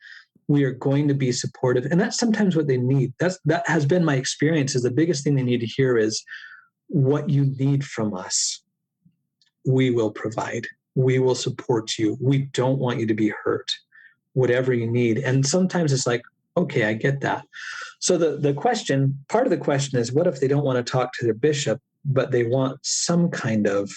we 0.47 0.63
are 0.65 0.73
going 0.73 1.07
to 1.07 1.13
be 1.13 1.31
supportive 1.31 1.85
and 1.85 1.99
that's 1.99 2.19
sometimes 2.19 2.53
what 2.53 2.67
they 2.67 2.75
need 2.75 3.13
that's 3.17 3.39
that 3.45 3.65
has 3.65 3.85
been 3.85 4.03
my 4.03 4.15
experience 4.15 4.75
is 4.75 4.83
the 4.83 4.91
biggest 4.91 5.23
thing 5.23 5.35
they 5.35 5.41
need 5.41 5.61
to 5.61 5.65
hear 5.65 5.97
is 5.97 6.21
what 6.93 7.27
you 7.27 7.45
need 7.57 7.83
from 7.83 8.13
us 8.13 8.63
we 9.65 9.89
will 9.89 10.11
provide. 10.11 10.67
We 10.95 11.19
will 11.19 11.35
support 11.35 11.97
you. 11.97 12.17
We 12.21 12.49
don't 12.53 12.79
want 12.79 12.99
you 12.99 13.07
to 13.07 13.13
be 13.13 13.33
hurt. 13.43 13.71
Whatever 14.33 14.73
you 14.73 14.89
need. 14.89 15.17
And 15.19 15.45
sometimes 15.45 15.91
it's 15.91 16.07
like 16.07 16.21
okay 16.55 16.85
i 16.85 16.93
get 16.93 17.21
that. 17.21 17.45
So 17.99 18.17
the 18.17 18.37
the 18.37 18.53
question 18.53 19.17
part 19.27 19.47
of 19.47 19.51
the 19.51 19.57
question 19.57 19.99
is 19.99 20.11
what 20.11 20.27
if 20.27 20.39
they 20.39 20.47
don't 20.47 20.63
want 20.63 20.83
to 20.83 20.91
talk 20.91 21.13
to 21.13 21.25
their 21.25 21.33
bishop 21.33 21.81
but 22.05 22.31
they 22.31 22.43
want 22.43 22.77
some 22.85 23.29
kind 23.29 23.67
of 23.67 23.91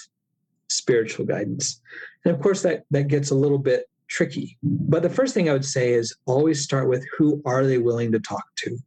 spiritual 0.68 1.26
guidance? 1.26 1.80
And 2.24 2.34
of 2.34 2.40
course 2.40 2.62
that 2.62 2.84
that 2.90 3.08
gets 3.08 3.30
a 3.30 3.34
little 3.34 3.58
bit 3.58 3.88
tricky. 4.08 4.56
But 4.62 5.02
the 5.02 5.10
first 5.10 5.34
thing 5.34 5.50
I 5.50 5.52
would 5.52 5.64
say 5.64 5.92
is 5.92 6.14
always 6.26 6.62
start 6.62 6.88
with 6.88 7.04
who 7.18 7.42
are 7.44 7.66
they 7.66 7.78
willing 7.78 8.12
to 8.12 8.20
talk 8.20 8.44
to? 8.56 8.78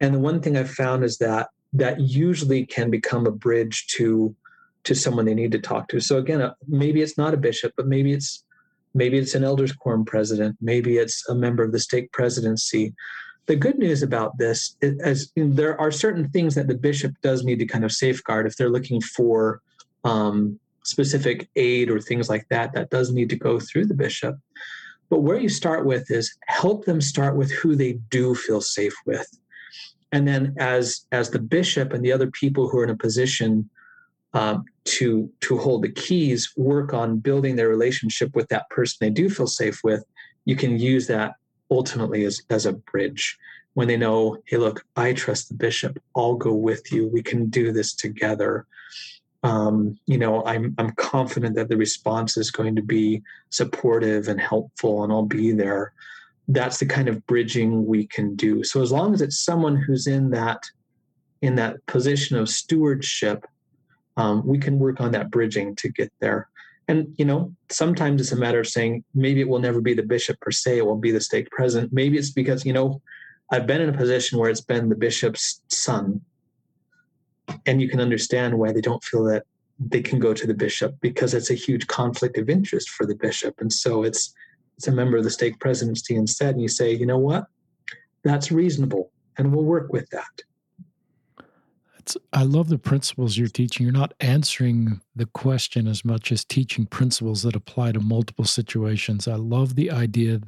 And 0.00 0.14
the 0.14 0.18
one 0.18 0.40
thing 0.40 0.56
I've 0.56 0.70
found 0.70 1.04
is 1.04 1.18
that 1.18 1.48
that 1.72 2.00
usually 2.00 2.64
can 2.66 2.90
become 2.90 3.26
a 3.26 3.30
bridge 3.30 3.86
to 3.96 4.34
to 4.84 4.94
someone 4.94 5.26
they 5.26 5.34
need 5.34 5.52
to 5.52 5.58
talk 5.58 5.88
to. 5.88 6.00
So 6.00 6.18
again, 6.18 6.40
uh, 6.40 6.54
maybe 6.66 7.02
it's 7.02 7.18
not 7.18 7.34
a 7.34 7.36
bishop, 7.36 7.74
but 7.76 7.86
maybe 7.86 8.12
it's 8.12 8.44
maybe 8.94 9.18
it's 9.18 9.34
an 9.34 9.44
elders 9.44 9.72
quorum 9.72 10.04
president, 10.04 10.56
maybe 10.60 10.96
it's 10.96 11.28
a 11.28 11.34
member 11.34 11.62
of 11.62 11.72
the 11.72 11.78
stake 11.78 12.10
presidency. 12.12 12.94
The 13.46 13.56
good 13.56 13.78
news 13.78 14.02
about 14.02 14.38
this 14.38 14.76
is, 14.80 14.98
is 15.00 15.32
there 15.36 15.78
are 15.80 15.90
certain 15.90 16.28
things 16.30 16.54
that 16.54 16.68
the 16.68 16.74
bishop 16.74 17.12
does 17.22 17.44
need 17.44 17.58
to 17.60 17.66
kind 17.66 17.84
of 17.84 17.92
safeguard 17.92 18.46
if 18.46 18.56
they're 18.56 18.70
looking 18.70 19.00
for 19.00 19.60
um, 20.04 20.58
specific 20.84 21.48
aid 21.56 21.90
or 21.90 22.00
things 22.00 22.28
like 22.28 22.46
that, 22.48 22.72
that 22.72 22.90
does 22.90 23.12
need 23.12 23.30
to 23.30 23.36
go 23.36 23.60
through 23.60 23.86
the 23.86 23.94
bishop. 23.94 24.36
But 25.10 25.20
where 25.20 25.38
you 25.38 25.48
start 25.48 25.86
with 25.86 26.10
is 26.10 26.34
help 26.46 26.84
them 26.84 27.00
start 27.00 27.36
with 27.36 27.50
who 27.50 27.76
they 27.76 27.94
do 28.10 28.34
feel 28.34 28.60
safe 28.60 28.94
with. 29.06 29.28
And 30.12 30.26
then 30.26 30.54
as 30.58 31.06
as 31.12 31.30
the 31.30 31.38
bishop 31.38 31.92
and 31.92 32.04
the 32.04 32.12
other 32.12 32.30
people 32.30 32.68
who 32.68 32.78
are 32.78 32.84
in 32.84 32.90
a 32.90 32.96
position 32.96 33.68
um, 34.32 34.64
to 34.84 35.30
to 35.40 35.58
hold 35.58 35.82
the 35.82 35.92
keys 35.92 36.52
work 36.56 36.94
on 36.94 37.18
building 37.18 37.56
their 37.56 37.68
relationship 37.68 38.34
with 38.34 38.48
that 38.48 38.68
person 38.70 38.96
they 39.00 39.10
do 39.10 39.28
feel 39.28 39.46
safe 39.46 39.80
with, 39.84 40.04
you 40.44 40.56
can 40.56 40.78
use 40.78 41.06
that 41.08 41.34
ultimately 41.70 42.24
as, 42.24 42.42
as 42.50 42.66
a 42.66 42.72
bridge. 42.72 43.38
when 43.74 43.86
they 43.86 43.96
know, 43.96 44.36
hey, 44.46 44.56
look, 44.56 44.84
I 44.96 45.12
trust 45.12 45.48
the 45.48 45.54
bishop. 45.54 46.02
I'll 46.16 46.34
go 46.34 46.52
with 46.52 46.90
you. 46.90 47.06
We 47.06 47.22
can 47.22 47.48
do 47.48 47.70
this 47.72 47.94
together. 47.94 48.66
Um, 49.44 49.96
you 50.06 50.18
know, 50.18 50.44
I'm 50.44 50.74
I'm 50.78 50.92
confident 50.96 51.54
that 51.54 51.68
the 51.68 51.76
response 51.76 52.36
is 52.36 52.50
going 52.50 52.74
to 52.74 52.82
be 52.82 53.22
supportive 53.50 54.26
and 54.26 54.40
helpful, 54.40 55.04
and 55.04 55.12
I'll 55.12 55.22
be 55.22 55.52
there. 55.52 55.92
That's 56.48 56.78
the 56.78 56.86
kind 56.86 57.08
of 57.08 57.26
bridging 57.26 57.86
we 57.86 58.06
can 58.06 58.34
do. 58.34 58.64
So 58.64 58.80
as 58.80 58.90
long 58.90 59.12
as 59.14 59.20
it's 59.20 59.38
someone 59.38 59.76
who's 59.76 60.06
in 60.06 60.30
that 60.30 60.62
in 61.40 61.54
that 61.54 61.84
position 61.86 62.36
of 62.36 62.48
stewardship, 62.48 63.46
um, 64.16 64.44
we 64.44 64.58
can 64.58 64.78
work 64.78 65.00
on 65.00 65.12
that 65.12 65.30
bridging 65.30 65.76
to 65.76 65.88
get 65.88 66.12
there. 66.20 66.48
And 66.88 67.14
you 67.18 67.24
know, 67.24 67.54
sometimes 67.70 68.20
it's 68.20 68.32
a 68.32 68.36
matter 68.36 68.60
of 68.60 68.66
saying 68.66 69.04
maybe 69.14 69.40
it 69.40 69.48
will 69.48 69.60
never 69.60 69.80
be 69.80 69.94
the 69.94 70.02
bishop 70.02 70.40
per 70.40 70.50
se; 70.50 70.78
it 70.78 70.86
will 70.86 70.96
be 70.96 71.10
the 71.10 71.20
stake 71.20 71.50
president. 71.50 71.92
Maybe 71.92 72.16
it's 72.16 72.32
because 72.32 72.64
you 72.64 72.72
know 72.72 73.02
I've 73.52 73.66
been 73.66 73.82
in 73.82 73.90
a 73.90 73.96
position 73.96 74.38
where 74.38 74.50
it's 74.50 74.62
been 74.62 74.88
the 74.88 74.96
bishop's 74.96 75.60
son, 75.68 76.22
and 77.66 77.80
you 77.80 77.88
can 77.88 78.00
understand 78.00 78.58
why 78.58 78.72
they 78.72 78.80
don't 78.80 79.04
feel 79.04 79.24
that 79.24 79.44
they 79.78 80.00
can 80.00 80.18
go 80.18 80.34
to 80.34 80.46
the 80.46 80.54
bishop 80.54 80.96
because 81.00 81.34
it's 81.34 81.50
a 81.50 81.54
huge 81.54 81.86
conflict 81.86 82.36
of 82.38 82.48
interest 82.48 82.88
for 82.88 83.04
the 83.04 83.14
bishop, 83.14 83.60
and 83.60 83.72
so 83.72 84.02
it's 84.02 84.34
it's 84.78 84.88
a 84.88 84.92
member 84.92 85.16
of 85.16 85.24
the 85.24 85.30
stake 85.30 85.58
presidency 85.58 86.14
instead. 86.14 86.54
And 86.54 86.62
you 86.62 86.68
say, 86.68 86.94
you 86.94 87.04
know 87.04 87.18
what, 87.18 87.46
that's 88.22 88.52
reasonable, 88.52 89.10
and 89.36 89.52
we'll 89.52 89.64
work 89.64 89.92
with 89.92 90.08
that. 90.10 90.42
I 92.32 92.44
love 92.44 92.70
the 92.70 92.78
principles 92.78 93.36
you're 93.36 93.48
teaching. 93.48 93.84
You're 93.84 93.92
not 93.92 94.14
answering 94.20 95.02
the 95.14 95.26
question 95.26 95.86
as 95.86 96.06
much 96.06 96.32
as 96.32 96.42
teaching 96.42 96.86
principles 96.86 97.42
that 97.42 97.54
apply 97.54 97.92
to 97.92 98.00
multiple 98.00 98.46
situations. 98.46 99.28
I 99.28 99.34
love 99.34 99.74
the 99.74 99.90
idea 99.90 100.40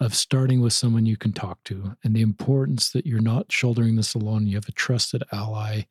of 0.00 0.14
starting 0.14 0.60
with 0.60 0.74
someone 0.74 1.06
you 1.06 1.16
can 1.16 1.32
talk 1.32 1.64
to 1.64 1.96
and 2.04 2.14
the 2.14 2.20
importance 2.20 2.90
that 2.90 3.06
you're 3.06 3.20
not 3.20 3.50
shouldering 3.50 3.96
this 3.96 4.14
alone. 4.14 4.46
You 4.46 4.56
have 4.56 4.68
a 4.68 4.72
trusted 4.72 5.22
ally 5.32 5.84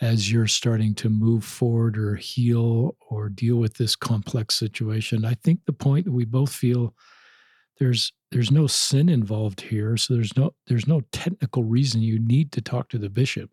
as 0.00 0.30
you're 0.30 0.46
starting 0.46 0.94
to 0.94 1.08
move 1.08 1.44
forward 1.44 1.96
or 1.96 2.16
heal 2.16 2.96
or 3.08 3.28
deal 3.28 3.56
with 3.56 3.74
this 3.74 3.96
complex 3.96 4.54
situation. 4.54 5.24
I 5.24 5.34
think 5.34 5.60
the 5.64 5.72
point 5.72 6.04
that 6.04 6.12
we 6.12 6.24
both 6.24 6.52
feel 6.52 6.94
there's 7.78 8.12
there's 8.32 8.50
no 8.50 8.66
sin 8.66 9.08
involved 9.08 9.60
here, 9.60 9.96
so 9.96 10.14
there's 10.14 10.36
no 10.36 10.54
there's 10.66 10.86
no 10.86 11.00
technical 11.12 11.64
reason 11.64 12.02
you 12.02 12.18
need 12.18 12.52
to 12.52 12.60
talk 12.60 12.88
to 12.90 12.98
the 12.98 13.08
bishop 13.08 13.50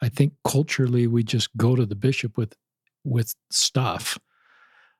I 0.00 0.08
think 0.08 0.32
culturally 0.46 1.06
we 1.06 1.22
just 1.22 1.56
go 1.56 1.74
to 1.74 1.86
the 1.86 1.94
bishop 1.94 2.36
with 2.36 2.54
with 3.04 3.34
stuff. 3.50 4.18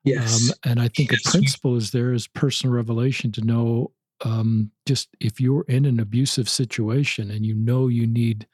Yes. 0.03 0.49
Um, 0.49 0.55
and 0.71 0.81
I 0.81 0.87
think 0.87 1.11
yes. 1.11 1.25
a 1.25 1.31
principle 1.31 1.75
is 1.75 1.91
there 1.91 2.13
is 2.13 2.27
personal 2.27 2.73
revelation 2.73 3.31
to 3.33 3.41
know 3.41 3.91
um, 4.23 4.71
just 4.85 5.09
if 5.19 5.39
you're 5.39 5.65
in 5.67 5.85
an 5.85 5.99
abusive 5.99 6.49
situation 6.49 7.31
and 7.31 7.45
you 7.45 7.53
know 7.53 7.87
you 7.87 8.07
need 8.07 8.47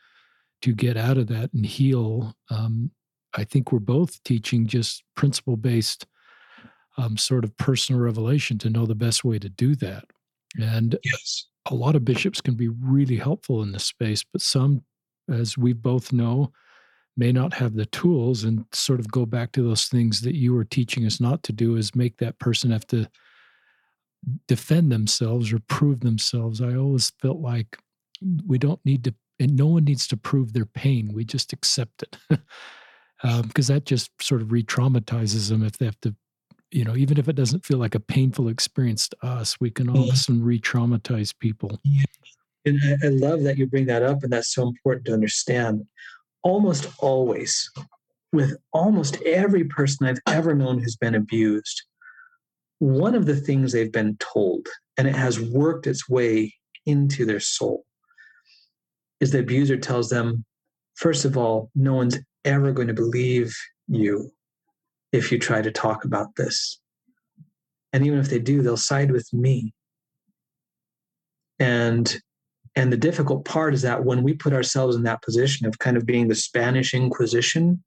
to 0.65 0.73
get 0.73 0.97
out 0.97 1.17
of 1.17 1.27
that 1.27 1.51
and 1.53 1.65
heal. 1.65 2.35
Um, 2.49 2.91
I 3.35 3.43
think 3.43 3.71
we're 3.71 3.79
both 3.79 4.21
teaching 4.23 4.67
just 4.67 5.03
principle 5.15 5.57
based 5.57 6.05
um, 6.97 7.17
sort 7.17 7.43
of 7.43 7.55
personal 7.57 8.01
revelation 8.01 8.57
to 8.59 8.69
know 8.69 8.85
the 8.85 8.95
best 8.95 9.23
way 9.23 9.39
to 9.39 9.49
do 9.49 9.75
that. 9.75 10.05
And 10.61 10.97
yes. 11.03 11.47
a 11.69 11.75
lot 11.75 11.95
of 11.95 12.05
bishops 12.05 12.39
can 12.39 12.55
be 12.55 12.69
really 12.69 13.17
helpful 13.17 13.61
in 13.61 13.71
this 13.71 13.83
space, 13.85 14.23
but 14.23 14.41
some 14.41 14.83
as 15.29 15.57
we 15.57 15.73
both 15.73 16.13
know, 16.13 16.51
may 17.17 17.31
not 17.31 17.53
have 17.53 17.75
the 17.75 17.85
tools 17.87 18.43
and 18.43 18.65
sort 18.73 18.99
of 18.99 19.09
go 19.11 19.25
back 19.25 19.51
to 19.53 19.63
those 19.63 19.85
things 19.85 20.21
that 20.21 20.35
you 20.35 20.53
were 20.53 20.65
teaching 20.65 21.05
us 21.05 21.21
not 21.21 21.43
to 21.43 21.53
do 21.53 21.77
is 21.77 21.95
make 21.95 22.17
that 22.17 22.37
person 22.39 22.71
have 22.71 22.85
to 22.87 23.07
defend 24.47 24.91
themselves 24.91 25.53
or 25.53 25.59
prove 25.67 26.01
themselves. 26.01 26.61
I 26.61 26.75
always 26.75 27.11
felt 27.21 27.39
like 27.39 27.77
we 28.45 28.57
don't 28.57 28.83
need 28.85 29.03
to, 29.05 29.13
and 29.39 29.55
no 29.55 29.67
one 29.67 29.85
needs 29.85 30.07
to 30.07 30.17
prove 30.17 30.53
their 30.53 30.65
pain. 30.65 31.11
We 31.13 31.25
just 31.25 31.53
accept 31.53 32.03
it. 32.03 32.17
because 33.21 33.69
um, 33.69 33.75
that 33.75 33.85
just 33.85 34.11
sort 34.21 34.41
of 34.41 34.51
re 34.51 34.63
traumatizes 34.63 35.49
them 35.49 35.63
if 35.63 35.77
they 35.77 35.85
have 35.85 35.99
to, 36.01 36.15
you 36.71 36.83
know, 36.83 36.95
even 36.95 37.17
if 37.17 37.27
it 37.27 37.35
doesn't 37.35 37.65
feel 37.65 37.77
like 37.77 37.95
a 37.95 37.99
painful 37.99 38.47
experience 38.47 39.09
to 39.09 39.17
us, 39.25 39.57
we 39.59 39.69
can 39.69 39.89
all 39.89 40.07
of 40.07 40.13
a 40.13 40.17
sudden 40.17 40.43
re 40.43 40.59
traumatize 40.59 41.33
people. 41.37 41.79
Yeah. 41.83 42.03
And 42.65 42.79
I, 42.83 43.07
I 43.07 43.09
love 43.09 43.43
that 43.43 43.57
you 43.57 43.67
bring 43.67 43.85
that 43.87 44.03
up, 44.03 44.23
and 44.23 44.33
that's 44.33 44.53
so 44.53 44.67
important 44.67 45.05
to 45.05 45.13
understand. 45.13 45.85
Almost 46.43 46.89
always, 46.99 47.69
with 48.33 48.57
almost 48.73 49.21
every 49.23 49.63
person 49.65 50.07
I've 50.07 50.19
ever 50.27 50.53
known 50.53 50.79
who's 50.79 50.95
been 50.95 51.15
abused, 51.15 51.83
one 52.79 53.15
of 53.15 53.25
the 53.25 53.35
things 53.35 53.71
they've 53.71 53.91
been 53.91 54.17
told, 54.17 54.67
and 54.97 55.07
it 55.07 55.15
has 55.15 55.39
worked 55.39 55.87
its 55.87 56.09
way 56.09 56.53
into 56.85 57.25
their 57.25 57.39
soul, 57.39 57.85
is 59.25 59.31
the 59.31 59.39
abuser 59.39 59.75
tells 59.75 60.09
them, 60.09 60.45
first 60.93 61.25
of 61.25 61.35
all, 61.35 61.71
no 61.75 61.93
one's 61.93 62.17
ever 62.45 62.71
going 62.71 62.87
to 62.87 62.93
believe 62.93 63.53
you 63.87 64.31
if 65.11 65.31
you 65.31 65.39
try 65.39 65.61
to 65.61 65.71
talk 65.71 66.05
about 66.05 66.35
this. 66.37 66.79
And 67.91 68.05
even 68.05 68.19
if 68.19 68.29
they 68.29 68.39
do, 68.39 68.61
they'll 68.61 68.77
side 68.77 69.11
with 69.11 69.27
me. 69.33 69.73
And 71.59 72.15
and 72.77 72.91
the 72.91 72.97
difficult 72.97 73.45
part 73.45 73.73
is 73.73 73.81
that 73.83 74.03
when 74.03 74.21
we 74.21 74.33
put 74.33 74.51
ourselves 74.51 74.97
in 74.97 75.03
that 75.03 75.21
position 75.21 75.65
of 75.65 75.79
kind 75.79 75.95
of 75.95 76.05
being 76.05 76.27
the 76.27 76.35
Spanish 76.35 76.93
Inquisition 76.93 77.81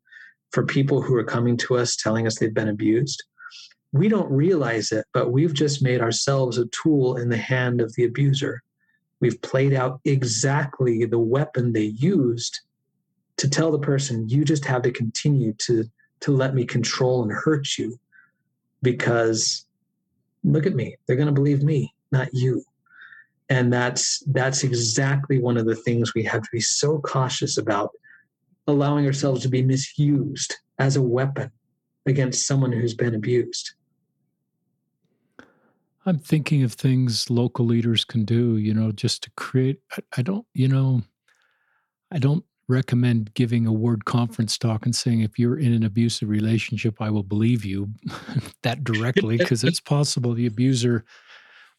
for 0.50 0.64
people 0.64 1.02
who 1.02 1.14
are 1.14 1.24
coming 1.24 1.58
to 1.58 1.76
us 1.76 1.94
telling 1.94 2.26
us 2.26 2.38
they've 2.38 2.54
been 2.54 2.68
abused, 2.68 3.22
we 3.92 4.08
don't 4.08 4.30
realize 4.30 4.90
it, 4.90 5.04
but 5.12 5.30
we've 5.30 5.52
just 5.52 5.82
made 5.82 6.00
ourselves 6.00 6.56
a 6.56 6.64
tool 6.68 7.18
in 7.18 7.28
the 7.28 7.36
hand 7.36 7.82
of 7.82 7.94
the 7.96 8.04
abuser. 8.04 8.62
We've 9.20 9.40
played 9.42 9.72
out 9.72 10.00
exactly 10.04 11.04
the 11.04 11.18
weapon 11.18 11.72
they 11.72 11.84
used 11.84 12.60
to 13.38 13.48
tell 13.48 13.70
the 13.70 13.78
person, 13.78 14.28
you 14.28 14.44
just 14.44 14.64
have 14.64 14.82
to 14.82 14.90
continue 14.90 15.52
to, 15.54 15.84
to 16.20 16.32
let 16.32 16.54
me 16.54 16.64
control 16.64 17.22
and 17.22 17.32
hurt 17.32 17.78
you 17.78 17.98
because 18.82 19.64
look 20.44 20.66
at 20.66 20.74
me, 20.74 20.96
they're 21.06 21.16
going 21.16 21.26
to 21.26 21.32
believe 21.32 21.62
me, 21.62 21.94
not 22.12 22.28
you. 22.32 22.64
And 23.48 23.72
that's 23.72 24.22
that's 24.26 24.62
exactly 24.62 25.38
one 25.38 25.56
of 25.56 25.64
the 25.64 25.74
things 25.74 26.14
we 26.14 26.22
have 26.24 26.42
to 26.42 26.48
be 26.52 26.60
so 26.60 26.98
cautious 26.98 27.56
about 27.56 27.92
allowing 28.66 29.06
ourselves 29.06 29.40
to 29.42 29.48
be 29.48 29.62
misused 29.62 30.56
as 30.78 30.96
a 30.96 31.02
weapon 31.02 31.50
against 32.04 32.46
someone 32.46 32.72
who's 32.72 32.94
been 32.94 33.14
abused 33.14 33.72
i'm 36.08 36.18
thinking 36.18 36.62
of 36.62 36.72
things 36.72 37.30
local 37.30 37.64
leaders 37.64 38.04
can 38.04 38.24
do 38.24 38.56
you 38.56 38.74
know 38.74 38.92
just 38.92 39.22
to 39.22 39.30
create 39.36 39.80
I, 39.92 39.98
I 40.18 40.22
don't 40.22 40.46
you 40.54 40.68
know 40.68 41.02
i 42.10 42.18
don't 42.18 42.44
recommend 42.68 43.32
giving 43.34 43.66
a 43.66 43.72
ward 43.72 44.04
conference 44.04 44.58
talk 44.58 44.84
and 44.84 44.94
saying 44.94 45.20
if 45.20 45.38
you're 45.38 45.58
in 45.58 45.72
an 45.72 45.84
abusive 45.84 46.28
relationship 46.28 47.00
i 47.00 47.10
will 47.10 47.22
believe 47.22 47.64
you 47.64 47.88
that 48.62 48.84
directly 48.84 49.38
because 49.38 49.64
it's 49.64 49.80
possible 49.80 50.34
the 50.34 50.46
abuser 50.46 51.04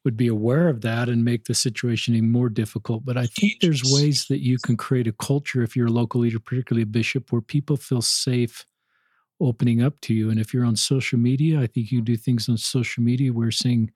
would 0.06 0.16
be 0.16 0.28
aware 0.28 0.70
of 0.70 0.82
that 0.82 1.10
and 1.10 1.26
make 1.26 1.46
the 1.46 1.54
situation 1.54 2.16
even 2.16 2.32
more 2.32 2.50
difficult. 2.50 3.04
But 3.06 3.18
I 3.18 3.26
think 3.26 3.60
there's 3.60 3.84
ways 3.84 4.28
that 4.30 4.40
you 4.40 4.58
can 4.58 4.78
create 4.78 5.08
a 5.08 5.12
culture 5.12 5.62
if 5.62 5.76
you're 5.76 5.88
a 5.88 5.92
local 5.92 6.22
leader, 6.22 6.40
particularly 6.40 6.84
a 6.84 6.88
bishop, 6.88 7.32
where 7.32 7.42
people 7.42 7.76
feel 7.76 8.02
safe 8.02 8.66
opening 9.42 9.82
up 9.82 10.00
to 10.02 10.14
you. 10.14 10.30
And 10.30 10.40
if 10.40 10.54
you're 10.54 10.66
on 10.66 10.76
social 10.76 11.20
media, 11.20 11.60
I 11.60 11.68
think 11.68 11.92
you 11.92 12.00
can 12.00 12.06
do 12.06 12.18
things 12.18 12.48
on 12.48 12.58
social 12.58 13.04
media 13.04 13.34
where 13.34 13.52
saying 13.52 13.92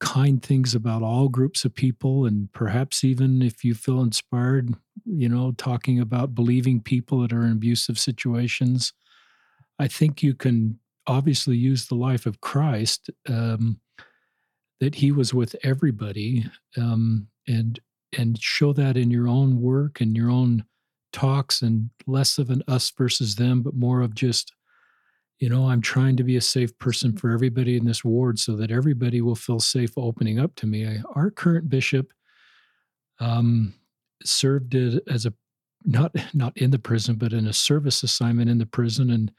kind 0.00 0.42
things 0.42 0.74
about 0.74 1.02
all 1.02 1.28
groups 1.28 1.64
of 1.64 1.74
people 1.74 2.24
and 2.24 2.50
perhaps 2.52 3.04
even 3.04 3.42
if 3.42 3.64
you 3.64 3.74
feel 3.74 4.00
inspired, 4.00 4.74
you 5.04 5.28
know, 5.28 5.52
talking 5.52 6.00
about 6.00 6.34
believing 6.34 6.80
people 6.80 7.20
that 7.20 7.32
are 7.32 7.44
in 7.44 7.52
abusive 7.52 7.98
situations. 7.98 8.92
I 9.78 9.88
think 9.88 10.22
you 10.22 10.34
can 10.34 10.78
obviously 11.06 11.56
use 11.56 11.86
the 11.86 11.94
life 11.94 12.26
of 12.26 12.40
Christ. 12.40 13.10
Um, 13.28 13.80
that 14.80 14.94
he 14.96 15.12
was 15.12 15.32
with 15.32 15.54
everybody 15.62 16.46
um, 16.76 17.28
and 17.46 17.78
and 18.18 18.42
show 18.42 18.72
that 18.72 18.96
in 18.96 19.10
your 19.10 19.28
own 19.28 19.60
work 19.60 20.00
and 20.00 20.16
your 20.16 20.30
own 20.30 20.64
talks 21.12 21.62
and 21.62 21.90
less 22.06 22.38
of 22.38 22.50
an 22.50 22.62
us 22.66 22.90
versus 22.90 23.36
them 23.36 23.62
but 23.62 23.74
more 23.74 24.00
of 24.00 24.14
just 24.14 24.52
you 25.40 25.48
know 25.48 25.68
i'm 25.68 25.80
trying 25.80 26.16
to 26.16 26.22
be 26.22 26.36
a 26.36 26.40
safe 26.40 26.76
person 26.78 27.16
for 27.16 27.30
everybody 27.30 27.76
in 27.76 27.84
this 27.84 28.04
ward 28.04 28.38
so 28.38 28.54
that 28.54 28.70
everybody 28.70 29.20
will 29.20 29.34
feel 29.34 29.60
safe 29.60 29.92
opening 29.96 30.38
up 30.38 30.54
to 30.54 30.66
me 30.66 30.86
I, 30.86 31.02
our 31.14 31.30
current 31.30 31.68
bishop 31.68 32.12
um, 33.18 33.74
served 34.24 34.74
as 34.74 35.26
a 35.26 35.34
not 35.84 36.14
not 36.34 36.56
in 36.56 36.70
the 36.70 36.78
prison 36.78 37.16
but 37.16 37.32
in 37.32 37.46
a 37.46 37.52
service 37.52 38.02
assignment 38.02 38.48
in 38.50 38.58
the 38.58 38.66
prison 38.66 39.10
and 39.10 39.32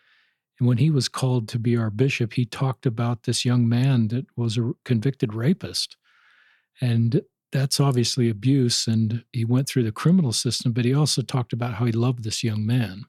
and 0.61 0.67
when 0.67 0.77
he 0.77 0.91
was 0.91 1.09
called 1.09 1.47
to 1.49 1.59
be 1.59 1.75
our 1.75 1.89
bishop, 1.89 2.33
he 2.33 2.45
talked 2.45 2.85
about 2.85 3.23
this 3.23 3.43
young 3.43 3.67
man 3.67 4.09
that 4.09 4.27
was 4.37 4.59
a 4.59 4.73
convicted 4.85 5.33
rapist. 5.33 5.97
And 6.79 7.23
that's 7.51 7.79
obviously 7.79 8.29
abuse. 8.29 8.85
And 8.85 9.25
he 9.33 9.43
went 9.43 9.67
through 9.67 9.85
the 9.85 9.91
criminal 9.91 10.31
system, 10.31 10.71
but 10.71 10.85
he 10.85 10.93
also 10.93 11.23
talked 11.23 11.51
about 11.51 11.73
how 11.73 11.85
he 11.85 11.91
loved 11.91 12.23
this 12.23 12.43
young 12.43 12.63
man. 12.63 13.05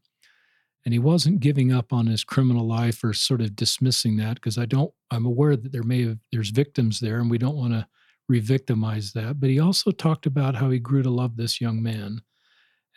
And 0.84 0.92
he 0.92 0.98
wasn't 0.98 1.40
giving 1.40 1.72
up 1.72 1.92
on 1.92 2.06
his 2.06 2.24
criminal 2.24 2.66
life 2.66 3.04
or 3.04 3.12
sort 3.12 3.40
of 3.40 3.54
dismissing 3.54 4.16
that 4.16 4.34
because 4.34 4.58
I 4.58 4.66
don't, 4.66 4.92
I'm 5.10 5.26
aware 5.26 5.56
that 5.56 5.70
there 5.70 5.84
may 5.84 6.06
have, 6.06 6.18
there's 6.32 6.50
victims 6.50 6.98
there 6.98 7.20
and 7.20 7.30
we 7.30 7.38
don't 7.38 7.56
want 7.56 7.72
to 7.72 7.86
re-victimize 8.28 9.12
that. 9.12 9.38
But 9.38 9.50
he 9.50 9.60
also 9.60 9.92
talked 9.92 10.26
about 10.26 10.56
how 10.56 10.70
he 10.70 10.78
grew 10.80 11.02
to 11.02 11.10
love 11.10 11.36
this 11.36 11.60
young 11.60 11.82
man. 11.82 12.22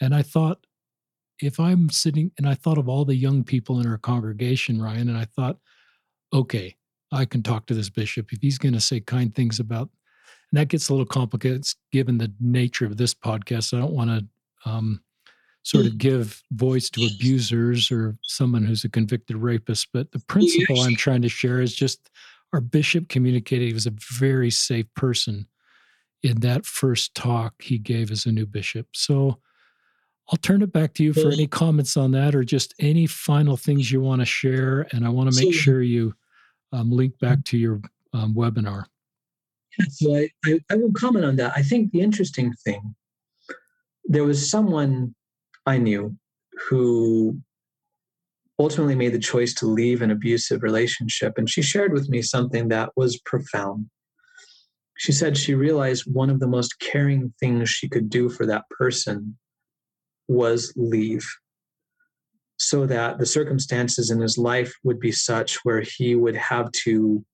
And 0.02 0.16
I 0.16 0.24
thought, 0.24 0.66
if 1.42 1.60
I'm 1.60 1.90
sitting 1.90 2.32
and 2.38 2.48
I 2.48 2.56
thought 2.56 2.78
of 2.78 2.90
all 2.90 3.06
the 3.06 3.16
young 3.16 3.44
people 3.44 3.80
in 3.80 3.88
our 3.88 3.98
congregation, 3.98 4.82
Ryan, 4.82 5.10
and 5.10 5.18
I 5.18 5.26
thought, 5.26 5.58
okay, 6.34 6.76
I 7.12 7.26
can 7.26 7.44
talk 7.44 7.66
to 7.68 7.74
this 7.74 7.90
bishop 7.90 8.32
if 8.32 8.40
he's 8.42 8.58
going 8.58 8.74
to 8.74 8.80
say 8.80 9.00
kind 9.00 9.34
things 9.34 9.60
about. 9.60 9.90
And 10.52 10.60
that 10.60 10.70
gets 10.70 10.90
a 10.90 10.94
little 10.94 11.06
complicated 11.06 11.66
given 11.92 12.18
the 12.18 12.34
nature 12.40 12.86
of 12.86 12.98
this 12.98 13.14
podcast. 13.14 13.74
I 13.74 13.80
don't 13.80 13.94
want 13.94 14.10
to 14.10 14.70
um, 14.70 15.02
sort 15.66 15.88
of 15.88 15.94
mm. 15.94 15.98
give 15.98 16.44
voice 16.52 16.92
to 16.92 17.04
abusers 17.04 17.92
or 17.92 18.16
someone 18.22 18.64
who's 18.64 18.84
a 18.84 18.90
convicted 18.90 19.36
rapist. 19.36 19.88
But 19.92 20.12
the 20.12 20.20
principle 20.20 20.80
I'm 20.82 20.96
trying 20.96 21.24
to 21.24 21.30
share 21.30 21.60
is 21.60 21.74
just 21.74 22.12
our 22.54 22.62
bishop 22.62 23.10
communicated 23.10 23.66
he 23.66 23.74
was 23.74 23.88
a 23.88 23.94
very 24.14 24.52
safe 24.52 24.86
person 24.96 25.48
in 26.22 26.42
that 26.42 26.68
first 26.68 27.16
talk 27.16 27.64
he 27.64 27.80
gave 27.80 28.12
as 28.12 28.28
a 28.28 28.32
new 28.32 28.46
bishop. 28.46 28.88
So 28.94 29.40
I'll 30.30 30.38
turn 30.38 30.62
it 30.62 30.72
back 30.72 30.94
to 30.96 31.04
you 31.04 31.14
for 31.14 31.32
any 31.32 31.48
comments 31.48 31.98
on 31.98 32.12
that 32.12 32.36
or 32.36 32.44
just 32.44 32.76
any 32.80 33.08
final 33.08 33.58
things 33.58 33.92
you 33.92 34.02
want 34.02 34.22
to 34.22 34.26
share. 34.26 34.88
And 34.92 35.04
I 35.04 35.10
want 35.10 35.32
to 35.32 35.36
make 35.36 35.54
so, 35.54 35.60
sure 35.60 35.82
you 35.82 36.14
um, 36.72 36.92
link 36.92 37.18
back 37.18 37.44
to 37.46 37.58
your 37.58 37.82
um, 38.14 38.36
webinar. 38.36 38.86
Yeah, 39.80 39.86
so 39.90 40.16
I, 40.16 40.30
I, 40.46 40.60
I 40.72 40.76
will 40.76 40.94
comment 40.94 41.26
on 41.26 41.38
that. 41.38 41.54
I 41.56 41.64
think 41.64 41.92
the 41.92 42.02
interesting 42.02 42.54
thing, 42.64 42.96
there 44.06 44.24
was 44.24 44.50
someone 44.50 45.15
I 45.66 45.78
knew 45.78 46.16
who 46.70 47.40
ultimately 48.60 48.96
made 48.96 49.14
the 49.14 49.20
choice 49.20 49.54
to 49.56 49.66
leave 49.66 50.02
an 50.02 50.12
abusive 50.12 50.64
relationship. 50.64 51.38
And 51.38 51.50
she 51.50 51.62
shared 51.62 51.92
with 51.92 52.10
me 52.10 52.22
something 52.22 52.70
that 52.70 52.92
was 52.96 53.20
profound. 53.26 53.90
She 54.98 55.12
said 55.12 55.38
she 55.38 55.56
realized 55.56 56.06
one 56.12 56.30
of 56.30 56.40
the 56.40 56.48
most 56.48 56.80
caring 56.80 57.34
things 57.40 57.70
she 57.70 57.90
could 57.90 58.10
do 58.10 58.30
for 58.30 58.46
that 58.46 58.64
person 58.70 59.38
was 60.28 60.74
leave 60.78 61.28
so 62.58 62.86
that 62.86 63.18
the 63.20 63.26
circumstances 63.26 64.10
in 64.10 64.22
his 64.22 64.38
life 64.38 64.74
would 64.84 65.00
be 65.00 65.12
such 65.12 65.58
where 65.64 65.82
he 65.82 66.16
would 66.16 66.36
have 66.36 66.72
to 66.72 67.26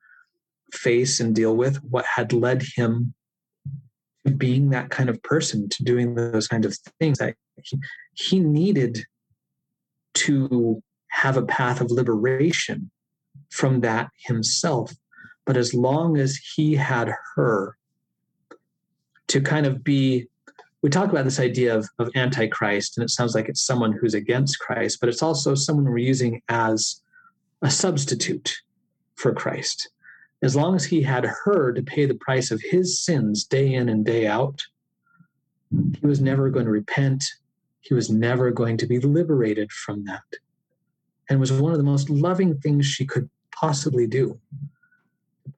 face 0.74 1.20
and 1.20 1.36
deal 1.36 1.56
with 1.56 1.78
what 1.84 2.06
had 2.06 2.34
led 2.34 2.64
him 2.76 3.14
to 4.26 4.34
being 4.34 4.70
that 4.70 4.90
kind 4.90 5.10
of 5.10 5.22
person 5.22 5.70
to 5.70 5.84
doing 5.84 6.16
those 6.16 6.48
kind 6.48 6.66
of 6.66 6.76
things 7.00 7.20
that 7.20 7.36
he, 8.14 8.40
needed 8.40 9.06
to 10.14 10.82
have 11.08 11.38
a 11.38 11.46
path 11.46 11.82
of 11.82 11.92
liberation 11.92 12.90
from 13.50 13.82
that 13.82 14.10
himself. 14.26 14.94
But 15.46 15.58
as 15.58 15.74
long 15.74 16.18
as 16.18 16.38
he 16.56 16.76
had 16.76 17.14
her 17.36 17.78
to 19.32 19.42
kind 19.42 19.66
of 19.66 19.84
be 19.84 20.28
we 20.82 20.90
talk 20.90 21.12
about 21.12 21.26
this 21.26 21.40
idea 21.40 21.76
of, 21.76 21.88
of 22.00 22.10
antichrist 22.16 22.98
and 22.98 23.04
it 23.04 23.10
sounds 23.10 23.36
like 23.36 23.48
it's 23.48 23.64
someone 23.64 23.94
who's 23.94 24.14
against 24.14 24.60
christ 24.60 25.00
but 25.00 25.08
it's 25.08 25.24
also 25.24 25.56
someone 25.56 25.86
we're 25.86 25.98
using 25.98 26.42
as 26.50 27.02
a 27.62 27.72
substitute 27.72 28.58
for 29.16 29.34
christ. 29.34 29.90
As 30.44 30.56
long 30.56 30.76
as 30.76 30.84
he 30.84 31.04
had 31.04 31.24
her 31.46 31.72
to 31.72 31.84
pay 31.84 32.06
the 32.06 32.16
price 32.16 32.52
of 32.52 32.62
his 32.62 33.00
sins 33.00 33.46
day 33.46 33.74
in 33.74 33.88
and 33.88 34.04
day 34.04 34.28
out 34.28 34.62
he 35.72 36.06
was 36.06 36.20
never 36.20 36.50
going 36.50 36.66
to 36.66 36.72
repent 36.72 37.24
he 37.82 37.94
was 37.94 38.10
never 38.10 38.52
going 38.52 38.78
to 38.78 38.88
be 38.88 39.00
liberated 39.00 39.72
from 39.72 40.06
that 40.06 40.24
and 41.30 41.40
was 41.40 41.52
one 41.52 41.72
of 41.72 41.78
the 41.78 41.84
most 41.84 42.10
loving 42.10 42.58
things 42.58 42.86
she 42.86 43.06
could 43.06 43.30
possibly 43.54 44.08
do 44.08 44.40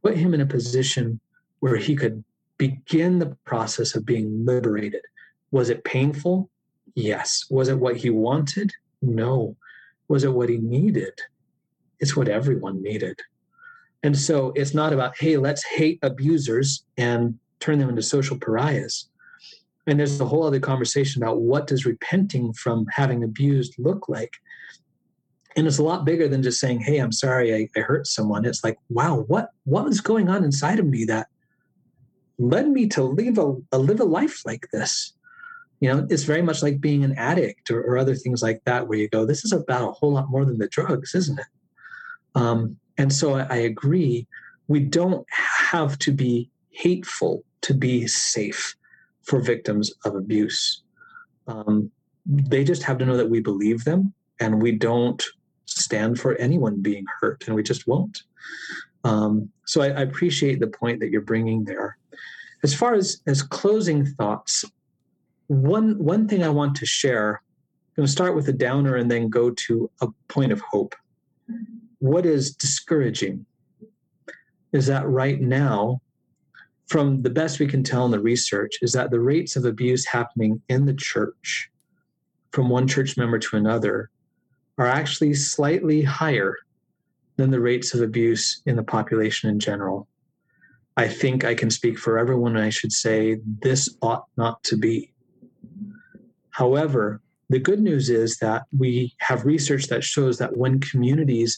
put 0.02 0.18
him 0.18 0.34
in 0.34 0.42
a 0.42 0.46
position 0.46 1.20
where 1.60 1.78
he 1.78 1.96
could 1.96 2.24
begin 2.58 3.20
the 3.20 3.38
process 3.46 3.96
of 3.96 4.06
being 4.06 4.46
liberated 4.46 5.02
was 5.54 5.70
it 5.70 5.84
painful? 5.84 6.50
Yes. 6.96 7.46
Was 7.52 7.70
it 7.70 7.78
what 7.80 7.96
he 7.96 8.10
wanted? 8.10 8.72
No. 9.04 9.56
Was 10.08 10.24
it 10.24 10.34
what 10.34 10.50
he 10.50 10.58
needed? 10.58 11.14
It's 12.00 12.16
what 12.16 12.28
everyone 12.28 12.82
needed. 12.82 13.20
And 14.02 14.18
so 14.18 14.52
it's 14.56 14.74
not 14.74 14.94
about, 14.94 15.16
hey, 15.16 15.38
let's 15.38 15.64
hate 15.64 16.00
abusers 16.02 16.84
and 16.98 17.38
turn 17.60 17.78
them 17.78 17.88
into 17.88 18.02
social 18.02 18.36
pariahs. 18.36 19.10
And 19.86 20.00
there's 20.00 20.20
a 20.20 20.26
whole 20.26 20.44
other 20.44 20.60
conversation 20.60 21.22
about 21.22 21.42
what 21.42 21.68
does 21.68 21.86
repenting 21.86 22.54
from 22.54 22.86
having 22.90 23.24
abused 23.24 23.76
look 23.78 24.08
like. 24.08 24.34
And 25.56 25.68
it's 25.68 25.78
a 25.78 25.84
lot 25.84 26.06
bigger 26.06 26.28
than 26.28 26.42
just 26.42 26.60
saying, 26.60 26.80
hey, 26.80 26.98
I'm 26.98 27.12
sorry 27.12 27.54
I, 27.54 27.70
I 27.78 27.82
hurt 27.82 28.08
someone. 28.08 28.46
It's 28.46 28.64
like, 28.64 28.78
wow, 28.90 29.26
what 29.28 29.50
what 29.66 29.86
was 29.86 30.02
going 30.02 30.30
on 30.30 30.44
inside 30.44 30.80
of 30.80 30.88
me 30.88 31.06
that 31.06 31.28
led 32.40 32.70
me 32.70 32.88
to 32.90 33.04
live 33.04 33.38
a, 33.38 33.56
a 33.72 33.78
live 33.78 34.00
a 34.00 34.06
life 34.06 34.42
like 34.46 34.68
this? 34.72 35.14
you 35.84 35.94
know 35.94 36.08
it's 36.10 36.24
very 36.24 36.42
much 36.42 36.64
like 36.64 36.80
being 36.80 37.04
an 37.04 37.14
addict 37.18 37.70
or, 37.70 37.82
or, 37.82 37.98
other 37.98 38.16
things 38.16 38.42
like 38.42 38.64
that 38.64 38.88
where 38.88 38.98
you 38.98 39.10
go 39.10 39.26
this 39.26 39.44
is 39.44 39.52
about 39.52 39.90
a 39.90 39.92
whole 39.92 40.14
lot 40.14 40.30
more 40.30 40.46
than 40.46 40.58
the 40.58 40.70
drugs 40.70 41.14
isn't 41.14 41.40
it 41.40 41.46
um, 42.36 42.78
and 42.98 43.12
so 43.12 43.36
I, 43.36 43.42
I 43.50 43.58
agree 43.58 44.26
we 44.70 44.80
don't 44.80 45.28
have 45.30 46.00
to 46.00 46.14
be 46.14 46.50
hateful 46.70 47.44
to 47.64 47.74
be 47.74 48.08
safe 48.08 48.76
for 49.24 49.42
victims 49.42 49.92
of 50.06 50.16
abuse 50.16 50.84
um, 51.48 51.90
they 52.26 52.64
just 52.64 52.84
have 52.84 52.98
to 52.98 53.06
know 53.06 53.18
that 53.18 53.30
we 53.30 53.40
believe 53.40 53.84
them 53.84 54.14
and 54.40 54.62
we 54.62 54.72
don't 54.72 55.24
stand 55.66 56.20
for 56.20 56.36
anyone 56.36 56.82
being 56.82 57.06
hurt 57.20 57.44
and 57.48 57.56
we 57.56 57.64
just 57.64 57.88
won't 57.88 58.24
um, 59.04 59.50
so 59.66 59.82
I, 59.82 59.88
I 59.88 60.02
appreciate 60.02 60.60
the 60.60 60.68
point 60.68 61.00
that 61.00 61.10
you're 61.10 61.22
bringing 61.22 61.64
there 61.66 61.98
as 62.64 62.74
far 62.74 62.94
as 62.94 63.22
as 63.28 63.42
closing 63.42 64.06
thoughts 64.06 64.66
one 65.48 65.98
one 66.04 66.28
thing 66.28 66.44
I 66.44 66.50
want 66.50 66.76
to 66.78 66.86
share. 66.86 67.42
I'm 67.42 68.02
going 68.02 68.08
to 68.08 68.12
start 68.12 68.36
with 68.36 68.48
a 68.48 68.54
downer 68.54 68.96
and 68.96 69.10
then 69.10 69.30
go 69.30 69.52
to 69.52 69.90
a 70.02 70.08
point 70.28 70.52
of 70.52 70.62
hope. 70.62 70.96
What 72.00 72.26
is 72.26 72.56
discouraging 72.56 73.46
is 74.72 74.88
that 74.88 75.08
right 75.08 75.40
now, 75.40 76.02
from 76.88 77.22
the 77.22 77.30
best 77.30 77.60
we 77.60 77.68
can 77.68 77.84
tell 77.84 78.06
in 78.06 78.12
the 78.12 78.20
research, 78.20 78.78
is 78.82 78.92
that 78.94 79.12
the 79.12 79.20
rates 79.20 79.56
of 79.56 79.66
abuse 79.66 80.06
happening 80.06 80.62
in 80.70 80.86
the 80.86 80.94
church 80.94 81.70
from 82.52 82.70
one 82.70 82.88
church 82.88 83.18
member 83.18 83.40
to 83.40 83.56
another 83.58 84.10
are 84.78 84.88
actually 84.88 85.34
slightly 85.34 86.02
higher 86.02 86.56
than 87.38 87.52
the 87.52 87.60
rates 87.60 87.94
of 87.94 88.02
abuse 88.02 88.62
in 88.66 88.76
the 88.76 88.84
population 88.84 89.50
in 89.50 89.60
general. 89.60 90.08
I 90.98 91.08
think 91.08 91.44
I 91.44 91.56
can 91.56 91.72
speak 91.72 91.98
for 91.98 92.20
everyone. 92.20 92.56
And 92.56 92.66
I 92.66 92.70
should 92.70 92.92
say 92.92 93.40
this 93.62 93.96
ought 94.02 94.26
not 94.38 94.64
to 94.66 94.78
be. 94.78 95.12
However, 96.52 97.22
the 97.50 97.60
good 97.60 97.82
news 97.82 98.10
is 98.10 98.38
that 98.38 98.64
we 98.78 99.16
have 99.20 99.46
research 99.46 99.88
that 99.88 100.04
shows 100.04 100.38
that 100.38 100.56
when 100.56 100.80
communities 100.80 101.58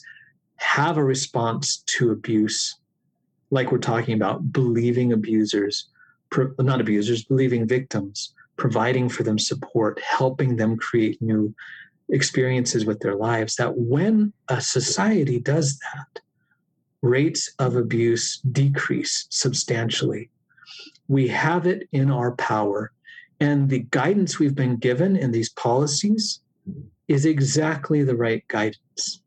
have 0.58 0.98
a 0.98 1.04
response 1.04 1.84
to 1.88 2.12
abuse, 2.12 2.78
like 3.56 3.72
we're 3.72 3.78
talking 3.80 4.14
about, 4.14 4.52
believing 4.52 5.14
abusers, 5.14 5.88
not 6.60 6.82
abusers, 6.82 7.24
believing 7.24 7.66
victims, 7.68 8.34
providing 8.58 9.08
for 9.10 9.24
them 9.24 9.40
support, 9.40 10.00
helping 10.02 10.58
them 10.58 10.78
create 10.78 11.22
new 11.22 11.56
experiences 12.10 12.86
with 12.86 13.00
their 13.00 13.16
lives, 13.16 13.56
that 13.56 13.78
when 13.78 14.34
a 14.50 14.60
society 14.62 15.40
does 15.40 15.80
that, 15.80 16.22
rates 17.02 17.54
of 17.60 17.76
abuse 17.76 18.40
decrease 18.52 19.28
substantially. 19.30 20.30
We 21.08 21.28
have 21.30 21.66
it 21.66 21.88
in 21.92 22.12
our 22.12 22.34
power 22.34 22.92
and 23.40 23.70
the 23.70 23.86
guidance 23.92 24.40
we've 24.40 24.56
been 24.56 24.78
given 24.78 25.16
in 25.16 25.32
these 25.32 25.50
policies 25.50 26.42
is 27.08 27.26
exactly 27.26 28.04
the 28.04 28.16
right 28.16 28.46
guidance. 28.48 29.22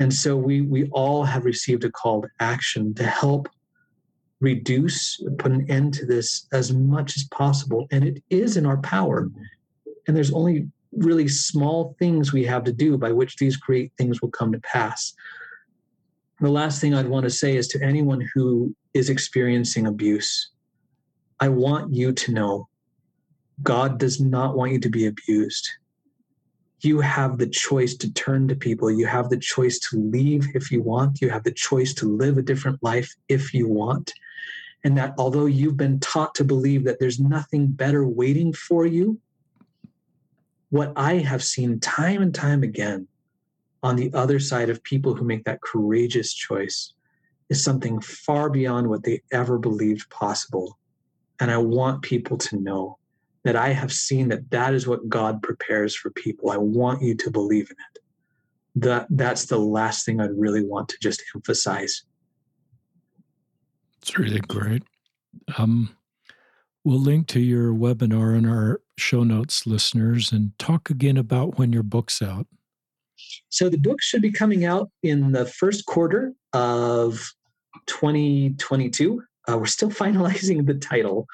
And 0.00 0.12
so 0.12 0.36
we, 0.36 0.60
we 0.62 0.88
all 0.90 1.24
have 1.24 1.44
received 1.44 1.84
a 1.84 1.90
call 1.90 2.22
to 2.22 2.28
action 2.40 2.94
to 2.94 3.04
help 3.04 3.48
reduce, 4.40 5.22
put 5.38 5.52
an 5.52 5.70
end 5.70 5.94
to 5.94 6.06
this 6.06 6.46
as 6.52 6.72
much 6.72 7.16
as 7.16 7.24
possible. 7.24 7.86
And 7.90 8.04
it 8.04 8.22
is 8.30 8.56
in 8.56 8.66
our 8.66 8.78
power. 8.78 9.28
And 10.06 10.16
there's 10.16 10.32
only 10.32 10.68
really 10.92 11.28
small 11.28 11.96
things 11.98 12.32
we 12.32 12.44
have 12.44 12.64
to 12.64 12.72
do 12.72 12.98
by 12.98 13.12
which 13.12 13.36
these 13.36 13.56
great 13.56 13.92
things 13.98 14.20
will 14.20 14.30
come 14.30 14.52
to 14.52 14.60
pass. 14.60 15.14
The 16.40 16.50
last 16.50 16.80
thing 16.80 16.94
I'd 16.94 17.08
want 17.08 17.24
to 17.24 17.30
say 17.30 17.56
is 17.56 17.68
to 17.68 17.82
anyone 17.82 18.28
who 18.34 18.74
is 18.92 19.08
experiencing 19.08 19.86
abuse, 19.86 20.50
I 21.40 21.48
want 21.48 21.92
you 21.92 22.12
to 22.12 22.32
know 22.32 22.68
God 23.62 23.98
does 23.98 24.20
not 24.20 24.56
want 24.56 24.72
you 24.72 24.80
to 24.80 24.90
be 24.90 25.06
abused. 25.06 25.68
You 26.84 27.00
have 27.00 27.38
the 27.38 27.46
choice 27.46 27.94
to 27.96 28.12
turn 28.12 28.48
to 28.48 28.54
people. 28.54 28.90
You 28.90 29.06
have 29.06 29.30
the 29.30 29.38
choice 29.38 29.78
to 29.90 29.98
leave 29.98 30.46
if 30.54 30.70
you 30.70 30.82
want. 30.82 31.20
You 31.20 31.30
have 31.30 31.44
the 31.44 31.52
choice 31.52 31.94
to 31.94 32.06
live 32.06 32.38
a 32.38 32.42
different 32.42 32.82
life 32.82 33.14
if 33.28 33.54
you 33.54 33.68
want. 33.68 34.12
And 34.84 34.98
that 34.98 35.14
although 35.16 35.46
you've 35.46 35.78
been 35.78 35.98
taught 36.00 36.34
to 36.36 36.44
believe 36.44 36.84
that 36.84 37.00
there's 37.00 37.18
nothing 37.18 37.68
better 37.68 38.06
waiting 38.06 38.52
for 38.52 38.84
you, 38.84 39.18
what 40.68 40.92
I 40.96 41.14
have 41.14 41.42
seen 41.42 41.80
time 41.80 42.20
and 42.20 42.34
time 42.34 42.62
again 42.62 43.08
on 43.82 43.96
the 43.96 44.12
other 44.12 44.38
side 44.38 44.68
of 44.68 44.82
people 44.82 45.14
who 45.14 45.24
make 45.24 45.44
that 45.44 45.62
courageous 45.62 46.34
choice 46.34 46.92
is 47.48 47.62
something 47.62 48.00
far 48.00 48.50
beyond 48.50 48.88
what 48.88 49.04
they 49.04 49.22
ever 49.32 49.58
believed 49.58 50.10
possible. 50.10 50.78
And 51.40 51.50
I 51.50 51.58
want 51.58 52.02
people 52.02 52.36
to 52.38 52.56
know 52.56 52.98
that 53.44 53.56
I 53.56 53.68
have 53.68 53.92
seen 53.92 54.28
that 54.28 54.50
that 54.50 54.74
is 54.74 54.86
what 54.86 55.08
God 55.08 55.42
prepares 55.42 55.94
for 55.94 56.10
people. 56.10 56.50
I 56.50 56.56
want 56.56 57.02
you 57.02 57.14
to 57.14 57.30
believe 57.30 57.70
in 57.70 57.76
it. 57.76 58.02
That 58.76 59.06
that's 59.10 59.44
the 59.44 59.58
last 59.58 60.04
thing 60.04 60.20
I'd 60.20 60.36
really 60.36 60.64
want 60.64 60.88
to 60.88 60.96
just 61.00 61.22
emphasize. 61.34 62.02
It's 64.02 64.18
really 64.18 64.40
great. 64.40 64.82
Um, 65.56 65.96
we'll 66.84 66.98
link 66.98 67.26
to 67.28 67.40
your 67.40 67.72
webinar 67.72 68.36
in 68.36 68.46
our 68.46 68.80
show 68.98 69.24
notes, 69.24 69.66
listeners, 69.66 70.32
and 70.32 70.58
talk 70.58 70.90
again 70.90 71.16
about 71.16 71.58
when 71.58 71.72
your 71.72 71.82
book's 71.82 72.20
out. 72.20 72.46
So 73.48 73.68
the 73.68 73.78
book 73.78 74.02
should 74.02 74.22
be 74.22 74.32
coming 74.32 74.64
out 74.64 74.90
in 75.02 75.32
the 75.32 75.46
first 75.46 75.86
quarter 75.86 76.32
of 76.52 77.32
2022. 77.86 79.22
Uh, 79.48 79.58
we're 79.58 79.66
still 79.66 79.90
finalizing 80.02 80.66
the 80.66 80.74
title, 80.74 81.26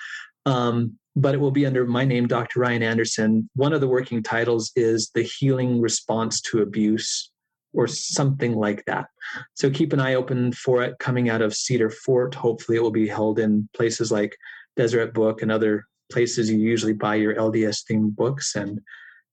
um, 0.46 0.98
but 1.16 1.34
it 1.34 1.38
will 1.38 1.50
be 1.50 1.66
under 1.66 1.86
my 1.86 2.04
name, 2.04 2.26
Dr. 2.26 2.60
Ryan 2.60 2.82
Anderson. 2.82 3.48
One 3.54 3.72
of 3.72 3.80
the 3.80 3.88
working 3.88 4.22
titles 4.22 4.70
is 4.76 5.10
The 5.14 5.22
Healing 5.22 5.80
Response 5.80 6.40
to 6.42 6.62
Abuse, 6.62 7.30
or 7.72 7.86
something 7.86 8.56
like 8.56 8.84
that. 8.86 9.06
So 9.54 9.70
keep 9.70 9.92
an 9.92 10.00
eye 10.00 10.14
open 10.14 10.52
for 10.52 10.82
it 10.82 10.98
coming 10.98 11.28
out 11.28 11.42
of 11.42 11.54
Cedar 11.54 11.90
Fort. 11.90 12.34
Hopefully, 12.34 12.76
it 12.78 12.82
will 12.82 12.90
be 12.90 13.08
held 13.08 13.38
in 13.38 13.68
places 13.74 14.10
like 14.10 14.36
Deseret 14.76 15.14
Book 15.14 15.42
and 15.42 15.52
other 15.52 15.84
places 16.10 16.50
you 16.50 16.58
usually 16.58 16.92
buy 16.92 17.14
your 17.14 17.34
LDS 17.34 17.84
themed 17.90 18.16
books. 18.16 18.56
And 18.56 18.80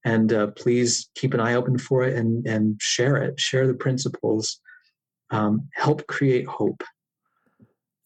and 0.06 0.32
uh, 0.32 0.48
please 0.48 1.10
keep 1.16 1.34
an 1.34 1.40
eye 1.40 1.56
open 1.56 1.78
for 1.78 2.04
it 2.04 2.16
and 2.16 2.46
and 2.48 2.80
share 2.82 3.18
it. 3.18 3.40
Share 3.40 3.68
the 3.68 3.74
principles. 3.74 4.60
Um, 5.30 5.68
help 5.74 6.08
create 6.08 6.48
hope. 6.48 6.84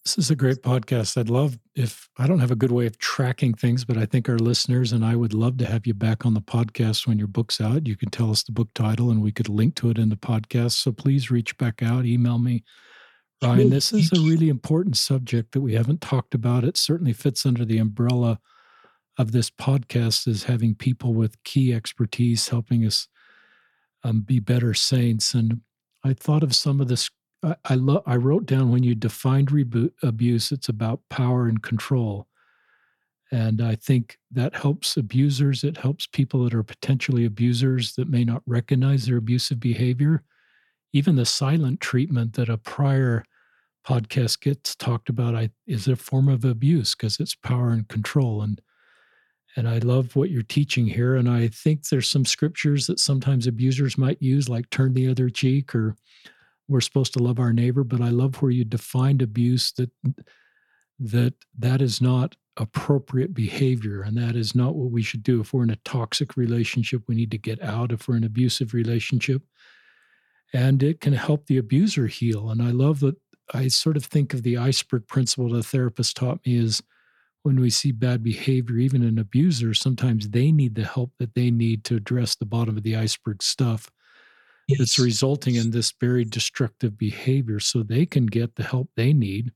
This 0.04 0.18
is 0.18 0.32
a 0.32 0.36
great 0.36 0.64
podcast. 0.64 1.16
I'd 1.16 1.30
love 1.30 1.60
if 1.76 2.10
I 2.18 2.26
don't 2.26 2.39
have 2.39 2.49
a 2.49 2.56
good 2.56 2.72
way 2.72 2.88
of 2.88 2.97
tracking 2.97 3.54
things, 3.54 3.86
but 3.86 3.97
I 3.97 4.06
think 4.06 4.28
our 4.28 4.39
listeners 4.39 4.91
and 4.91 5.06
I 5.06 5.16
would 5.16 5.34
love 5.34 5.58
to 5.58 5.68
have 5.68 5.86
you 5.86 5.93
back 5.93 6.26
on 6.26 6.34
the 6.34 6.41
podcast 6.41 7.06
when 7.06 7.20
your 7.20 7.28
book's 7.28 7.62
out. 7.62 7.86
You 7.86 7.95
can 7.95 8.10
tell 8.10 8.32
us 8.32 8.41
the 8.41 8.52
book 8.52 8.70
title 8.74 9.12
and 9.12 9.22
we 9.22 9.32
could 9.32 9.47
link 9.47 9.76
to 9.76 9.91
it 9.91 9.99
in 9.99 10.10
the 10.10 10.16
podcast. 10.16 10.72
So 10.72 10.91
please 10.91 11.30
reach 11.30 11.56
back 11.58 11.84
out, 11.84 12.06
email 12.06 12.39
me. 12.39 12.64
Ryan, 13.43 13.70
this 13.70 13.93
is 13.93 14.12
a 14.12 14.22
really 14.22 14.49
important 14.49 14.97
subject 14.97 15.52
that 15.52 15.62
we 15.62 15.74
haven't 15.74 16.02
talked 16.02 16.34
about. 16.34 16.64
It 16.64 16.78
certainly 16.78 17.14
fits 17.14 17.45
under 17.45 17.64
the 17.64 17.78
umbrella 17.78 18.39
of 19.18 19.32
this 19.32 19.52
podcast 19.52 20.28
is 20.28 20.45
having 20.45 20.74
people 20.74 21.14
with 21.14 21.43
key 21.43 21.74
expertise 21.74 22.49
helping 22.49 22.86
us 22.86 23.08
um, 24.04 24.22
be 24.22 24.39
better 24.39 24.74
saints. 24.74 25.34
And 25.36 25.62
I 26.04 26.14
thought 26.14 26.43
of 26.43 26.56
some 26.56 26.82
of 26.82 26.88
this. 26.88 27.10
I, 27.44 27.56
I, 27.66 27.76
lo- 27.76 28.04
I 28.06 28.16
wrote 28.16 28.46
down 28.46 28.72
when 28.72 28.84
you 28.84 28.96
defined 28.96 29.50
abuse, 30.04 30.52
it's 30.52 30.70
about 30.70 31.02
power 31.10 31.48
and 31.48 31.62
control. 31.62 32.28
And 33.32 33.62
I 33.62 33.76
think 33.76 34.18
that 34.32 34.56
helps 34.56 34.98
abusers. 34.98 35.64
It 35.64 35.78
helps 35.78 36.06
people 36.06 36.44
that 36.44 36.54
are 36.54 36.64
potentially 36.64 37.26
abusers 37.26 37.96
that 37.96 38.10
may 38.10 38.26
not 38.26 38.44
recognize 38.46 39.06
their 39.06 39.18
abusive 39.18 39.60
behavior. 39.60 40.24
Even 40.92 41.16
the 41.16 41.26
silent 41.26 41.80
treatment 41.80 42.34
that 42.34 42.50
a 42.50 42.58
prior 42.58 43.24
podcast 43.88 44.42
gets 44.42 44.76
talked 44.76 45.08
about 45.08 45.36
I, 45.36 45.50
is 45.66 45.88
a 45.88 45.96
form 45.96 46.28
of 46.28 46.44
abuse 46.44 46.94
because 46.94 47.20
it's 47.20 47.34
power 47.34 47.72
and 47.72 47.88
control. 47.88 48.42
And 48.42 48.62
and 49.58 49.68
I 49.68 49.80
love 49.80 50.16
what 50.16 50.30
you're 50.30 50.44
teaching 50.44 50.88
here. 50.88 51.16
And 51.18 51.30
I 51.30 51.50
think 51.50 51.88
there's 51.88 52.10
some 52.10 52.24
scriptures 52.24 52.88
that 52.88 53.00
sometimes 53.00 53.48
abusers 53.48 53.98
might 53.98 54.22
use, 54.22 54.48
like 54.48 54.70
turn 54.70 54.94
the 54.94 55.10
other 55.10 55.30
cheek 55.30 55.76
or 55.76 55.98
we're 56.72 56.82
supposed 56.82 57.14
to 57.14 57.24
love 57.24 57.40
our 57.40 57.52
neighbor. 57.52 57.84
But 57.84 58.02
I 58.02 58.10
love 58.10 58.42
where 58.42 58.52
you 58.52 58.64
defined 58.64 59.22
abuse 59.22 59.74
that 59.74 59.92
that 61.00 61.34
that 61.58 61.82
is 61.82 62.00
not 62.00 62.36
appropriate 62.58 63.34
behavior 63.34 64.02
and 64.02 64.16
that 64.18 64.36
is 64.36 64.54
not 64.54 64.76
what 64.76 64.92
we 64.92 65.02
should 65.02 65.24
do. 65.24 65.42
If 65.42 65.54
we're 65.54 65.64
in 65.64 65.70
a 65.70 65.78
toxic 65.78 66.38
relationship, 66.38 67.04
we 67.08 67.16
need 67.16 67.32
to 67.32 67.38
get 67.38 67.62
out. 67.62 67.92
If 67.92 68.08
we're 68.08 68.18
in 68.18 68.24
an 68.24 68.28
abusive 68.28 68.74
relationship, 68.74 69.42
and 70.54 70.84
it 70.84 71.02
can 71.02 71.14
help 71.14 71.46
the 71.46 71.58
abuser 71.58 72.08
heal. 72.08 72.50
And 72.50 72.62
I 72.62 72.72
love 72.72 73.00
that 73.02 73.16
I 73.54 73.68
sort 73.68 73.98
of 73.98 74.06
think 74.06 74.34
of 74.34 74.44
the 74.44 74.58
iceberg 74.58 75.08
principle 75.08 75.50
the 75.50 75.64
therapist 75.64 76.16
taught 76.16 76.46
me 76.46 76.58
is 76.58 76.82
when 77.44 77.60
we 77.60 77.70
see 77.70 77.92
bad 77.92 78.24
behavior, 78.24 78.78
even 78.78 79.02
in 79.02 79.18
abusers, 79.18 79.80
sometimes 79.80 80.30
they 80.30 80.52
need 80.52 80.76
the 80.76 80.86
help 80.86 81.12
that 81.20 81.34
they 81.36 81.52
need 81.52 81.84
to 81.86 81.96
address 81.96 82.36
the 82.36 82.46
bottom 82.46 82.78
of 82.78 82.84
the 82.84 82.96
iceberg 82.96 83.42
stuff 83.42 83.90
yes. 84.72 84.80
that's 84.80 85.00
resulting 85.00 85.56
in 85.56 85.72
this 85.72 85.94
very 86.00 86.26
destructive 86.26 86.98
behavior 86.98 87.60
so 87.60 87.84
they 87.84 88.06
can 88.06 88.26
get 88.26 88.56
the 88.56 88.64
help 88.64 88.90
they 88.96 89.14
need 89.14 89.52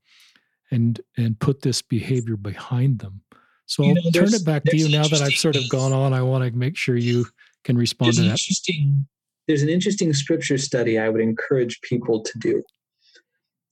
and 0.70 1.00
and 1.16 1.38
put 1.38 1.62
this 1.62 1.82
behavior 1.82 2.36
behind 2.36 2.98
them. 2.98 3.22
So 3.66 3.82
you 3.82 3.96
I'll 4.04 4.12
turn 4.12 4.34
it 4.34 4.44
back 4.44 4.64
to 4.64 4.76
you 4.76 4.88
now 4.88 5.08
that 5.08 5.20
I've 5.22 5.34
sort 5.34 5.56
of 5.56 5.68
gone 5.68 5.92
on. 5.92 6.12
I 6.12 6.22
want 6.22 6.44
to 6.44 6.56
make 6.56 6.76
sure 6.76 6.96
you 6.96 7.26
can 7.64 7.76
respond 7.76 8.14
to 8.14 8.22
that. 8.22 8.30
Interesting, 8.30 9.06
there's 9.48 9.62
an 9.62 9.68
interesting 9.68 10.12
scripture 10.12 10.58
study 10.58 10.98
I 10.98 11.08
would 11.08 11.20
encourage 11.20 11.80
people 11.82 12.22
to 12.22 12.38
do. 12.38 12.62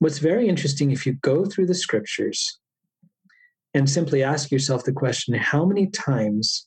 What's 0.01 0.19
very 0.19 0.49
interesting, 0.49 0.91
if 0.91 1.07
you 1.07 1.15
go 1.15 1.45
through 1.45 1.67
the 1.67 1.75
scriptures 1.75 2.59
and 3.73 3.89
simply 3.89 4.23
ask 4.23 4.51
yourself 4.51 4.85
the 4.85 4.93
question 4.93 5.35
how 5.35 5.65
many 5.65 5.87
times 5.89 6.67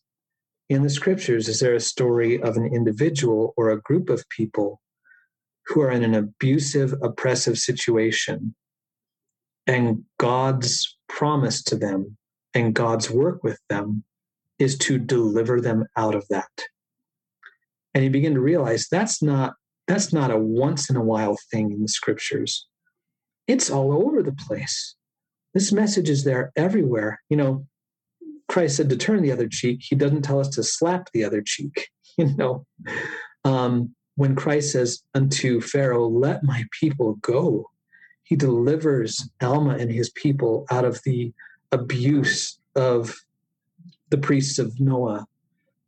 in 0.70 0.84
the 0.84 0.90
scriptures 0.90 1.48
is 1.48 1.60
there 1.60 1.76
a 1.76 1.80
story 1.80 2.42
of 2.42 2.58
an 2.58 2.66
individual 2.66 3.54
or 3.58 3.70
a 3.70 3.82
group 3.82 4.10
of 4.10 4.28
people 4.30 4.82
who 5.68 5.82
are 5.82 5.92
in 5.92 6.04
an 6.04 6.14
abusive, 6.14 6.94
oppressive 7.02 7.58
situation? 7.58 8.56
And 9.66 10.04
God's 10.18 10.98
promise 11.10 11.64
to 11.64 11.76
them 11.76 12.18
and 12.54 12.74
God's 12.74 13.10
work 13.10 13.44
with 13.44 13.60
them 13.70 14.04
is 14.60 14.78
to 14.80 14.98
deliver 14.98 15.62
them 15.62 15.86
out 15.96 16.16
of 16.16 16.28
that. 16.30 16.50
And 17.94 18.04
you 18.04 18.10
begin 18.10 18.34
to 18.34 18.40
realize 18.40 18.88
that's 18.90 19.22
not 19.22 19.54
that's 19.88 20.12
not 20.12 20.32
a 20.32 20.38
once 20.38 20.90
in 20.90 20.98
a 20.98 21.04
while 21.04 21.38
thing 21.50 21.72
in 21.72 21.82
the 21.82 21.88
scriptures. 21.88 22.68
It's 23.48 23.70
all 23.70 23.94
over 23.94 24.22
the 24.22 24.34
place. 24.34 24.96
This 25.54 25.72
message 25.72 26.10
is 26.10 26.26
there 26.26 26.52
everywhere. 26.58 27.22
You 27.30 27.38
know, 27.38 27.68
Christ 28.48 28.78
said 28.78 28.90
to 28.90 28.98
turn 28.98 29.22
the 29.22 29.32
other 29.32 29.48
cheek. 29.48 29.82
He 29.82 29.96
doesn't 29.96 30.22
tell 30.22 30.40
us 30.40 30.50
to 30.50 30.64
slap 30.64 31.10
the 31.14 31.24
other 31.24 31.42
cheek. 31.42 31.90
You 32.20 32.36
know, 32.36 32.66
um, 33.46 33.94
when 34.16 34.36
Christ 34.36 34.72
says 34.72 35.04
unto 35.14 35.62
Pharaoh, 35.62 36.08
"Let 36.08 36.44
my 36.44 36.64
people 36.72 37.14
go," 37.22 37.70
he 38.24 38.36
delivers 38.36 39.30
Alma 39.40 39.76
and 39.76 39.92
his 39.92 40.10
people 40.10 40.66
out 40.72 40.84
of 40.84 41.00
the 41.06 41.32
abuse 41.72 42.58
of 42.76 43.14
the 44.10 44.18
priests 44.18 44.58
of 44.58 44.80
Noah. 44.80 45.28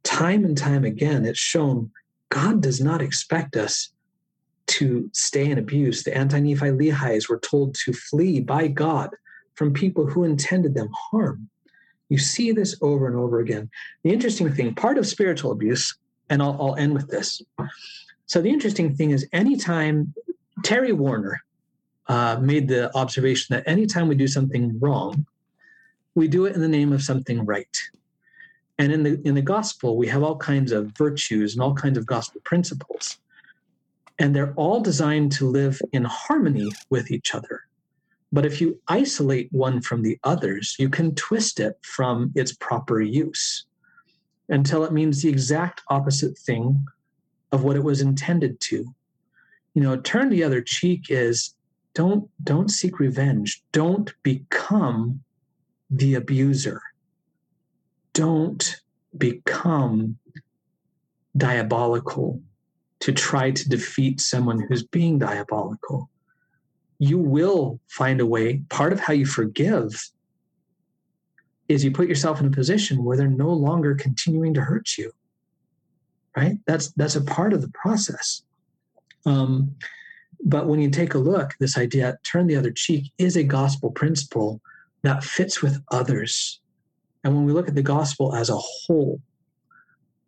Time 0.04 0.46
and 0.46 0.56
time 0.56 0.86
again, 0.86 1.26
it's 1.26 1.40
shown 1.40 1.90
God 2.30 2.62
does 2.62 2.80
not 2.80 3.02
expect 3.02 3.58
us 3.58 3.92
to 4.68 5.10
stay 5.14 5.50
in 5.50 5.58
abuse. 5.58 6.04
The 6.04 6.16
anti 6.16 6.40
Nephi 6.40 6.68
Lehies 6.68 7.28
were 7.28 7.40
told 7.40 7.76
to 7.86 7.94
flee 7.94 8.40
by 8.40 8.68
God 8.68 9.10
from 9.56 9.74
people 9.74 10.06
who 10.06 10.24
intended 10.24 10.76
them 10.76 10.90
harm. 10.94 11.50
You 12.10 12.18
see 12.18 12.52
this 12.52 12.76
over 12.82 13.08
and 13.08 13.16
over 13.16 13.40
again. 13.40 13.70
The 14.04 14.12
interesting 14.12 14.52
thing, 14.52 14.74
part 14.74 14.98
of 14.98 15.08
spiritual 15.08 15.52
abuse, 15.52 15.96
and 16.30 16.42
I'll, 16.42 16.58
I'll 16.60 16.76
end 16.76 16.94
with 16.94 17.08
this. 17.08 17.42
So, 18.26 18.42
the 18.42 18.50
interesting 18.50 18.96
thing 18.96 19.12
is, 19.12 19.28
anytime 19.32 20.14
Terry 20.64 20.92
Warner 20.92 21.42
uh, 22.08 22.40
made 22.42 22.68
the 22.68 22.96
observation 22.98 23.56
that 23.56 23.68
anytime 23.68 24.08
we 24.08 24.16
do 24.16 24.28
something 24.28 24.78
wrong, 24.80 25.26
we 26.16 26.28
do 26.28 26.46
it 26.46 26.56
in 26.56 26.62
the 26.62 26.68
name 26.68 26.92
of 26.92 27.02
something 27.04 27.46
right. 27.46 27.78
And 28.80 28.92
in 28.92 29.04
the 29.04 29.22
in 29.26 29.36
the 29.36 29.42
gospel, 29.42 29.98
we 29.98 30.08
have 30.08 30.24
all 30.24 30.38
kinds 30.38 30.72
of 30.72 30.92
virtues 30.98 31.54
and 31.54 31.62
all 31.62 31.76
kinds 31.76 31.98
of 31.98 32.06
gospel 32.06 32.42
principles. 32.44 33.20
And 34.18 34.36
they're 34.36 34.54
all 34.56 34.82
designed 34.82 35.32
to 35.34 35.50
live 35.50 35.82
in 35.94 36.04
harmony 36.04 36.70
with 36.90 37.12
each 37.12 37.34
other. 37.34 37.62
But 38.32 38.46
if 38.46 38.62
you 38.62 38.80
isolate 38.88 39.52
one 39.52 39.82
from 39.82 40.04
the 40.04 40.20
others, 40.24 40.76
you 40.78 40.90
can 40.90 41.16
twist 41.16 41.60
it 41.60 41.78
from 41.82 42.32
its 42.36 42.54
proper 42.54 43.02
use 43.02 43.66
until 44.50 44.84
it 44.84 44.94
means 44.94 45.22
the 45.22 45.30
exact 45.30 45.82
opposite 45.90 46.38
thing 46.38 46.86
of 47.52 47.64
what 47.64 47.76
it 47.76 47.84
was 47.84 48.02
intended 48.02 48.60
to. 48.62 48.86
You 49.74 49.82
know, 49.82 49.98
turn 49.98 50.30
the 50.30 50.44
other 50.44 50.62
cheek 50.62 51.08
is 51.10 51.56
don't 51.94 52.30
don't 52.44 52.70
seek 52.70 53.00
revenge. 53.00 53.64
Don't 53.72 54.14
become 54.24 55.22
the 55.90 56.16
abuser. 56.16 56.82
Don't 58.14 58.80
become 59.18 60.18
diabolical 61.36 62.42
to 63.00 63.12
try 63.12 63.50
to 63.52 63.70
defeat 63.70 64.22
someone 64.22 64.60
who's 64.60 64.84
being 64.84 65.18
diabolical 65.20 66.10
you 67.00 67.18
will 67.18 67.80
find 67.88 68.20
a 68.20 68.26
way. 68.26 68.62
Part 68.70 68.94
of 68.94 69.00
how 69.00 69.14
you 69.14 69.26
forgive 69.26 70.12
is 71.70 71.84
you 71.84 71.92
put 71.92 72.10
yourself 72.10 72.42
in 72.42 72.48
a 72.48 72.52
position 72.52 73.04
where 73.04 73.16
they're 73.16 73.28
no 73.28 73.52
longer 73.52 73.96
continuing 73.96 74.54
to 74.56 74.62
hurt 74.62 74.98
you. 74.98 75.12
Right? 76.36 76.58
That's 76.68 76.92
that's 76.94 77.16
a 77.16 77.22
part 77.22 77.54
of 77.54 77.62
the 77.62 77.70
process. 77.70 78.44
Um, 79.26 79.76
but 80.44 80.68
when 80.68 80.80
you 80.80 80.90
take 80.90 81.14
a 81.14 81.18
look, 81.18 81.56
this 81.60 81.78
idea, 81.78 82.18
turn 82.24 82.48
the 82.48 82.56
other 82.56 82.72
cheek, 82.72 83.12
is 83.18 83.36
a 83.36 83.44
gospel 83.44 83.92
principle 83.92 84.62
that 85.02 85.24
fits 85.24 85.62
with 85.62 85.82
others. 85.92 86.62
And 87.24 87.36
when 87.36 87.46
we 87.46 87.52
look 87.52 87.68
at 87.68 87.76
the 87.76 87.82
gospel 87.82 88.36
as 88.36 88.50
a 88.50 88.56
whole, 88.58 89.22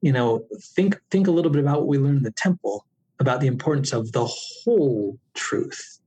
you 0.01 0.11
know, 0.11 0.45
think 0.75 0.99
think 1.11 1.27
a 1.27 1.31
little 1.31 1.51
bit 1.51 1.61
about 1.61 1.79
what 1.79 1.87
we 1.87 1.97
learned 1.97 2.17
in 2.17 2.23
the 2.23 2.31
temple 2.31 2.85
about 3.19 3.39
the 3.39 3.47
importance 3.47 3.93
of 3.93 4.11
the 4.11 4.25
whole 4.25 5.17
truth. 5.33 6.00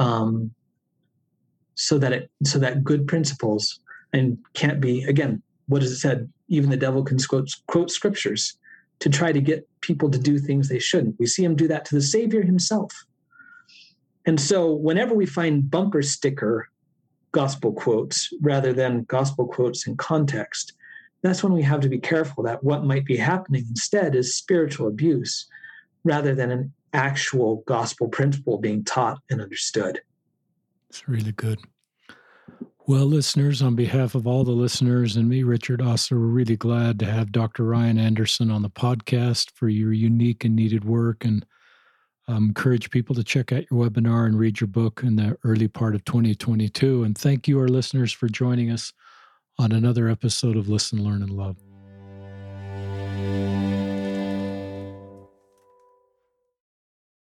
Um, 0.00 0.52
so 1.76 1.98
that 1.98 2.12
it 2.12 2.30
so 2.44 2.58
that 2.58 2.82
good 2.82 3.06
principles 3.06 3.80
and 4.12 4.36
can't 4.54 4.80
be 4.80 5.04
again, 5.04 5.42
what 5.68 5.82
is 5.82 5.92
it 5.92 5.98
said? 5.98 6.30
Even 6.48 6.68
the 6.68 6.76
devil 6.76 7.04
can 7.04 7.18
quote, 7.18 7.48
quote 7.68 7.90
scriptures 7.90 8.56
to 8.98 9.08
try 9.08 9.32
to 9.32 9.40
get 9.40 9.66
people 9.80 10.10
to 10.10 10.18
do 10.18 10.38
things 10.38 10.68
they 10.68 10.78
shouldn't. 10.78 11.16
We 11.18 11.26
see 11.26 11.44
him 11.44 11.56
do 11.56 11.68
that 11.68 11.84
to 11.86 11.94
the 11.94 12.02
Savior 12.02 12.42
himself. 12.42 12.92
And 14.26 14.38
so 14.38 14.74
whenever 14.74 15.14
we 15.14 15.26
find 15.26 15.70
bumper 15.70 16.02
sticker 16.02 16.68
gospel 17.32 17.72
quotes 17.72 18.28
rather 18.42 18.72
than 18.72 19.04
gospel 19.04 19.46
quotes 19.46 19.86
in 19.86 19.96
context, 19.96 20.74
that's 21.22 21.42
when 21.42 21.52
we 21.52 21.62
have 21.62 21.80
to 21.80 21.88
be 21.88 21.98
careful 21.98 22.42
that 22.44 22.62
what 22.62 22.84
might 22.84 23.04
be 23.04 23.16
happening 23.16 23.64
instead 23.68 24.14
is 24.14 24.36
spiritual 24.36 24.88
abuse 24.88 25.46
rather 26.04 26.34
than 26.34 26.50
an 26.50 26.72
actual 26.92 27.62
gospel 27.66 28.08
principle 28.08 28.58
being 28.58 28.84
taught 28.84 29.20
and 29.30 29.40
understood. 29.40 30.00
It's 30.88 31.08
really 31.08 31.32
good. 31.32 31.60
Well, 32.86 33.06
listeners, 33.06 33.62
on 33.62 33.76
behalf 33.76 34.16
of 34.16 34.26
all 34.26 34.42
the 34.42 34.50
listeners 34.50 35.14
and 35.14 35.28
me, 35.28 35.44
Richard 35.44 35.80
Ostler, 35.80 36.18
we're 36.18 36.26
really 36.26 36.56
glad 36.56 36.98
to 36.98 37.06
have 37.06 37.30
Dr. 37.30 37.64
Ryan 37.64 37.98
Anderson 37.98 38.50
on 38.50 38.62
the 38.62 38.70
podcast 38.70 39.52
for 39.52 39.68
your 39.68 39.92
unique 39.92 40.44
and 40.44 40.56
needed 40.56 40.84
work 40.84 41.24
and 41.24 41.46
um, 42.26 42.46
encourage 42.46 42.90
people 42.90 43.14
to 43.14 43.22
check 43.22 43.52
out 43.52 43.64
your 43.70 43.88
webinar 43.88 44.26
and 44.26 44.38
read 44.38 44.60
your 44.60 44.68
book 44.68 45.02
in 45.04 45.16
the 45.16 45.36
early 45.44 45.68
part 45.68 45.94
of 45.94 46.04
2022. 46.04 47.04
And 47.04 47.16
thank 47.16 47.46
you, 47.46 47.60
our 47.60 47.68
listeners, 47.68 48.12
for 48.12 48.28
joining 48.28 48.70
us 48.70 48.92
on 49.58 49.72
another 49.72 50.08
episode 50.08 50.56
of 50.56 50.68
Listen, 50.68 51.04
Learn, 51.04 51.22
and 51.22 51.30
Love. 51.30 51.56